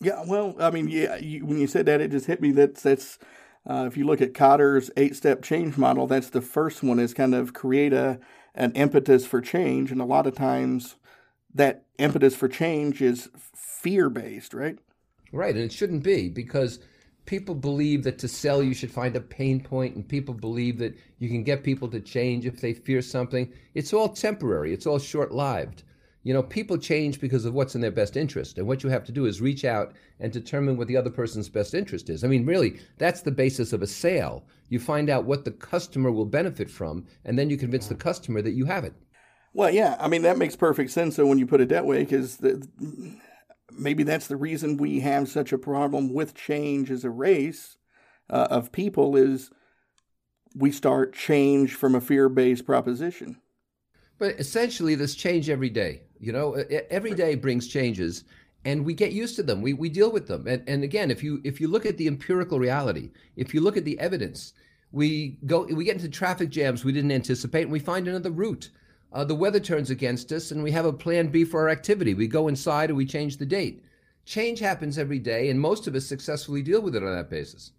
Yeah, 0.00 0.24
well, 0.26 0.56
I 0.58 0.70
mean, 0.70 0.88
yeah, 0.88 1.16
you, 1.18 1.46
when 1.46 1.58
you 1.58 1.66
said 1.66 1.86
that, 1.86 2.00
it 2.00 2.10
just 2.10 2.26
hit 2.26 2.40
me. 2.40 2.52
That's 2.52 2.82
that's 2.82 3.18
uh, 3.66 3.84
if 3.86 3.96
you 3.96 4.04
look 4.04 4.20
at 4.20 4.32
Kotter's 4.34 4.90
eight-step 4.96 5.42
change 5.42 5.76
model, 5.78 6.06
that's 6.08 6.30
the 6.30 6.40
first 6.42 6.82
one 6.82 6.98
is 6.98 7.14
kind 7.14 7.34
of 7.34 7.52
create 7.54 7.92
a 7.92 8.18
an 8.54 8.72
impetus 8.72 9.26
for 9.26 9.40
change, 9.40 9.92
and 9.92 10.00
a 10.00 10.04
lot 10.04 10.26
of 10.26 10.34
times 10.34 10.96
that 11.54 11.84
impetus 11.98 12.34
for 12.34 12.48
change 12.48 13.02
is 13.02 13.30
fear-based, 13.54 14.54
right? 14.54 14.78
Right, 15.32 15.54
and 15.54 15.64
it 15.64 15.72
shouldn't 15.72 16.02
be 16.02 16.28
because 16.28 16.78
people 17.24 17.54
believe 17.54 18.02
that 18.04 18.18
to 18.18 18.28
sell 18.28 18.62
you 18.62 18.74
should 18.74 18.90
find 18.90 19.14
a 19.16 19.20
pain 19.20 19.60
point 19.60 19.94
and 19.94 20.06
people 20.06 20.34
believe 20.34 20.78
that 20.78 20.96
you 21.18 21.28
can 21.28 21.44
get 21.44 21.62
people 21.62 21.88
to 21.88 22.00
change 22.00 22.46
if 22.46 22.60
they 22.60 22.74
fear 22.74 23.00
something. 23.00 23.52
It's 23.74 23.92
all 23.92 24.08
temporary 24.08 24.72
it's 24.72 24.86
all 24.86 24.98
short-lived. 24.98 25.84
You 26.24 26.34
know 26.34 26.42
people 26.42 26.78
change 26.78 27.20
because 27.20 27.44
of 27.44 27.54
what's 27.54 27.74
in 27.74 27.80
their 27.80 27.90
best 27.90 28.16
interest 28.16 28.58
and 28.58 28.66
what 28.66 28.82
you 28.82 28.90
have 28.90 29.04
to 29.04 29.12
do 29.12 29.26
is 29.26 29.40
reach 29.40 29.64
out 29.64 29.92
and 30.20 30.32
determine 30.32 30.76
what 30.76 30.88
the 30.88 30.96
other 30.96 31.10
person's 31.10 31.48
best 31.48 31.74
interest 31.74 32.10
is. 32.10 32.24
I 32.24 32.28
mean 32.28 32.44
really 32.44 32.80
that's 32.98 33.22
the 33.22 33.30
basis 33.30 33.72
of 33.72 33.82
a 33.82 33.86
sale. 33.86 34.44
You 34.68 34.78
find 34.80 35.08
out 35.08 35.24
what 35.24 35.44
the 35.44 35.52
customer 35.52 36.10
will 36.10 36.26
benefit 36.26 36.70
from 36.70 37.06
and 37.24 37.38
then 37.38 37.50
you 37.50 37.56
convince 37.56 37.86
the 37.86 37.94
customer 37.94 38.42
that 38.42 38.52
you 38.52 38.64
have 38.64 38.84
it 38.84 38.94
well 39.52 39.70
yeah 39.70 39.96
i 40.00 40.08
mean 40.08 40.22
that 40.22 40.38
makes 40.38 40.56
perfect 40.56 40.90
sense 40.90 41.16
so 41.16 41.26
when 41.26 41.38
you 41.38 41.46
put 41.46 41.60
it 41.60 41.68
that 41.68 41.86
way 41.86 42.00
because 42.00 42.38
maybe 43.78 44.02
that's 44.02 44.26
the 44.26 44.36
reason 44.36 44.76
we 44.76 45.00
have 45.00 45.28
such 45.28 45.52
a 45.52 45.58
problem 45.58 46.12
with 46.12 46.34
change 46.34 46.90
as 46.90 47.04
a 47.04 47.10
race 47.10 47.76
uh, 48.30 48.48
of 48.50 48.72
people 48.72 49.16
is 49.16 49.50
we 50.54 50.70
start 50.70 51.14
change 51.14 51.74
from 51.74 51.94
a 51.94 52.00
fear-based 52.00 52.66
proposition. 52.66 53.36
But 54.18 54.38
essentially 54.38 54.94
there's 54.94 55.14
change 55.14 55.48
every 55.48 55.70
day 55.70 56.02
you 56.22 56.32
know? 56.32 56.52
Every 56.88 57.12
day 57.12 57.34
brings 57.34 57.66
changes 57.66 58.24
and 58.64 58.86
we 58.86 58.94
get 58.94 59.10
used 59.10 59.34
to 59.36 59.42
them. 59.42 59.60
We, 59.60 59.72
we 59.72 59.88
deal 59.88 60.12
with 60.12 60.28
them. 60.28 60.46
And, 60.46 60.62
and 60.68 60.84
again 60.84 61.10
if 61.10 61.22
you 61.22 61.40
if 61.44 61.60
you 61.60 61.68
look 61.68 61.84
at 61.84 61.98
the 61.98 62.06
empirical 62.06 62.58
reality 62.58 63.10
if 63.36 63.52
you 63.52 63.60
look 63.60 63.76
at 63.76 63.84
the 63.84 63.98
evidence 63.98 64.54
we 64.92 65.38
go 65.46 65.64
we 65.64 65.84
get 65.84 65.96
into 65.96 66.08
traffic 66.08 66.50
jams 66.50 66.84
we 66.84 66.92
didn't 66.92 67.12
anticipate 67.12 67.62
and 67.62 67.72
we 67.72 67.80
find 67.80 68.06
another 68.06 68.30
route 68.30 68.70
uh, 69.12 69.24
the 69.24 69.34
weather 69.34 69.60
turns 69.60 69.90
against 69.90 70.32
us 70.32 70.50
and 70.50 70.62
we 70.62 70.70
have 70.70 70.84
a 70.84 70.92
plan 70.92 71.28
B 71.28 71.44
for 71.44 71.60
our 71.60 71.68
activity. 71.68 72.14
We 72.14 72.26
go 72.26 72.48
inside 72.48 72.90
and 72.90 72.96
we 72.96 73.06
change 73.06 73.36
the 73.36 73.46
date. 73.46 73.84
Change 74.24 74.60
happens 74.60 74.98
every 74.98 75.18
day, 75.18 75.50
and 75.50 75.60
most 75.60 75.86
of 75.86 75.94
us 75.96 76.06
successfully 76.06 76.62
deal 76.62 76.80
with 76.80 76.94
it 76.94 77.02
on 77.02 77.14
that 77.14 77.28
basis. 77.28 77.72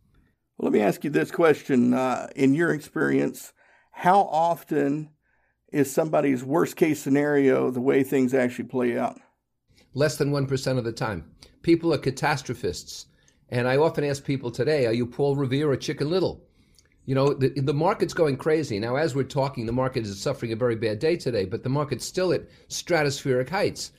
Well, 0.57 0.69
let 0.69 0.73
me 0.73 0.81
ask 0.81 1.03
you 1.03 1.09
this 1.09 1.31
question. 1.31 1.93
Uh, 1.93 2.27
in 2.35 2.53
your 2.53 2.73
experience, 2.73 3.53
how 3.91 4.21
often 4.21 5.09
is 5.71 5.89
somebody's 5.91 6.43
worst 6.43 6.75
case 6.75 6.99
scenario 6.99 7.71
the 7.71 7.81
way 7.81 8.03
things 8.03 8.33
actually 8.33 8.65
play 8.65 8.97
out? 8.97 9.19
Less 9.93 10.17
than 10.17 10.31
1% 10.31 10.77
of 10.77 10.83
the 10.83 10.91
time. 10.91 11.31
People 11.61 11.93
are 11.93 11.97
catastrophists. 11.97 13.07
And 13.49 13.67
I 13.67 13.77
often 13.77 14.03
ask 14.03 14.23
people 14.23 14.51
today, 14.51 14.85
are 14.85 14.93
you 14.93 15.05
Paul 15.05 15.35
Revere 15.35 15.69
or 15.69 15.77
Chicken 15.77 16.09
Little? 16.09 16.43
You 17.05 17.15
know, 17.15 17.33
the, 17.33 17.49
the 17.49 17.73
market's 17.73 18.13
going 18.13 18.37
crazy. 18.37 18.79
Now, 18.79 18.95
as 18.95 19.13
we're 19.13 19.23
talking, 19.23 19.65
the 19.65 19.73
market 19.73 20.05
is 20.05 20.21
suffering 20.21 20.53
a 20.53 20.55
very 20.55 20.75
bad 20.75 20.99
day 20.99 21.17
today, 21.17 21.45
but 21.45 21.63
the 21.63 21.69
market's 21.69 22.05
still 22.05 22.31
at 22.31 22.47
stratospheric 22.69 23.49
heights. 23.49 23.91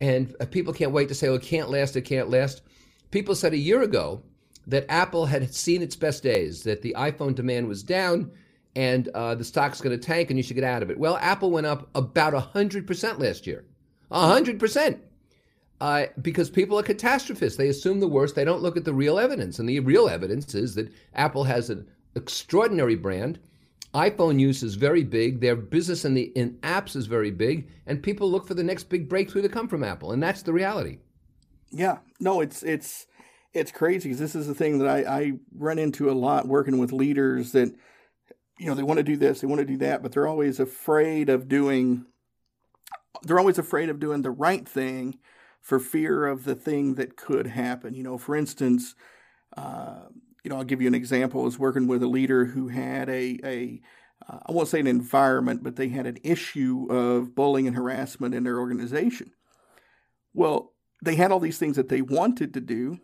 And 0.00 0.34
uh, 0.40 0.46
people 0.46 0.72
can't 0.72 0.92
wait 0.92 1.08
to 1.08 1.14
say, 1.14 1.28
oh, 1.28 1.34
it 1.34 1.42
can't 1.42 1.70
last, 1.70 1.96
it 1.96 2.02
can't 2.02 2.30
last. 2.30 2.62
People 3.10 3.34
said 3.34 3.52
a 3.52 3.58
year 3.58 3.82
ago 3.82 4.22
that 4.66 4.86
Apple 4.88 5.26
had 5.26 5.52
seen 5.54 5.82
its 5.82 5.96
best 5.96 6.22
days, 6.22 6.62
that 6.62 6.82
the 6.82 6.94
iPhone 6.96 7.34
demand 7.34 7.66
was 7.66 7.82
down 7.82 8.30
and 8.76 9.08
uh, 9.08 9.34
the 9.34 9.44
stock's 9.44 9.80
going 9.80 9.98
to 9.98 10.04
tank 10.04 10.30
and 10.30 10.38
you 10.38 10.42
should 10.42 10.54
get 10.54 10.64
out 10.64 10.82
of 10.82 10.90
it. 10.90 10.98
Well, 10.98 11.18
Apple 11.20 11.50
went 11.50 11.66
up 11.66 11.88
about 11.94 12.32
100% 12.32 13.18
last 13.18 13.46
year. 13.46 13.64
100%. 14.10 15.00
Uh, 15.80 16.06
because 16.20 16.48
people 16.48 16.78
are 16.78 16.82
catastrophists. 16.84 17.58
They 17.58 17.68
assume 17.68 17.98
the 17.98 18.08
worst. 18.08 18.36
They 18.36 18.44
don't 18.44 18.62
look 18.62 18.76
at 18.76 18.84
the 18.84 18.94
real 18.94 19.18
evidence. 19.18 19.58
And 19.58 19.68
the 19.68 19.80
real 19.80 20.08
evidence 20.08 20.54
is 20.54 20.76
that 20.76 20.92
Apple 21.14 21.42
has 21.44 21.70
an 21.70 21.88
extraordinary 22.14 22.96
brand. 22.96 23.38
iPhone 23.94 24.40
use 24.40 24.62
is 24.62 24.74
very 24.74 25.04
big. 25.04 25.40
Their 25.40 25.56
business 25.56 26.04
in 26.04 26.14
the 26.14 26.32
in 26.34 26.54
apps 26.62 26.96
is 26.96 27.06
very 27.06 27.30
big, 27.30 27.68
and 27.86 28.02
people 28.02 28.30
look 28.30 28.46
for 28.46 28.54
the 28.54 28.64
next 28.64 28.84
big 28.84 29.08
breakthrough 29.08 29.42
to 29.42 29.48
come 29.48 29.68
from 29.68 29.84
Apple, 29.84 30.12
and 30.12 30.22
that's 30.22 30.42
the 30.42 30.52
reality. 30.52 30.98
Yeah, 31.70 31.98
no, 32.20 32.40
it's 32.40 32.62
it's 32.62 33.06
it's 33.52 33.72
crazy 33.72 34.08
because 34.08 34.20
this 34.20 34.34
is 34.34 34.46
the 34.46 34.54
thing 34.54 34.78
that 34.78 34.88
I, 34.88 35.20
I 35.20 35.32
run 35.54 35.78
into 35.78 36.10
a 36.10 36.12
lot 36.12 36.48
working 36.48 36.78
with 36.78 36.92
leaders 36.92 37.52
that 37.52 37.74
you 38.58 38.66
know 38.66 38.74
they 38.74 38.82
want 38.82 38.98
to 38.98 39.04
do 39.04 39.16
this, 39.16 39.40
they 39.40 39.46
want 39.46 39.60
to 39.60 39.66
do 39.66 39.78
that, 39.78 40.02
but 40.02 40.12
they're 40.12 40.28
always 40.28 40.60
afraid 40.60 41.28
of 41.28 41.48
doing. 41.48 42.06
They're 43.22 43.38
always 43.38 43.58
afraid 43.58 43.88
of 43.88 44.00
doing 44.00 44.22
the 44.22 44.30
right 44.30 44.66
thing 44.66 45.18
for 45.60 45.78
fear 45.78 46.26
of 46.26 46.44
the 46.44 46.54
thing 46.54 46.94
that 46.94 47.16
could 47.16 47.46
happen. 47.46 47.94
You 47.94 48.02
know, 48.02 48.18
for 48.18 48.34
instance, 48.34 48.94
uh, 49.56 50.06
you 50.42 50.50
know, 50.50 50.56
I'll 50.56 50.64
give 50.64 50.82
you 50.82 50.88
an 50.88 50.94
example. 50.94 51.42
I 51.42 51.44
was 51.44 51.58
working 51.58 51.86
with 51.86 52.02
a 52.02 52.08
leader 52.08 52.44
who 52.44 52.68
had 52.68 53.08
a, 53.08 53.38
a 53.44 53.80
uh, 54.28 54.38
I 54.46 54.52
won't 54.52 54.68
say 54.68 54.80
an 54.80 54.86
environment, 54.86 55.62
but 55.62 55.76
they 55.76 55.88
had 55.88 56.06
an 56.06 56.18
issue 56.22 56.86
of 56.90 57.34
bullying 57.34 57.66
and 57.66 57.76
harassment 57.76 58.34
in 58.34 58.44
their 58.44 58.58
organization. 58.58 59.32
Well, 60.34 60.72
they 61.02 61.16
had 61.16 61.32
all 61.32 61.40
these 61.40 61.58
things 61.58 61.76
that 61.76 61.88
they 61.88 62.02
wanted 62.02 62.54
to 62.54 62.60
do, 62.60 62.98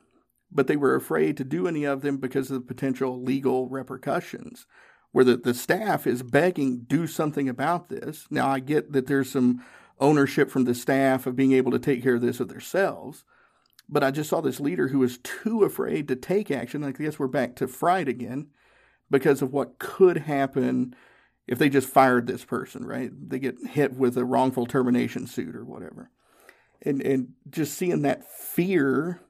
but 0.51 0.67
they 0.67 0.77
were 0.77 0.95
afraid 0.95 1.37
to 1.37 1.45
do 1.45 1.67
any 1.67 1.85
of 1.85 2.01
them 2.01 2.19
because 2.19 2.51
of 2.51 2.61
the 2.61 2.67
potential 2.67 3.23
legal 3.23 3.69
repercussions. 3.69 4.67
Where 5.13 5.25
the, 5.25 5.37
the 5.37 5.55
staff 5.55 6.07
is 6.07 6.23
begging, 6.23 6.85
do 6.87 7.07
something 7.07 7.49
about 7.49 7.89
this. 7.89 8.27
Now, 8.31 8.49
I 8.49 8.61
get 8.61 8.93
that 8.93 9.07
there's 9.07 9.31
some 9.31 9.65
ownership 9.99 10.51
from 10.51 10.65
the 10.65 10.75
staff 10.75 11.27
of 11.27 11.35
being 11.35 11.53
able 11.53 11.73
to 11.73 11.79
take 11.79 12.03
care 12.03 12.15
of 12.15 12.21
this 12.21 12.41
of 12.41 12.49
themselves. 12.49 13.25
But 13.89 14.05
I 14.05 14.11
just 14.11 14.29
saw 14.29 14.41
this 14.41 14.61
leader 14.61 14.89
who 14.89 14.99
was 14.99 15.19
too 15.19 15.63
afraid 15.65 16.09
to 16.09 16.17
take 16.17 16.51
action. 16.51 16.85
I 16.85 16.93
guess 16.93 17.19
we're 17.19 17.27
back 17.27 17.57
to 17.57 17.67
fright 17.67 18.09
again 18.09 18.49
because 19.11 19.41
of 19.41 19.53
what 19.53 19.79
could 19.79 20.19
happen 20.19 20.95
if 21.47 21.59
they 21.59 21.71
just 21.71 21.89
fired 21.89 22.27
this 22.27 22.45
person, 22.45 22.85
right? 22.85 23.11
They 23.13 23.39
get 23.39 23.57
hit 23.67 23.95
with 23.95 24.19
a 24.19 24.25
wrongful 24.25 24.67
termination 24.67 25.27
suit 25.27 25.57
or 25.57 25.65
whatever. 25.65 26.11
And 26.83 27.03
and 27.03 27.29
just 27.49 27.75
seeing 27.75 28.03
that 28.03 28.31
fear 28.31 29.21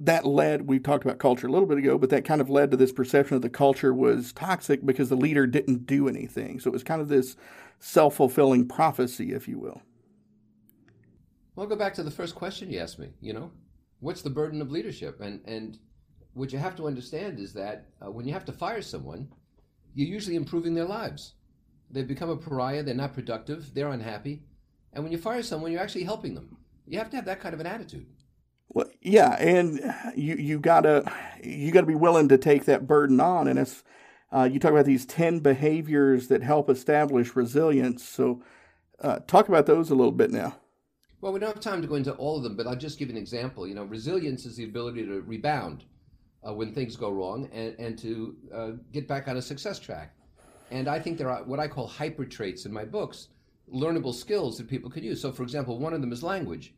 that 0.00 0.24
led 0.24 0.66
we 0.66 0.78
talked 0.78 1.04
about 1.04 1.18
culture 1.18 1.46
a 1.46 1.52
little 1.52 1.68
bit 1.68 1.76
ago, 1.76 1.98
but 1.98 2.08
that 2.08 2.24
kind 2.24 2.40
of 2.40 2.48
led 2.48 2.70
to 2.70 2.76
this 2.76 2.92
perception 2.92 3.36
that 3.36 3.42
the 3.42 3.50
culture 3.50 3.92
was 3.92 4.32
toxic 4.32 4.84
because 4.84 5.10
the 5.10 5.16
leader 5.16 5.46
didn't 5.46 5.86
do 5.86 6.08
anything. 6.08 6.58
So 6.58 6.70
it 6.70 6.72
was 6.72 6.82
kind 6.82 7.02
of 7.02 7.08
this 7.08 7.36
self-fulfilling 7.78 8.68
prophecy, 8.68 9.32
if 9.32 9.46
you 9.46 9.58
will. 9.58 9.82
I'll 11.60 11.66
go 11.66 11.76
back 11.76 11.92
to 11.94 12.02
the 12.02 12.10
first 12.10 12.34
question 12.34 12.70
you 12.70 12.80
asked 12.80 12.98
me. 12.98 13.10
You 13.20 13.34
know, 13.34 13.50
what's 14.00 14.22
the 14.22 14.30
burden 14.30 14.62
of 14.62 14.70
leadership? 14.70 15.20
And 15.20 15.42
and 15.44 15.78
what 16.32 16.52
you 16.52 16.58
have 16.58 16.74
to 16.76 16.86
understand 16.86 17.38
is 17.38 17.52
that 17.52 17.86
uh, 18.02 18.10
when 18.10 18.26
you 18.26 18.32
have 18.32 18.46
to 18.46 18.52
fire 18.52 18.80
someone, 18.80 19.28
you're 19.94 20.08
usually 20.08 20.36
improving 20.36 20.74
their 20.74 20.86
lives. 20.86 21.34
They've 21.90 22.08
become 22.08 22.30
a 22.30 22.36
pariah. 22.36 22.82
They're 22.82 22.94
not 22.94 23.12
productive. 23.12 23.74
They're 23.74 23.90
unhappy. 23.90 24.44
And 24.94 25.04
when 25.04 25.12
you 25.12 25.18
fire 25.18 25.42
someone, 25.42 25.70
you're 25.70 25.82
actually 25.82 26.04
helping 26.04 26.34
them. 26.34 26.56
You 26.86 26.98
have 26.98 27.10
to 27.10 27.16
have 27.16 27.26
that 27.26 27.40
kind 27.40 27.52
of 27.52 27.60
an 27.60 27.66
attitude. 27.66 28.06
Well, 28.70 28.88
yeah, 29.02 29.32
and 29.34 29.94
you 30.16 30.36
you 30.36 30.60
gotta 30.60 31.12
you 31.44 31.72
gotta 31.72 31.86
be 31.86 31.94
willing 31.94 32.28
to 32.28 32.38
take 32.38 32.64
that 32.64 32.86
burden 32.86 33.20
on. 33.20 33.46
And 33.46 33.58
if 33.58 33.84
uh, 34.32 34.48
you 34.50 34.58
talk 34.60 34.70
about 34.70 34.86
these 34.86 35.04
ten 35.04 35.40
behaviors 35.40 36.28
that 36.28 36.42
help 36.42 36.70
establish 36.70 37.36
resilience, 37.36 38.02
so 38.02 38.42
uh, 39.00 39.18
talk 39.26 39.50
about 39.50 39.66
those 39.66 39.90
a 39.90 39.94
little 39.94 40.12
bit 40.12 40.30
now. 40.30 40.56
Well, 41.20 41.34
we 41.34 41.38
don't 41.38 41.52
have 41.52 41.60
time 41.60 41.82
to 41.82 41.88
go 41.88 41.96
into 41.96 42.14
all 42.14 42.38
of 42.38 42.42
them, 42.42 42.56
but 42.56 42.66
I'll 42.66 42.74
just 42.74 42.98
give 42.98 43.10
an 43.10 43.16
example. 43.16 43.68
You 43.68 43.74
know, 43.74 43.84
resilience 43.84 44.46
is 44.46 44.56
the 44.56 44.64
ability 44.64 45.04
to 45.04 45.20
rebound 45.20 45.84
uh, 46.46 46.54
when 46.54 46.72
things 46.72 46.96
go 46.96 47.10
wrong 47.10 47.50
and, 47.52 47.78
and 47.78 47.98
to 47.98 48.36
uh, 48.54 48.70
get 48.90 49.06
back 49.06 49.28
on 49.28 49.36
a 49.36 49.42
success 49.42 49.78
track. 49.78 50.14
And 50.70 50.88
I 50.88 50.98
think 50.98 51.18
there 51.18 51.28
are 51.28 51.44
what 51.44 51.60
I 51.60 51.68
call 51.68 51.86
hyper 51.86 52.24
traits 52.24 52.64
in 52.64 52.72
my 52.72 52.86
books, 52.86 53.28
learnable 53.70 54.14
skills 54.14 54.56
that 54.56 54.68
people 54.68 54.90
can 54.90 55.04
use. 55.04 55.20
So, 55.20 55.30
for 55.30 55.42
example, 55.42 55.78
one 55.78 55.92
of 55.92 56.00
them 56.00 56.12
is 56.12 56.22
language. 56.22 56.72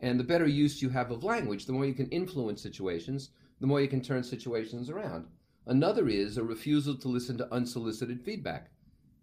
And 0.00 0.20
the 0.20 0.24
better 0.24 0.46
use 0.46 0.82
you 0.82 0.90
have 0.90 1.10
of 1.10 1.24
language, 1.24 1.64
the 1.64 1.72
more 1.72 1.86
you 1.86 1.94
can 1.94 2.10
influence 2.10 2.60
situations, 2.60 3.30
the 3.60 3.66
more 3.66 3.80
you 3.80 3.88
can 3.88 4.02
turn 4.02 4.22
situations 4.22 4.90
around. 4.90 5.26
Another 5.64 6.06
is 6.06 6.36
a 6.36 6.44
refusal 6.44 6.96
to 6.96 7.08
listen 7.08 7.38
to 7.38 7.52
unsolicited 7.52 8.20
feedback. 8.22 8.68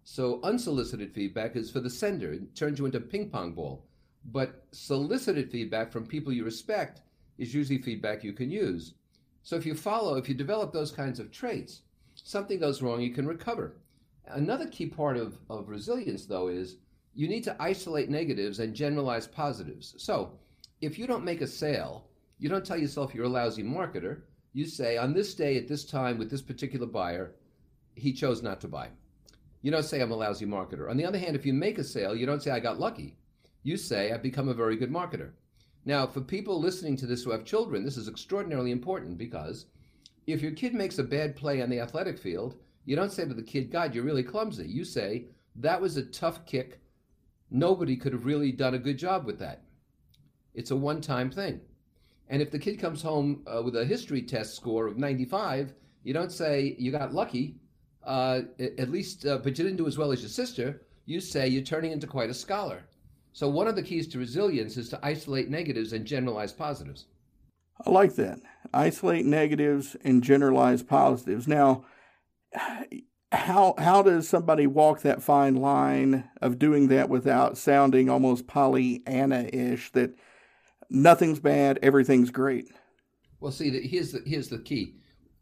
So, 0.02 0.40
unsolicited 0.42 1.12
feedback 1.14 1.54
is 1.54 1.70
for 1.70 1.78
the 1.78 1.88
sender, 1.88 2.32
it 2.32 2.56
turns 2.56 2.80
you 2.80 2.86
into 2.86 2.98
a 2.98 3.02
ping 3.02 3.30
pong 3.30 3.52
ball. 3.52 3.86
But 4.24 4.64
solicited 4.72 5.50
feedback 5.50 5.92
from 5.92 6.06
people 6.06 6.32
you 6.32 6.44
respect 6.44 7.02
is 7.38 7.54
usually 7.54 7.78
feedback 7.78 8.24
you 8.24 8.32
can 8.32 8.50
use. 8.50 8.94
So 9.42 9.56
if 9.56 9.66
you 9.66 9.74
follow, 9.74 10.16
if 10.16 10.28
you 10.28 10.34
develop 10.34 10.72
those 10.72 10.90
kinds 10.90 11.20
of 11.20 11.30
traits, 11.30 11.82
something 12.14 12.58
goes 12.58 12.80
wrong, 12.80 13.00
you 13.00 13.10
can 13.10 13.26
recover. 13.26 13.76
Another 14.26 14.66
key 14.66 14.86
part 14.86 15.16
of, 15.16 15.38
of 15.50 15.68
resilience, 15.68 16.24
though, 16.24 16.48
is 16.48 16.76
you 17.14 17.28
need 17.28 17.44
to 17.44 17.56
isolate 17.60 18.08
negatives 18.08 18.58
and 18.58 18.74
generalize 18.74 19.26
positives. 19.26 19.94
So 19.98 20.32
if 20.80 20.98
you 20.98 21.06
don't 21.06 21.24
make 21.24 21.42
a 21.42 21.46
sale, 21.46 22.08
you 22.38 22.48
don't 22.48 22.64
tell 22.64 22.78
yourself 22.78 23.14
you're 23.14 23.26
a 23.26 23.28
lousy 23.28 23.62
marketer. 23.62 24.22
You 24.52 24.66
say, 24.66 24.96
on 24.96 25.12
this 25.12 25.34
day, 25.34 25.56
at 25.56 25.68
this 25.68 25.84
time, 25.84 26.18
with 26.18 26.30
this 26.30 26.42
particular 26.42 26.86
buyer, 26.86 27.34
he 27.94 28.12
chose 28.12 28.42
not 28.42 28.60
to 28.62 28.68
buy. 28.68 28.88
You 29.62 29.70
don't 29.70 29.84
say, 29.84 30.00
I'm 30.00 30.10
a 30.10 30.16
lousy 30.16 30.46
marketer. 30.46 30.90
On 30.90 30.96
the 30.96 31.06
other 31.06 31.18
hand, 31.18 31.36
if 31.36 31.46
you 31.46 31.52
make 31.52 31.78
a 31.78 31.84
sale, 31.84 32.14
you 32.14 32.26
don't 32.26 32.42
say, 32.42 32.50
I 32.50 32.60
got 32.60 32.80
lucky. 32.80 33.16
You 33.64 33.78
say, 33.78 34.12
I've 34.12 34.22
become 34.22 34.48
a 34.48 34.54
very 34.54 34.76
good 34.76 34.92
marketer. 34.92 35.30
Now, 35.86 36.06
for 36.06 36.20
people 36.20 36.60
listening 36.60 36.96
to 36.98 37.06
this 37.06 37.24
who 37.24 37.30
have 37.30 37.44
children, 37.46 37.82
this 37.82 37.96
is 37.96 38.08
extraordinarily 38.08 38.70
important 38.70 39.16
because 39.16 39.66
if 40.26 40.42
your 40.42 40.52
kid 40.52 40.74
makes 40.74 40.98
a 40.98 41.02
bad 41.02 41.34
play 41.34 41.62
on 41.62 41.70
the 41.70 41.80
athletic 41.80 42.18
field, 42.18 42.56
you 42.84 42.94
don't 42.94 43.10
say 43.12 43.24
to 43.26 43.32
the 43.32 43.42
kid, 43.42 43.72
God, 43.72 43.94
you're 43.94 44.04
really 44.04 44.22
clumsy. 44.22 44.66
You 44.66 44.84
say, 44.84 45.24
that 45.56 45.80
was 45.80 45.96
a 45.96 46.04
tough 46.04 46.44
kick. 46.44 46.78
Nobody 47.50 47.96
could 47.96 48.12
have 48.12 48.26
really 48.26 48.52
done 48.52 48.74
a 48.74 48.78
good 48.78 48.98
job 48.98 49.24
with 49.24 49.38
that. 49.38 49.62
It's 50.54 50.70
a 50.70 50.76
one 50.76 51.00
time 51.00 51.30
thing. 51.30 51.60
And 52.28 52.42
if 52.42 52.50
the 52.50 52.58
kid 52.58 52.78
comes 52.78 53.00
home 53.00 53.44
uh, 53.46 53.62
with 53.62 53.76
a 53.76 53.84
history 53.84 54.22
test 54.22 54.56
score 54.56 54.86
of 54.86 54.98
95, 54.98 55.72
you 56.02 56.12
don't 56.12 56.32
say, 56.32 56.76
you 56.78 56.92
got 56.92 57.14
lucky, 57.14 57.56
uh, 58.02 58.42
at 58.58 58.90
least, 58.90 59.24
uh, 59.24 59.38
but 59.38 59.58
you 59.58 59.64
didn't 59.64 59.76
do 59.76 59.86
as 59.86 59.96
well 59.96 60.12
as 60.12 60.20
your 60.20 60.28
sister. 60.28 60.82
You 61.06 61.20
say 61.20 61.48
you're 61.48 61.62
turning 61.62 61.92
into 61.92 62.06
quite 62.06 62.30
a 62.30 62.34
scholar. 62.34 62.84
So, 63.34 63.48
one 63.48 63.66
of 63.66 63.74
the 63.74 63.82
keys 63.82 64.06
to 64.08 64.18
resilience 64.18 64.76
is 64.76 64.88
to 64.90 65.00
isolate 65.02 65.50
negatives 65.50 65.92
and 65.92 66.04
generalize 66.06 66.52
positives. 66.52 67.06
I 67.84 67.90
like 67.90 68.14
that. 68.14 68.38
Isolate 68.72 69.26
negatives 69.26 69.96
and 70.04 70.22
generalize 70.22 70.84
positives. 70.84 71.48
Now, 71.48 71.84
how 73.32 73.74
how 73.76 74.02
does 74.02 74.28
somebody 74.28 74.68
walk 74.68 75.00
that 75.00 75.20
fine 75.20 75.56
line 75.56 76.30
of 76.40 76.60
doing 76.60 76.86
that 76.88 77.08
without 77.08 77.58
sounding 77.58 78.08
almost 78.08 78.46
Pollyanna-ish 78.46 79.90
that 79.90 80.14
nothing's 80.88 81.40
bad, 81.40 81.80
everything's 81.82 82.30
great? 82.30 82.70
Well, 83.40 83.50
see, 83.50 83.68
here's 83.84 84.12
the 84.12 84.22
here's 84.24 84.48
the 84.48 84.60
key: 84.60 84.94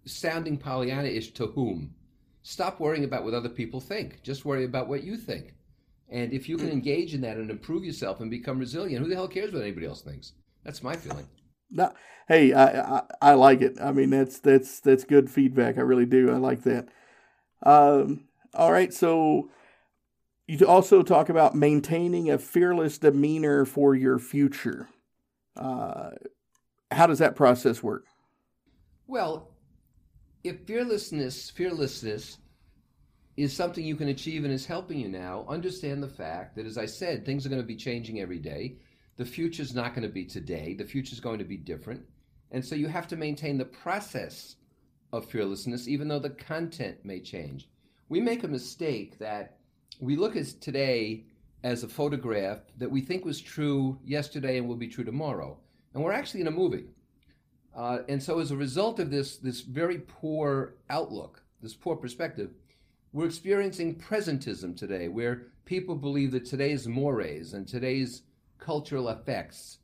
sounding 0.07 0.57
Pollyanna-ish 0.57 1.32
to 1.32 1.49
whom? 1.49 1.95
Stop 2.43 2.80
worrying 2.80 3.05
about 3.05 3.24
what 3.24 3.34
other 3.34 3.51
people 3.51 3.82
think. 3.82 4.22
Just 4.22 4.47
worry 4.47 4.64
about 4.64 4.88
what 4.88 5.05
you 5.05 5.18
think. 5.18 5.53
And 6.12 6.32
if 6.32 6.46
you 6.46 6.58
can 6.58 6.70
engage 6.70 7.14
in 7.14 7.22
that 7.22 7.38
and 7.38 7.50
improve 7.50 7.84
yourself 7.84 8.20
and 8.20 8.30
become 8.30 8.58
resilient, 8.58 9.02
who 9.02 9.08
the 9.08 9.14
hell 9.14 9.26
cares 9.26 9.50
what 9.50 9.62
anybody 9.62 9.86
else 9.86 10.02
thinks? 10.02 10.34
That's 10.62 10.82
my 10.82 10.94
feeling. 10.94 11.26
No, 11.70 11.90
hey, 12.28 12.52
I, 12.52 12.98
I, 12.98 13.02
I 13.22 13.34
like 13.34 13.62
it. 13.62 13.78
I 13.80 13.92
mean, 13.92 14.10
that's 14.10 14.38
that's 14.38 14.78
that's 14.80 15.04
good 15.04 15.30
feedback. 15.30 15.78
I 15.78 15.80
really 15.80 16.04
do. 16.04 16.30
I 16.30 16.36
like 16.36 16.64
that. 16.64 16.88
Um, 17.62 18.24
all 18.52 18.70
right, 18.70 18.92
so 18.92 19.48
you 20.46 20.66
also 20.66 21.02
talk 21.02 21.30
about 21.30 21.54
maintaining 21.54 22.30
a 22.30 22.36
fearless 22.36 22.98
demeanor 22.98 23.64
for 23.64 23.94
your 23.94 24.18
future. 24.18 24.88
Uh, 25.56 26.10
how 26.90 27.06
does 27.06 27.20
that 27.20 27.36
process 27.36 27.82
work? 27.82 28.04
Well, 29.06 29.48
if 30.44 30.66
fearlessness, 30.66 31.48
fearlessness 31.48 32.36
is 33.37 33.55
something 33.55 33.85
you 33.85 33.97
can 33.97 34.09
achieve 34.09 34.45
and 34.45 34.53
is 34.53 34.66
helping 34.66 35.01
you 35.01 35.09
now, 35.09 35.47
understand 35.49 36.03
the 36.03 36.09
fact 36.09 36.57
that, 36.57 36.66
as 36.66 36.76
I 36.76 36.87
said, 36.87 37.24
things 37.24 37.47
are 37.47 37.49
going 37.49 37.62
to 37.62 37.66
be 37.66 37.76
changing 37.76 38.20
every 38.20 38.39
day. 38.39 38.76
The 39.16 39.24
future 39.24 39.62
is 39.62 39.74
not 39.74 39.95
going 39.95 40.07
to 40.07 40.12
be 40.12 40.24
today. 40.24 40.74
The 40.74 40.85
future 40.85 41.12
is 41.12 41.20
going 41.20 41.39
to 41.39 41.45
be 41.45 41.57
different. 41.57 42.03
And 42.51 42.64
so 42.64 42.74
you 42.74 42.89
have 42.89 43.09
to 43.09 43.16
maintain 43.16 43.57
the 43.57 43.64
process 43.64 44.57
of 45.12 45.26
fearlessness, 45.26 45.89
even 45.89 46.09
though 46.09 46.18
the 46.18 46.30
content 46.30 46.99
may 47.05 47.20
change. 47.20 47.68
We 48.09 48.20
make 48.20 48.45
a 48.45 48.49
mistake 48.49 49.18
that 49.18 49.59
we 50.01 50.16
look 50.16 50.37
at 50.37 50.61
today 50.61 51.24
as 51.64 51.83
a 51.83 51.89
photograph 51.89 52.59
that 52.78 52.91
we 52.91 53.01
think 53.01 53.24
was 53.24 53.41
true 53.41 53.99
yesterday 54.05 54.59
and 54.59 54.68
will 54.68 54.76
be 54.76 54.89
true 54.89 55.05
tomorrow. 55.05 55.59
And 55.95 56.03
we're 56.03 56.12
actually 56.12 56.41
in 56.41 56.49
a 56.49 56.53
movie. 56.53 56.87
Uh, 57.74 58.01
and 58.09 58.22
so, 58.22 58.39
as 58.39 58.51
a 58.51 58.57
result 58.57 58.99
of 59.01 59.11
this, 59.11 59.39
this 59.39 59.62
very 59.62 59.99
poor 59.99 60.74
outlook, 60.91 61.43
this 61.62 61.74
poor 61.74 61.97
perspective, 61.97 62.51
we're 63.12 63.26
experiencing 63.26 63.96
presentism 63.96 64.76
today, 64.76 65.08
where 65.08 65.48
people 65.66 65.94
believe 65.94 66.30
that 66.32 66.46
today's 66.46 66.88
mores 66.88 67.52
and 67.52 67.68
today's 67.68 68.22
cultural 68.58 69.08
effects 69.10 69.78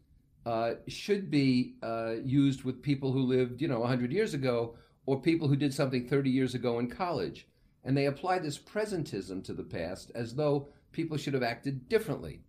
uh, 0.47 0.75
should 0.87 1.31
be 1.31 1.75
uh, 1.83 2.15
used 2.25 2.65
with 2.65 2.83
people 2.83 3.13
who 3.13 3.21
lived, 3.21 3.61
you 3.61 3.69
know, 3.69 3.81
100 3.81 4.13
years 4.13 4.33
ago 4.33 4.77
or 5.05 5.21
people 5.21 5.47
who 5.47 5.57
did 5.57 5.75
something 5.75 6.09
30 6.09 6.31
years 6.31 6.55
ago 6.55 6.79
in 6.79 6.89
college. 6.89 7.47
And 7.85 7.97
they 7.97 8.07
apply 8.07 8.39
this 8.39 8.59
presentism 8.59 9.45
to 9.45 9.53
the 9.53 9.63
past 9.63 10.11
as 10.15 10.35
though 10.35 10.69
people 10.93 11.19
should 11.19 11.35
have 11.35 11.43
acted 11.43 11.89
differently. 11.89 12.41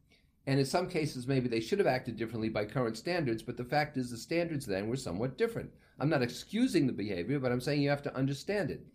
And 0.47 0.59
in 0.59 0.65
some 0.65 0.89
cases, 0.89 1.27
maybe 1.27 1.49
they 1.49 1.59
should 1.59 1.79
have 1.79 1.87
acted 1.87 2.15
differently 2.15 2.49
by 2.49 2.65
current 2.65 2.97
standards, 2.97 3.43
but 3.43 3.57
the 3.57 3.65
fact 3.65 3.97
is 3.97 4.09
the 4.09 4.17
standards 4.17 4.65
then 4.65 4.87
were 4.87 4.95
somewhat 4.95 5.37
different. 5.37 5.71
I'm 5.99 6.09
not 6.09 6.23
excusing 6.23 6.87
the 6.87 6.93
behavior, 6.93 7.39
but 7.39 7.51
I'm 7.51 7.61
saying 7.61 7.81
you 7.81 7.89
have 7.89 8.01
to 8.03 8.15
understand 8.15 8.71
it. 8.71 8.85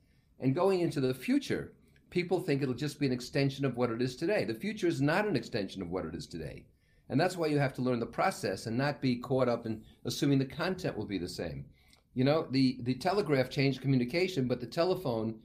And 0.44 0.54
going 0.54 0.80
into 0.80 1.00
the 1.00 1.14
future, 1.14 1.72
people 2.10 2.38
think 2.38 2.60
it'll 2.60 2.74
just 2.74 3.00
be 3.00 3.06
an 3.06 3.12
extension 3.12 3.64
of 3.64 3.78
what 3.78 3.88
it 3.88 4.02
is 4.02 4.14
today. 4.14 4.44
The 4.44 4.52
future 4.52 4.86
is 4.86 5.00
not 5.00 5.26
an 5.26 5.36
extension 5.36 5.80
of 5.80 5.90
what 5.90 6.04
it 6.04 6.14
is 6.14 6.26
today. 6.26 6.66
And 7.08 7.18
that's 7.18 7.38
why 7.38 7.46
you 7.46 7.58
have 7.58 7.72
to 7.76 7.82
learn 7.82 7.98
the 7.98 8.04
process 8.04 8.66
and 8.66 8.76
not 8.76 9.00
be 9.00 9.16
caught 9.16 9.48
up 9.48 9.64
in 9.64 9.82
assuming 10.04 10.38
the 10.38 10.44
content 10.44 10.98
will 10.98 11.06
be 11.06 11.16
the 11.16 11.30
same. 11.30 11.64
You 12.12 12.24
know, 12.24 12.46
the, 12.50 12.76
the 12.82 12.92
telegraph 12.92 13.48
changed 13.48 13.80
communication, 13.80 14.46
but 14.46 14.60
the 14.60 14.66
telephone 14.66 15.36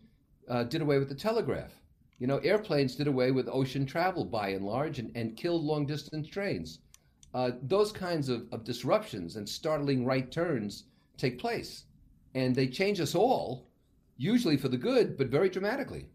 uh, 0.49 0.65
did 0.65 0.81
away 0.81 0.99
with 0.99 1.07
the 1.07 1.15
telegraph. 1.15 1.79
You 2.17 2.27
know, 2.27 2.39
airplanes 2.39 2.97
did 2.97 3.07
away 3.07 3.31
with 3.31 3.47
ocean 3.47 3.85
travel 3.85 4.25
by 4.25 4.49
and 4.49 4.65
large 4.65 4.99
and, 4.99 5.13
and 5.15 5.37
killed 5.37 5.63
long 5.63 5.85
distance 5.85 6.27
trains. 6.27 6.79
Uh, 7.33 7.51
those 7.61 7.93
kinds 7.93 8.27
of, 8.27 8.47
of 8.51 8.65
disruptions 8.65 9.37
and 9.37 9.47
startling 9.47 10.03
right 10.03 10.29
turns 10.29 10.83
take 11.15 11.39
place. 11.39 11.85
And 12.35 12.53
they 12.53 12.67
change 12.67 12.99
us 12.99 13.15
all, 13.15 13.68
usually 14.19 14.57
for 14.57 14.67
the 14.67 14.77
good, 14.77 15.17
but 15.17 15.27
very 15.27 15.49
dramatically. 15.49 16.05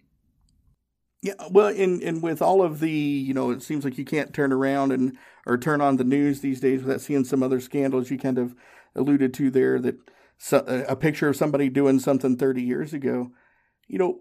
Yeah, 1.23 1.33
well, 1.51 1.69
and 1.69 2.03
and 2.03 2.23
with 2.23 2.43
all 2.43 2.63
of 2.63 2.81
the, 2.81 2.91
you 2.91 3.33
know, 3.33 3.51
it 3.51 3.63
seems 3.63 3.83
like 3.83 3.97
you 3.97 4.05
can't 4.05 4.35
turn 4.35 4.53
around 4.53 4.93
and 4.93 5.17
or 5.47 5.57
turn 5.57 5.81
on 5.81 5.97
the 5.97 6.05
news 6.05 6.41
these 6.41 6.61
days 6.61 6.83
without 6.83 7.01
seeing 7.01 7.25
some 7.25 7.43
other 7.43 7.61
scandals. 7.61 8.11
You 8.11 8.19
kind 8.19 8.39
of 8.39 8.55
alluded 8.95 9.33
to 9.35 9.51
there 9.51 9.81
that 9.81 9.97
so, 10.37 10.59
uh, 10.59 10.85
a 10.87 10.95
picture 10.95 11.29
of 11.29 11.37
somebody 11.37 11.71
doing 11.71 11.99
something 11.99 12.37
30 12.37 12.63
years 12.63 12.93
ago. 12.93 13.33
You 13.89 13.99
know, 13.99 14.21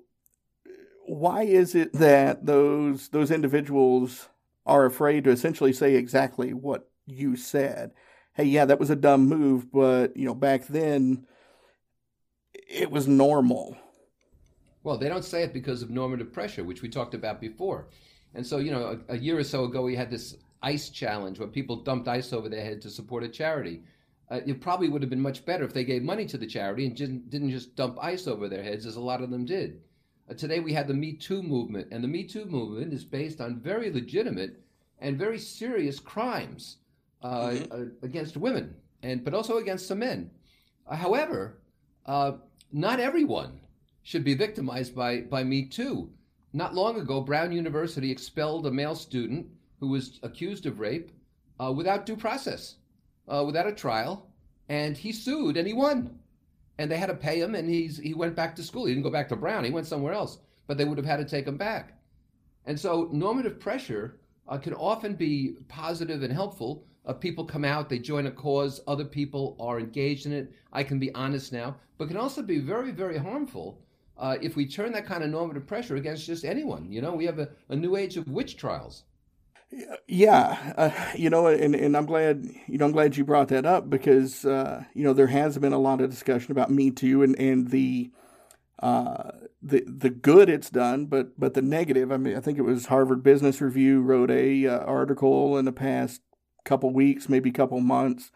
why 1.06 1.44
is 1.44 1.76
it 1.76 1.92
that 1.94 2.46
those 2.46 3.10
those 3.10 3.32
individuals 3.32 4.30
are 4.66 4.86
afraid 4.86 5.26
to 5.26 5.32
essentially 5.32 5.74
say 5.74 5.96
exactly 5.96 6.54
what 6.54 6.90
you 7.06 7.36
said? 7.36 7.92
Hey, 8.34 8.46
yeah, 8.46 8.64
that 8.64 8.80
was 8.80 8.90
a 8.90 8.96
dumb 8.96 9.28
move, 9.28 9.70
but 9.74 10.16
you 10.16 10.26
know, 10.26 10.36
back 10.36 10.68
then 10.68 11.28
it 12.68 12.92
was 12.92 13.08
normal. 13.08 13.78
Well, 14.84 14.98
they 14.98 15.10
don't 15.10 15.24
say 15.24 15.44
it 15.44 15.54
because 15.54 15.82
of 15.82 15.90
normative 15.90 16.34
pressure, 16.34 16.64
which 16.64 16.82
we 16.82 16.90
talked 16.90 17.14
about 17.14 17.40
before. 17.40 17.88
And 18.36 18.46
so, 18.46 18.58
you 18.58 18.72
know, 18.72 19.00
a, 19.10 19.14
a 19.14 19.18
year 19.18 19.38
or 19.38 19.44
so 19.44 19.64
ago, 19.64 19.82
we 19.82 19.96
had 19.96 20.12
this 20.12 20.36
ice 20.62 20.90
challenge 20.90 21.40
where 21.40 21.48
people 21.48 21.78
dumped 21.84 22.08
ice 22.08 22.34
over 22.34 22.50
their 22.50 22.64
head 22.64 22.82
to 22.82 22.90
support 22.90 23.24
a 23.24 23.30
charity. 23.30 23.84
Uh, 24.30 24.40
it 24.46 24.62
probably 24.62 24.90
would 24.90 25.02
have 25.02 25.10
been 25.10 25.22
much 25.22 25.46
better 25.46 25.64
if 25.64 25.74
they 25.74 25.84
gave 25.84 26.02
money 26.02 26.26
to 26.26 26.38
the 26.38 26.48
charity 26.48 26.86
and 26.86 26.96
didn't, 26.96 27.30
didn't 27.30 27.52
just 27.52 27.76
dump 27.76 27.98
ice 28.02 28.28
over 28.28 28.50
their 28.50 28.64
heads, 28.64 28.86
as 28.86 28.96
a 28.96 29.02
lot 29.02 29.22
of 29.22 29.30
them 29.30 29.46
did. 29.46 29.82
Uh, 30.30 30.34
today 30.34 30.60
we 30.60 30.74
have 30.74 30.88
the 30.88 30.94
Me 30.94 31.14
Too 31.14 31.44
movement, 31.44 31.88
and 31.92 32.04
the 32.04 32.08
Me 32.08 32.24
Too 32.24 32.46
movement 32.46 32.94
is 32.94 33.04
based 33.04 33.42
on 33.42 33.60
very 33.60 33.92
legitimate 33.92 34.62
and 35.00 35.18
very 35.18 35.38
serious 35.38 36.00
crimes 36.00 36.78
uh, 37.22 37.50
mm-hmm. 37.50 37.72
Uh, 37.72 37.86
against 38.02 38.36
women, 38.36 38.76
and 39.02 39.24
but 39.24 39.34
also 39.34 39.58
against 39.58 39.88
some 39.88 40.00
men. 40.00 40.30
Uh, 40.88 40.96
however, 40.96 41.60
uh, 42.06 42.34
not 42.74 43.00
everyone 43.00 43.62
should 44.02 44.24
be 44.24 44.34
victimized 44.34 44.96
by, 44.96 45.22
by 45.22 45.44
Me 45.44 45.66
Too. 45.66 46.10
Not 46.52 46.76
long 46.76 47.00
ago, 47.00 47.22
Brown 47.22 47.52
University 47.52 48.12
expelled 48.12 48.68
a 48.68 48.72
male 48.72 48.96
student 48.96 49.48
who 49.80 49.88
was 49.88 50.20
accused 50.24 50.66
of 50.66 50.80
rape 50.80 51.12
without 51.74 52.06
due 52.06 52.18
process, 52.18 52.76
without 53.26 53.68
a 53.68 53.72
trial, 53.72 54.28
and 54.68 54.98
he 54.98 55.14
sued 55.14 55.56
and 55.56 55.66
he 55.66 55.74
won 55.74 56.20
and 56.78 56.90
they 56.90 56.98
had 56.98 57.08
to 57.08 57.16
pay 57.16 57.40
him, 57.40 57.56
and 57.56 57.70
he's 57.70 57.98
he 57.98 58.14
went 58.14 58.36
back 58.36 58.56
to 58.56 58.64
school. 58.64 58.86
He 58.86 58.94
didn't 58.94 59.04
go 59.04 59.12
back 59.12 59.30
to 59.30 59.36
Brown. 59.36 59.64
He 59.64 59.72
went 59.72 59.88
somewhere 59.88 60.14
else, 60.14 60.40
but 60.68 60.78
they 60.78 60.86
would 60.86 60.98
have 60.98 61.06
had 61.06 61.18
to 61.18 61.26
take 61.26 61.48
him 61.48 61.58
back. 61.58 61.94
And 62.66 62.80
so 62.80 63.10
normative 63.12 63.60
pressure 63.60 64.20
uh, 64.48 64.58
can 64.58 64.74
often 64.74 65.16
be 65.16 65.58
positive 65.68 66.24
and 66.24 66.34
helpful. 66.34 66.86
People 67.12 67.44
come 67.44 67.66
out, 67.66 67.90
they 67.90 68.00
join 68.00 68.28
a 68.28 68.32
cause, 68.32 68.80
other 68.88 69.04
people 69.04 69.58
are 69.60 69.80
engaged 69.80 70.26
in 70.26 70.32
it. 70.32 70.54
I 70.72 70.84
can 70.84 71.00
be 71.00 71.14
honest 71.14 71.52
now, 71.52 71.76
but 71.98 72.08
can 72.08 72.16
also 72.16 72.42
be 72.42 72.60
very, 72.60 72.92
very 72.92 73.18
harmful 73.18 73.82
uh, 74.18 74.38
if 74.42 74.56
we 74.56 74.66
turn 74.66 74.94
that 74.94 75.06
kind 75.06 75.24
of 75.24 75.30
normative 75.30 75.68
pressure 75.68 75.98
against 75.98 76.26
just 76.26 76.46
anyone. 76.46 76.92
You 76.92 77.02
know, 77.02 77.14
we 77.14 77.26
have 77.26 77.40
a, 77.40 77.50
a 77.70 77.76
new 77.76 77.96
age 77.96 78.16
of 78.16 78.28
witch 78.28 78.56
trials. 78.56 79.04
Yeah, 80.08 80.74
uh, 80.78 80.92
you 81.16 81.30
know, 81.30 81.48
and, 81.48 81.74
and 81.76 81.98
I'm 81.98 82.06
glad 82.06 82.48
you 82.68 82.78
know 82.78 82.86
I'm 82.86 82.92
glad 82.92 83.18
you 83.18 83.26
brought 83.26 83.48
that 83.48 83.66
up 83.66 83.90
because 83.90 84.46
uh, 84.46 84.84
you 84.94 85.04
know 85.04 85.14
there 85.14 85.28
has 85.28 85.58
been 85.58 85.74
a 85.74 85.80
lot 85.80 86.00
of 86.00 86.12
discussion 86.12 86.52
about 86.52 86.70
Me 86.70 86.92
Too 86.92 87.24
and 87.24 87.38
and 87.40 87.72
the 87.72 88.12
uh, 88.84 89.32
the 89.64 89.84
the 89.88 90.12
good 90.12 90.50
it's 90.50 90.70
done, 90.70 91.08
but 91.08 91.40
but 91.40 91.56
the 91.56 91.64
negative. 91.64 92.12
I 92.12 92.18
mean, 92.18 92.38
I 92.38 92.40
think 92.40 92.60
it 92.60 92.64
was 92.64 92.86
Harvard 92.86 93.24
Business 93.24 93.62
Review 93.62 94.02
wrote 94.02 94.30
a 94.30 94.68
uh, 94.68 94.80
article 94.80 95.58
in 95.58 95.66
the 95.66 95.72
past 95.72 96.22
couple 96.64 96.92
weeks, 96.92 97.30
maybe 97.30 97.50
a 97.50 97.54
couple 97.54 97.80
months, 97.80 98.32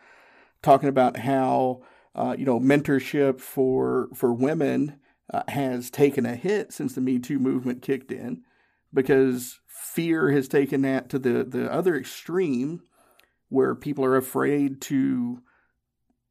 talking 0.61 0.89
about 0.89 1.17
how 1.17 1.81
uh, 2.15 2.35
you 2.37 2.45
know 2.45 2.59
mentorship 2.59 3.39
for 3.39 4.09
for 4.13 4.33
women 4.33 4.99
uh, 5.33 5.43
has 5.49 5.89
taken 5.89 6.25
a 6.25 6.35
hit 6.35 6.71
since 6.71 6.93
the 6.93 7.01
Me 7.01 7.19
Too 7.19 7.39
movement 7.39 7.81
kicked 7.81 8.11
in 8.11 8.43
because 8.93 9.59
fear 9.67 10.31
has 10.31 10.47
taken 10.47 10.81
that 10.83 11.09
to 11.09 11.19
the, 11.19 11.43
the 11.43 11.71
other 11.71 11.95
extreme 11.95 12.81
where 13.49 13.75
people 13.75 14.03
are 14.03 14.17
afraid 14.17 14.81
to, 14.81 15.41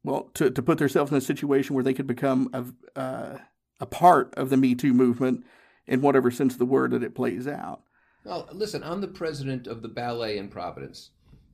well, 0.03 0.29
to, 0.33 0.49
to 0.49 0.61
put 0.61 0.77
themselves 0.77 1.11
in 1.11 1.17
a 1.17 1.21
situation 1.21 1.75
where 1.75 1.83
they 1.83 1.93
could 1.93 2.07
become 2.07 2.49
a, 2.53 2.99
uh, 2.99 3.37
a 3.79 3.85
part 3.85 4.33
of 4.35 4.49
the 4.49 4.57
Me 4.57 4.75
Too 4.75 4.93
movement 4.93 5.45
in 5.85 6.01
whatever 6.01 6.29
sense 6.31 6.53
of 6.53 6.59
the 6.59 6.65
word 6.65 6.91
that 6.91 7.03
it 7.03 7.15
plays 7.15 7.47
out. 7.47 7.81
Well, 8.23 8.49
listen, 8.51 8.83
I'm 8.83 9.01
the 9.01 9.07
president 9.07 9.67
of 9.67 9.81
the 9.81 9.87
ballet 9.87 10.37
in 10.37 10.49
Providence, 10.49 11.11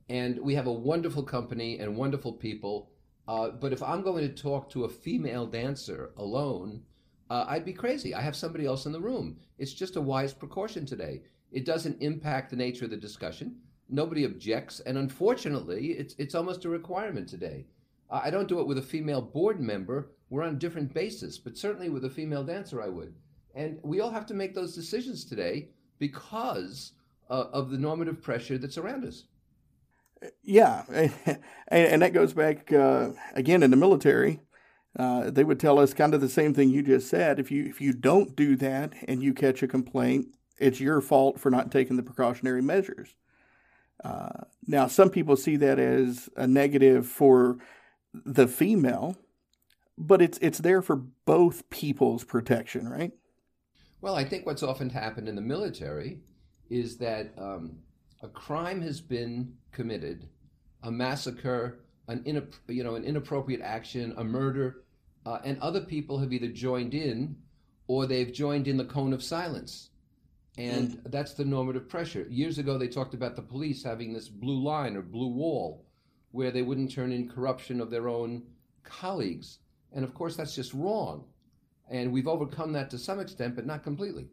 and 0.08 0.38
we 0.38 0.54
have 0.54 0.66
a 0.66 0.72
wonderful 0.72 1.22
company 1.22 1.78
and 1.78 1.96
wonderful 1.96 2.32
people. 2.32 2.90
Uh, 3.26 3.50
but 3.50 3.72
if 3.72 3.82
I'm 3.82 4.02
going 4.02 4.28
to 4.28 4.42
talk 4.42 4.68
to 4.70 4.84
a 4.84 4.88
female 4.88 5.46
dancer 5.46 6.10
alone, 6.16 6.82
uh, 7.30 7.46
I'd 7.48 7.64
be 7.64 7.72
crazy. 7.72 8.14
I 8.14 8.20
have 8.20 8.36
somebody 8.36 8.66
else 8.66 8.86
in 8.86 8.92
the 8.92 9.00
room. 9.00 9.38
It's 9.58 9.72
just 9.72 9.96
a 9.96 10.00
wise 10.00 10.34
precaution 10.34 10.84
today. 10.84 11.22
It 11.52 11.64
doesn't 11.64 12.02
impact 12.02 12.50
the 12.50 12.56
nature 12.56 12.84
of 12.84 12.90
the 12.90 12.96
discussion. 12.96 13.56
Nobody 13.88 14.24
objects, 14.24 14.80
and 14.80 14.98
unfortunately, 14.98 15.92
it's 15.92 16.14
it's 16.18 16.34
almost 16.34 16.64
a 16.64 16.70
requirement 16.70 17.28
today. 17.28 17.66
Uh, 18.10 18.20
I 18.24 18.30
don't 18.30 18.48
do 18.48 18.60
it 18.60 18.66
with 18.66 18.78
a 18.78 18.82
female 18.82 19.22
board 19.22 19.60
member. 19.60 20.10
We're 20.30 20.42
on 20.42 20.54
a 20.54 20.58
different 20.58 20.92
basis, 20.92 21.38
but 21.38 21.56
certainly 21.56 21.90
with 21.90 22.04
a 22.04 22.10
female 22.10 22.44
dancer, 22.44 22.82
I 22.82 22.88
would. 22.88 23.14
And 23.54 23.78
we 23.82 24.00
all 24.00 24.10
have 24.10 24.26
to 24.26 24.34
make 24.34 24.54
those 24.54 24.74
decisions 24.74 25.24
today 25.24 25.68
because 25.98 26.92
uh, 27.30 27.44
of 27.52 27.70
the 27.70 27.78
normative 27.78 28.20
pressure 28.20 28.58
that's 28.58 28.78
around 28.78 29.04
us. 29.04 29.24
Yeah, 30.42 30.84
and, 30.88 31.38
and 31.68 32.02
that 32.02 32.12
goes 32.12 32.32
back 32.32 32.72
uh, 32.72 33.10
again 33.34 33.62
in 33.62 33.70
the 33.70 33.76
military. 33.76 34.40
Uh, 34.96 35.30
they 35.30 35.42
would 35.42 35.58
tell 35.58 35.78
us 35.78 35.92
kind 35.92 36.14
of 36.14 36.20
the 36.20 36.28
same 36.28 36.54
thing 36.54 36.70
you 36.70 36.82
just 36.82 37.08
said. 37.08 37.38
If 37.38 37.50
you 37.50 37.64
if 37.64 37.80
you 37.80 37.92
don't 37.92 38.36
do 38.36 38.56
that 38.56 38.92
and 39.08 39.22
you 39.22 39.34
catch 39.34 39.62
a 39.62 39.68
complaint, 39.68 40.28
it's 40.58 40.80
your 40.80 41.00
fault 41.00 41.40
for 41.40 41.50
not 41.50 41.72
taking 41.72 41.96
the 41.96 42.02
precautionary 42.02 42.62
measures. 42.62 43.16
Uh, 44.04 44.44
now, 44.66 44.86
some 44.86 45.10
people 45.10 45.36
see 45.36 45.56
that 45.56 45.78
as 45.78 46.28
a 46.36 46.46
negative 46.46 47.06
for 47.06 47.58
the 48.12 48.46
female, 48.46 49.16
but 49.98 50.22
it's 50.22 50.38
it's 50.38 50.58
there 50.58 50.82
for 50.82 50.96
both 50.96 51.68
people's 51.70 52.22
protection, 52.24 52.88
right? 52.88 53.12
Well, 54.00 54.14
I 54.14 54.24
think 54.24 54.46
what's 54.46 54.62
often 54.62 54.90
happened 54.90 55.28
in 55.28 55.34
the 55.34 55.42
military 55.42 56.20
is 56.70 56.98
that 56.98 57.32
um, 57.38 57.78
a 58.24 58.28
crime 58.28 58.80
has 58.80 59.00
been 59.00 59.52
committed, 59.70 60.26
a 60.82 60.90
massacre, 60.90 61.80
an 62.08 62.22
you 62.68 62.82
know 62.82 62.94
an 62.94 63.04
inappropriate 63.04 63.60
action, 63.60 64.14
a 64.16 64.24
murder 64.24 64.84
uh, 65.26 65.38
and 65.44 65.58
other 65.60 65.80
people 65.80 66.18
have 66.18 66.32
either 66.32 66.48
joined 66.48 66.94
in 66.94 67.36
or 67.86 68.06
they've 68.06 68.32
joined 68.32 68.68
in 68.68 68.76
the 68.76 68.84
cone 68.84 69.12
of 69.12 69.22
silence. 69.22 69.90
And 70.56 70.90
mm. 70.90 71.10
that's 71.10 71.34
the 71.34 71.44
normative 71.44 71.88
pressure. 71.88 72.26
Years 72.30 72.58
ago, 72.58 72.78
they 72.78 72.88
talked 72.88 73.14
about 73.14 73.36
the 73.36 73.42
police 73.42 73.82
having 73.82 74.12
this 74.12 74.28
blue 74.28 74.62
line 74.62 74.96
or 74.96 75.02
blue 75.02 75.28
wall 75.28 75.84
where 76.30 76.50
they 76.50 76.62
wouldn't 76.62 76.92
turn 76.92 77.12
in 77.12 77.28
corruption 77.28 77.80
of 77.80 77.90
their 77.90 78.08
own 78.08 78.42
colleagues. 78.84 79.58
And 79.92 80.04
of 80.04 80.14
course, 80.14 80.36
that's 80.36 80.54
just 80.54 80.72
wrong. 80.72 81.24
And 81.90 82.12
we've 82.12 82.28
overcome 82.28 82.72
that 82.72 82.90
to 82.90 82.98
some 82.98 83.20
extent, 83.20 83.56
but 83.56 83.66
not 83.66 83.82
completely. 83.82 84.28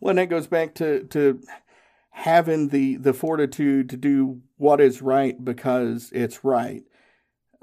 Well, 0.00 0.10
and 0.10 0.18
that 0.18 0.28
goes 0.28 0.46
back 0.46 0.74
to, 0.76 1.04
to 1.04 1.40
having 2.16 2.68
the, 2.68 2.96
the 2.96 3.12
fortitude 3.12 3.90
to 3.90 3.96
do 3.96 4.40
what 4.56 4.80
is 4.80 5.02
right 5.02 5.44
because 5.44 6.10
it's 6.14 6.42
right 6.42 6.82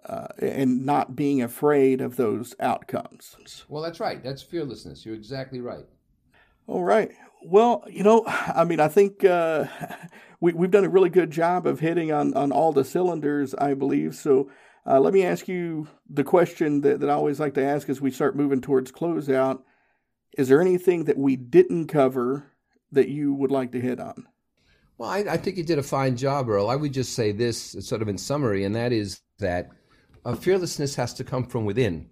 uh, 0.07 0.27
and 0.37 0.85
not 0.85 1.15
being 1.15 1.41
afraid 1.41 2.01
of 2.01 2.17
those 2.17 2.53
outcomes. 2.59 3.35
Well, 3.67 3.81
that's 3.81 3.99
right. 3.99 4.23
That's 4.23 4.43
fearlessness. 4.43 5.07
You're 5.07 5.15
exactly 5.15 5.59
right. 5.59 5.85
All 6.67 6.83
right. 6.83 7.11
Well, 7.43 7.83
you 7.89 8.03
know, 8.03 8.23
I 8.27 8.63
mean, 8.63 8.79
I 8.79 8.89
think 8.89 9.25
uh, 9.25 9.65
we, 10.39 10.53
we've 10.53 10.69
done 10.69 10.85
a 10.85 10.89
really 10.89 11.09
good 11.09 11.31
job 11.31 11.65
of 11.65 11.79
hitting 11.79 12.11
on, 12.11 12.35
on 12.35 12.51
all 12.51 12.71
the 12.71 12.85
cylinders, 12.85 13.55
I 13.55 13.73
believe. 13.73 14.13
So 14.13 14.51
uh, 14.85 14.99
let 14.99 15.15
me 15.15 15.25
ask 15.25 15.47
you 15.47 15.87
the 16.07 16.23
question 16.23 16.81
that, 16.81 16.99
that 16.99 17.09
I 17.09 17.13
always 17.13 17.39
like 17.39 17.55
to 17.55 17.65
ask 17.65 17.89
as 17.89 17.99
we 17.99 18.11
start 18.11 18.35
moving 18.35 18.61
towards 18.61 18.91
closeout. 18.91 19.63
Is 20.37 20.47
there 20.47 20.61
anything 20.61 21.05
that 21.05 21.17
we 21.17 21.35
didn't 21.37 21.87
cover 21.87 22.51
that 22.91 23.09
you 23.09 23.33
would 23.33 23.51
like 23.51 23.71
to 23.71 23.81
hit 23.81 23.99
on? 23.99 24.27
Well, 24.97 25.09
I, 25.09 25.19
I 25.19 25.37
think 25.37 25.57
you 25.57 25.63
did 25.63 25.79
a 25.79 25.83
fine 25.83 26.15
job, 26.15 26.49
Earl. 26.49 26.69
I 26.69 26.75
would 26.75 26.93
just 26.93 27.13
say 27.13 27.31
this 27.31 27.75
sort 27.79 28.01
of 28.01 28.07
in 28.07 28.17
summary, 28.17 28.63
and 28.63 28.75
that 28.75 28.91
is 28.91 29.21
that 29.39 29.69
fearlessness 30.39 30.95
has 30.95 31.13
to 31.15 31.23
come 31.23 31.45
from 31.45 31.65
within. 31.65 32.09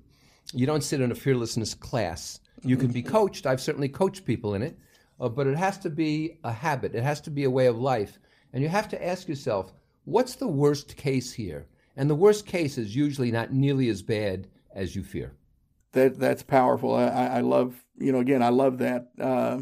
You 0.54 0.66
don't 0.66 0.84
sit 0.84 1.02
in 1.02 1.12
a 1.12 1.16
fearlessness 1.16 1.74
class. 1.74 2.40
You 2.64 2.78
can 2.78 2.92
be 2.92 3.02
coached. 3.02 3.46
I've 3.46 3.62
certainly 3.62 3.90
coached 3.90 4.26
people 4.26 4.54
in 4.54 4.62
it, 4.62 4.78
uh, 5.20 5.30
but 5.30 5.48
it 5.48 5.58
has 5.58 5.78
to 5.80 5.90
be 5.90 6.40
a 6.44 6.52
habit. 6.52 6.96
It 6.96 7.04
has 7.04 7.22
to 7.22 7.32
be 7.32 7.44
a 7.44 7.50
way 7.50 7.68
of 7.68 7.78
life. 7.78 8.20
And 8.54 8.62
you 8.62 8.70
have 8.70 8.90
to 8.90 9.06
ask 9.06 9.28
yourself, 9.28 9.74
what's 10.04 10.36
the 10.36 10.48
worst 10.48 10.98
case 10.98 11.32
here? 11.32 11.68
And 11.96 12.10
the 12.10 12.16
worst 12.16 12.46
case 12.46 12.78
is 12.78 12.96
usually 12.96 13.32
not 13.32 13.54
nearly 13.54 13.90
as 13.90 14.02
bad 14.02 14.48
as 14.76 14.96
you 14.96 15.04
fear. 15.04 15.34
That 15.94 16.20
that's 16.20 16.44
powerful. 16.44 16.96
I, 16.96 17.08
I 17.08 17.42
love 17.42 17.76
you 17.98 18.12
know 18.12 18.20
again 18.20 18.42
I 18.42 18.50
love 18.50 18.78
that. 18.80 19.12
Uh, 19.20 19.62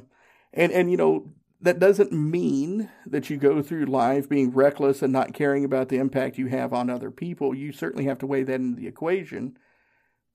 and 0.54 0.72
and 0.72 0.92
you 0.92 0.98
know 0.98 1.34
that 1.62 1.80
doesn't 1.80 2.12
mean 2.12 2.90
that 3.06 3.30
you 3.30 3.38
go 3.38 3.62
through 3.62 3.86
life 3.86 4.30
being 4.30 4.52
reckless 4.52 5.02
and 5.02 5.12
not 5.12 5.34
caring 5.34 5.66
about 5.66 5.90
the 5.90 5.98
impact 5.98 6.38
you 6.38 6.48
have 6.48 6.74
on 6.74 6.90
other 6.90 7.12
people. 7.12 7.54
You 7.54 7.72
certainly 7.72 8.06
have 8.06 8.20
to 8.20 8.28
weigh 8.28 8.44
that 8.44 8.56
in 8.56 8.76
the 8.76 8.88
equation, 8.88 9.58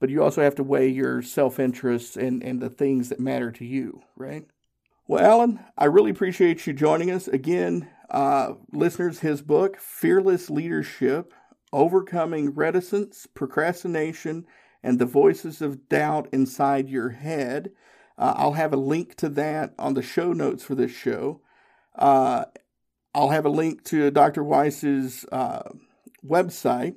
but 0.01 0.11
you 0.11 0.23
also 0.23 0.43
have 0.43 0.55
to 0.57 0.63
weigh 0.63 0.89
your 0.89 1.23
self 1.23 1.59
interests 1.59 2.17
and, 2.17 2.43
and 2.43 2.61
the 2.61 2.69
things 2.69 3.09
that 3.09 3.21
matter 3.21 3.51
to 3.53 3.65
you, 3.65 4.03
right? 4.17 4.45
Well, 5.07 5.25
Alan, 5.25 5.61
I 5.79 5.87
really 5.87 6.11
appreciate 6.11 6.67
you 6.67 6.73
joining 6.73 7.11
us. 7.11 7.29
Again, 7.29 7.89
uh, 8.11 8.55
listeners, 8.73 9.21
his 9.21 9.43
book, 9.43 9.79
Fearless 9.79 10.51
Leadership 10.51 11.33
Overcoming 11.73 12.51
Reticence, 12.55 13.27
Procrastination, 13.35 14.47
and 14.83 14.99
the 14.99 15.07
Voices 15.07 15.61
of 15.61 15.89
Doubt 15.89 16.29
Inside 16.33 16.89
Your 16.89 17.11
Head 17.11 17.73
uh, 18.17 18.35
I'll 18.37 18.53
have 18.53 18.73
a 18.73 18.79
link 18.79 19.17
to 19.17 19.29
that 19.31 19.75
on 19.79 19.95
the 19.95 20.03
show 20.03 20.33
notes 20.33 20.65
for 20.65 20.75
this 20.75 20.93
show. 20.93 21.41
Uh, 21.97 22.45
I'll 23.15 23.31
have 23.31 23.45
a 23.45 23.51
link 23.51 23.85
to 23.85 24.11
Dr. 24.11 24.43
Weiss's 24.43 25.25
uh, 25.31 25.71
website. 26.27 26.97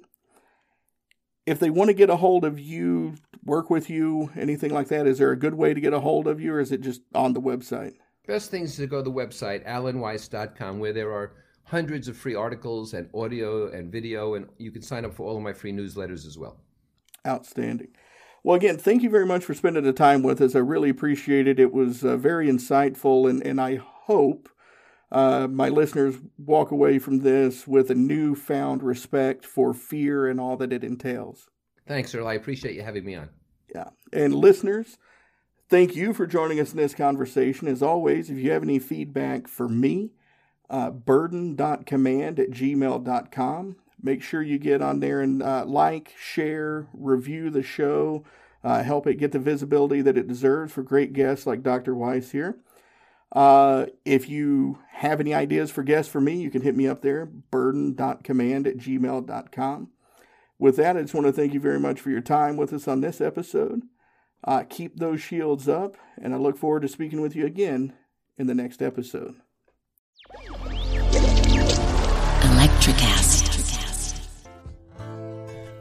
If 1.46 1.60
they 1.60 1.70
want 1.70 1.90
to 1.90 1.94
get 1.94 2.10
a 2.10 2.18
hold 2.18 2.44
of 2.44 2.60
you, 2.60 3.16
work 3.44 3.70
with 3.70 3.90
you, 3.90 4.32
anything 4.36 4.72
like 4.74 4.90
that, 4.90 5.08
is 5.08 5.18
there 5.20 5.32
a 5.32 5.40
good 5.40 5.54
way 5.54 5.74
to 5.74 5.80
get 5.80 5.94
a 5.94 6.00
hold 6.00 6.28
of 6.28 6.42
you, 6.42 6.54
or 6.54 6.60
is 6.60 6.72
it 6.72 6.82
just 6.82 7.02
on 7.16 7.34
the 7.34 7.42
website? 7.42 7.94
Best 8.28 8.52
thing 8.52 8.64
is 8.64 8.76
to 8.76 8.88
go 8.88 8.98
to 8.98 9.04
the 9.04 9.12
website, 9.12 9.66
alanweiss.com, 9.66 10.80
where 10.80 10.92
there 10.92 11.14
are 11.14 11.32
hundreds 11.64 12.08
of 12.08 12.18
free 12.18 12.36
articles 12.36 12.94
and 12.94 13.10
audio 13.14 13.72
and 13.72 13.92
video, 13.92 14.34
and 14.34 14.48
you 14.58 14.72
can 14.72 14.82
sign 14.82 15.06
up 15.06 15.14
for 15.14 15.26
all 15.26 15.38
of 15.38 15.44
my 15.44 15.54
free 15.54 15.72
newsletters 15.72 16.26
as 16.26 16.38
well. 16.38 16.58
Outstanding. 17.26 17.90
Well, 18.48 18.56
again, 18.56 18.78
thank 18.78 19.04
you 19.04 19.10
very 19.10 19.26
much 19.26 19.44
for 19.44 19.54
spending 19.54 19.84
the 19.84 19.92
time 19.92 20.24
with 20.24 20.40
us. 20.40 20.56
I 20.56 20.60
really 20.60 20.90
appreciate 20.90 21.50
it. 21.50 21.60
It 21.60 21.74
was 21.74 22.06
uh, 22.06 22.16
very 22.16 22.48
insightful, 22.48 23.30
and, 23.30 23.46
and 23.46 23.60
I 23.60 23.76
hope 23.76 24.48
uh, 25.12 25.50
my 25.50 25.68
listeners 25.68 26.16
walk 26.38 26.72
away 26.72 26.98
from 26.98 27.24
this 27.24 27.68
with 27.68 27.92
a 27.92 27.94
newfound 27.94 28.84
respect 28.84 29.46
for 29.46 29.74
fear 29.74 30.28
and 30.28 30.40
all 30.40 30.56
that 30.56 30.72
it 30.72 30.86
entails. 30.86 31.50
Thanks, 31.90 32.16
Earl. 32.16 32.26
I 32.26 32.36
appreciate 32.36 32.76
you 32.76 32.84
having 32.84 33.04
me 33.04 33.16
on. 33.16 33.28
Yeah. 33.76 33.90
And 34.14 34.34
listeners, 34.34 34.98
thank 35.68 35.98
you 35.98 36.14
for 36.14 36.26
joining 36.26 36.62
us 36.62 36.72
in 36.72 36.78
this 36.78 36.96
conversation. 36.96 37.68
As 37.68 37.84
always, 37.84 38.30
if 38.30 38.38
you 38.38 38.52
have 38.52 38.64
any 38.64 38.80
feedback 38.80 39.50
for 39.50 39.68
me, 39.68 40.14
uh, 40.70 40.92
burden.command 40.92 42.40
at 42.40 42.52
gmail.com. 42.52 43.76
Make 44.02 44.22
sure 44.22 44.42
you 44.42 44.60
get 44.60 44.82
on 44.82 45.00
there 45.00 45.22
and 45.22 45.42
uh, 45.42 45.66
like, 45.66 46.14
share, 46.20 46.88
review 46.94 47.50
the 47.50 47.64
show, 47.64 48.24
uh, 48.64 48.84
help 48.84 49.08
it 49.08 49.16
get 49.16 49.32
the 49.32 49.40
visibility 49.40 50.02
that 50.02 50.18
it 50.18 50.28
deserves 50.28 50.72
for 50.72 50.84
great 50.84 51.14
guests 51.14 51.48
like 51.48 51.64
Dr. 51.64 51.96
Weiss 51.96 52.32
here. 52.32 52.58
Uh, 53.32 53.88
if 54.06 54.30
you 54.30 54.80
have 54.92 55.20
any 55.20 55.34
ideas 55.34 55.72
for 55.72 55.84
guests 55.84 56.12
for 56.12 56.22
me, 56.22 56.36
you 56.36 56.50
can 56.50 56.62
hit 56.62 56.76
me 56.76 56.88
up 56.88 57.02
there, 57.02 57.26
burden.command 57.26 58.68
at 58.68 58.78
gmail.com. 58.78 59.90
With 60.60 60.76
that, 60.78 60.98
I 60.98 61.02
just 61.02 61.14
want 61.14 61.28
to 61.28 61.34
thank 61.34 61.54
you 61.54 61.60
very 61.60 61.80
much 61.80 62.00
for 62.00 62.10
your 62.10 62.22
time 62.22 62.58
with 62.58 62.74
us 62.74 62.88
on 62.88 63.02
this 63.02 63.22
episode. 63.22 63.82
Uh, 64.44 64.64
keep 64.68 64.98
those 64.98 65.22
shields 65.22 65.68
up, 65.68 65.98
and 66.20 66.34
I 66.34 66.38
look 66.38 66.58
forward 66.58 66.82
to 66.84 66.88
speaking 66.88 67.22
with 67.22 67.36
you 67.36 67.46
again 67.46 67.94
in 68.38 68.48
the 68.48 68.56
next 68.56 68.82
episode. 68.82 69.36
Electricast. 72.42 73.37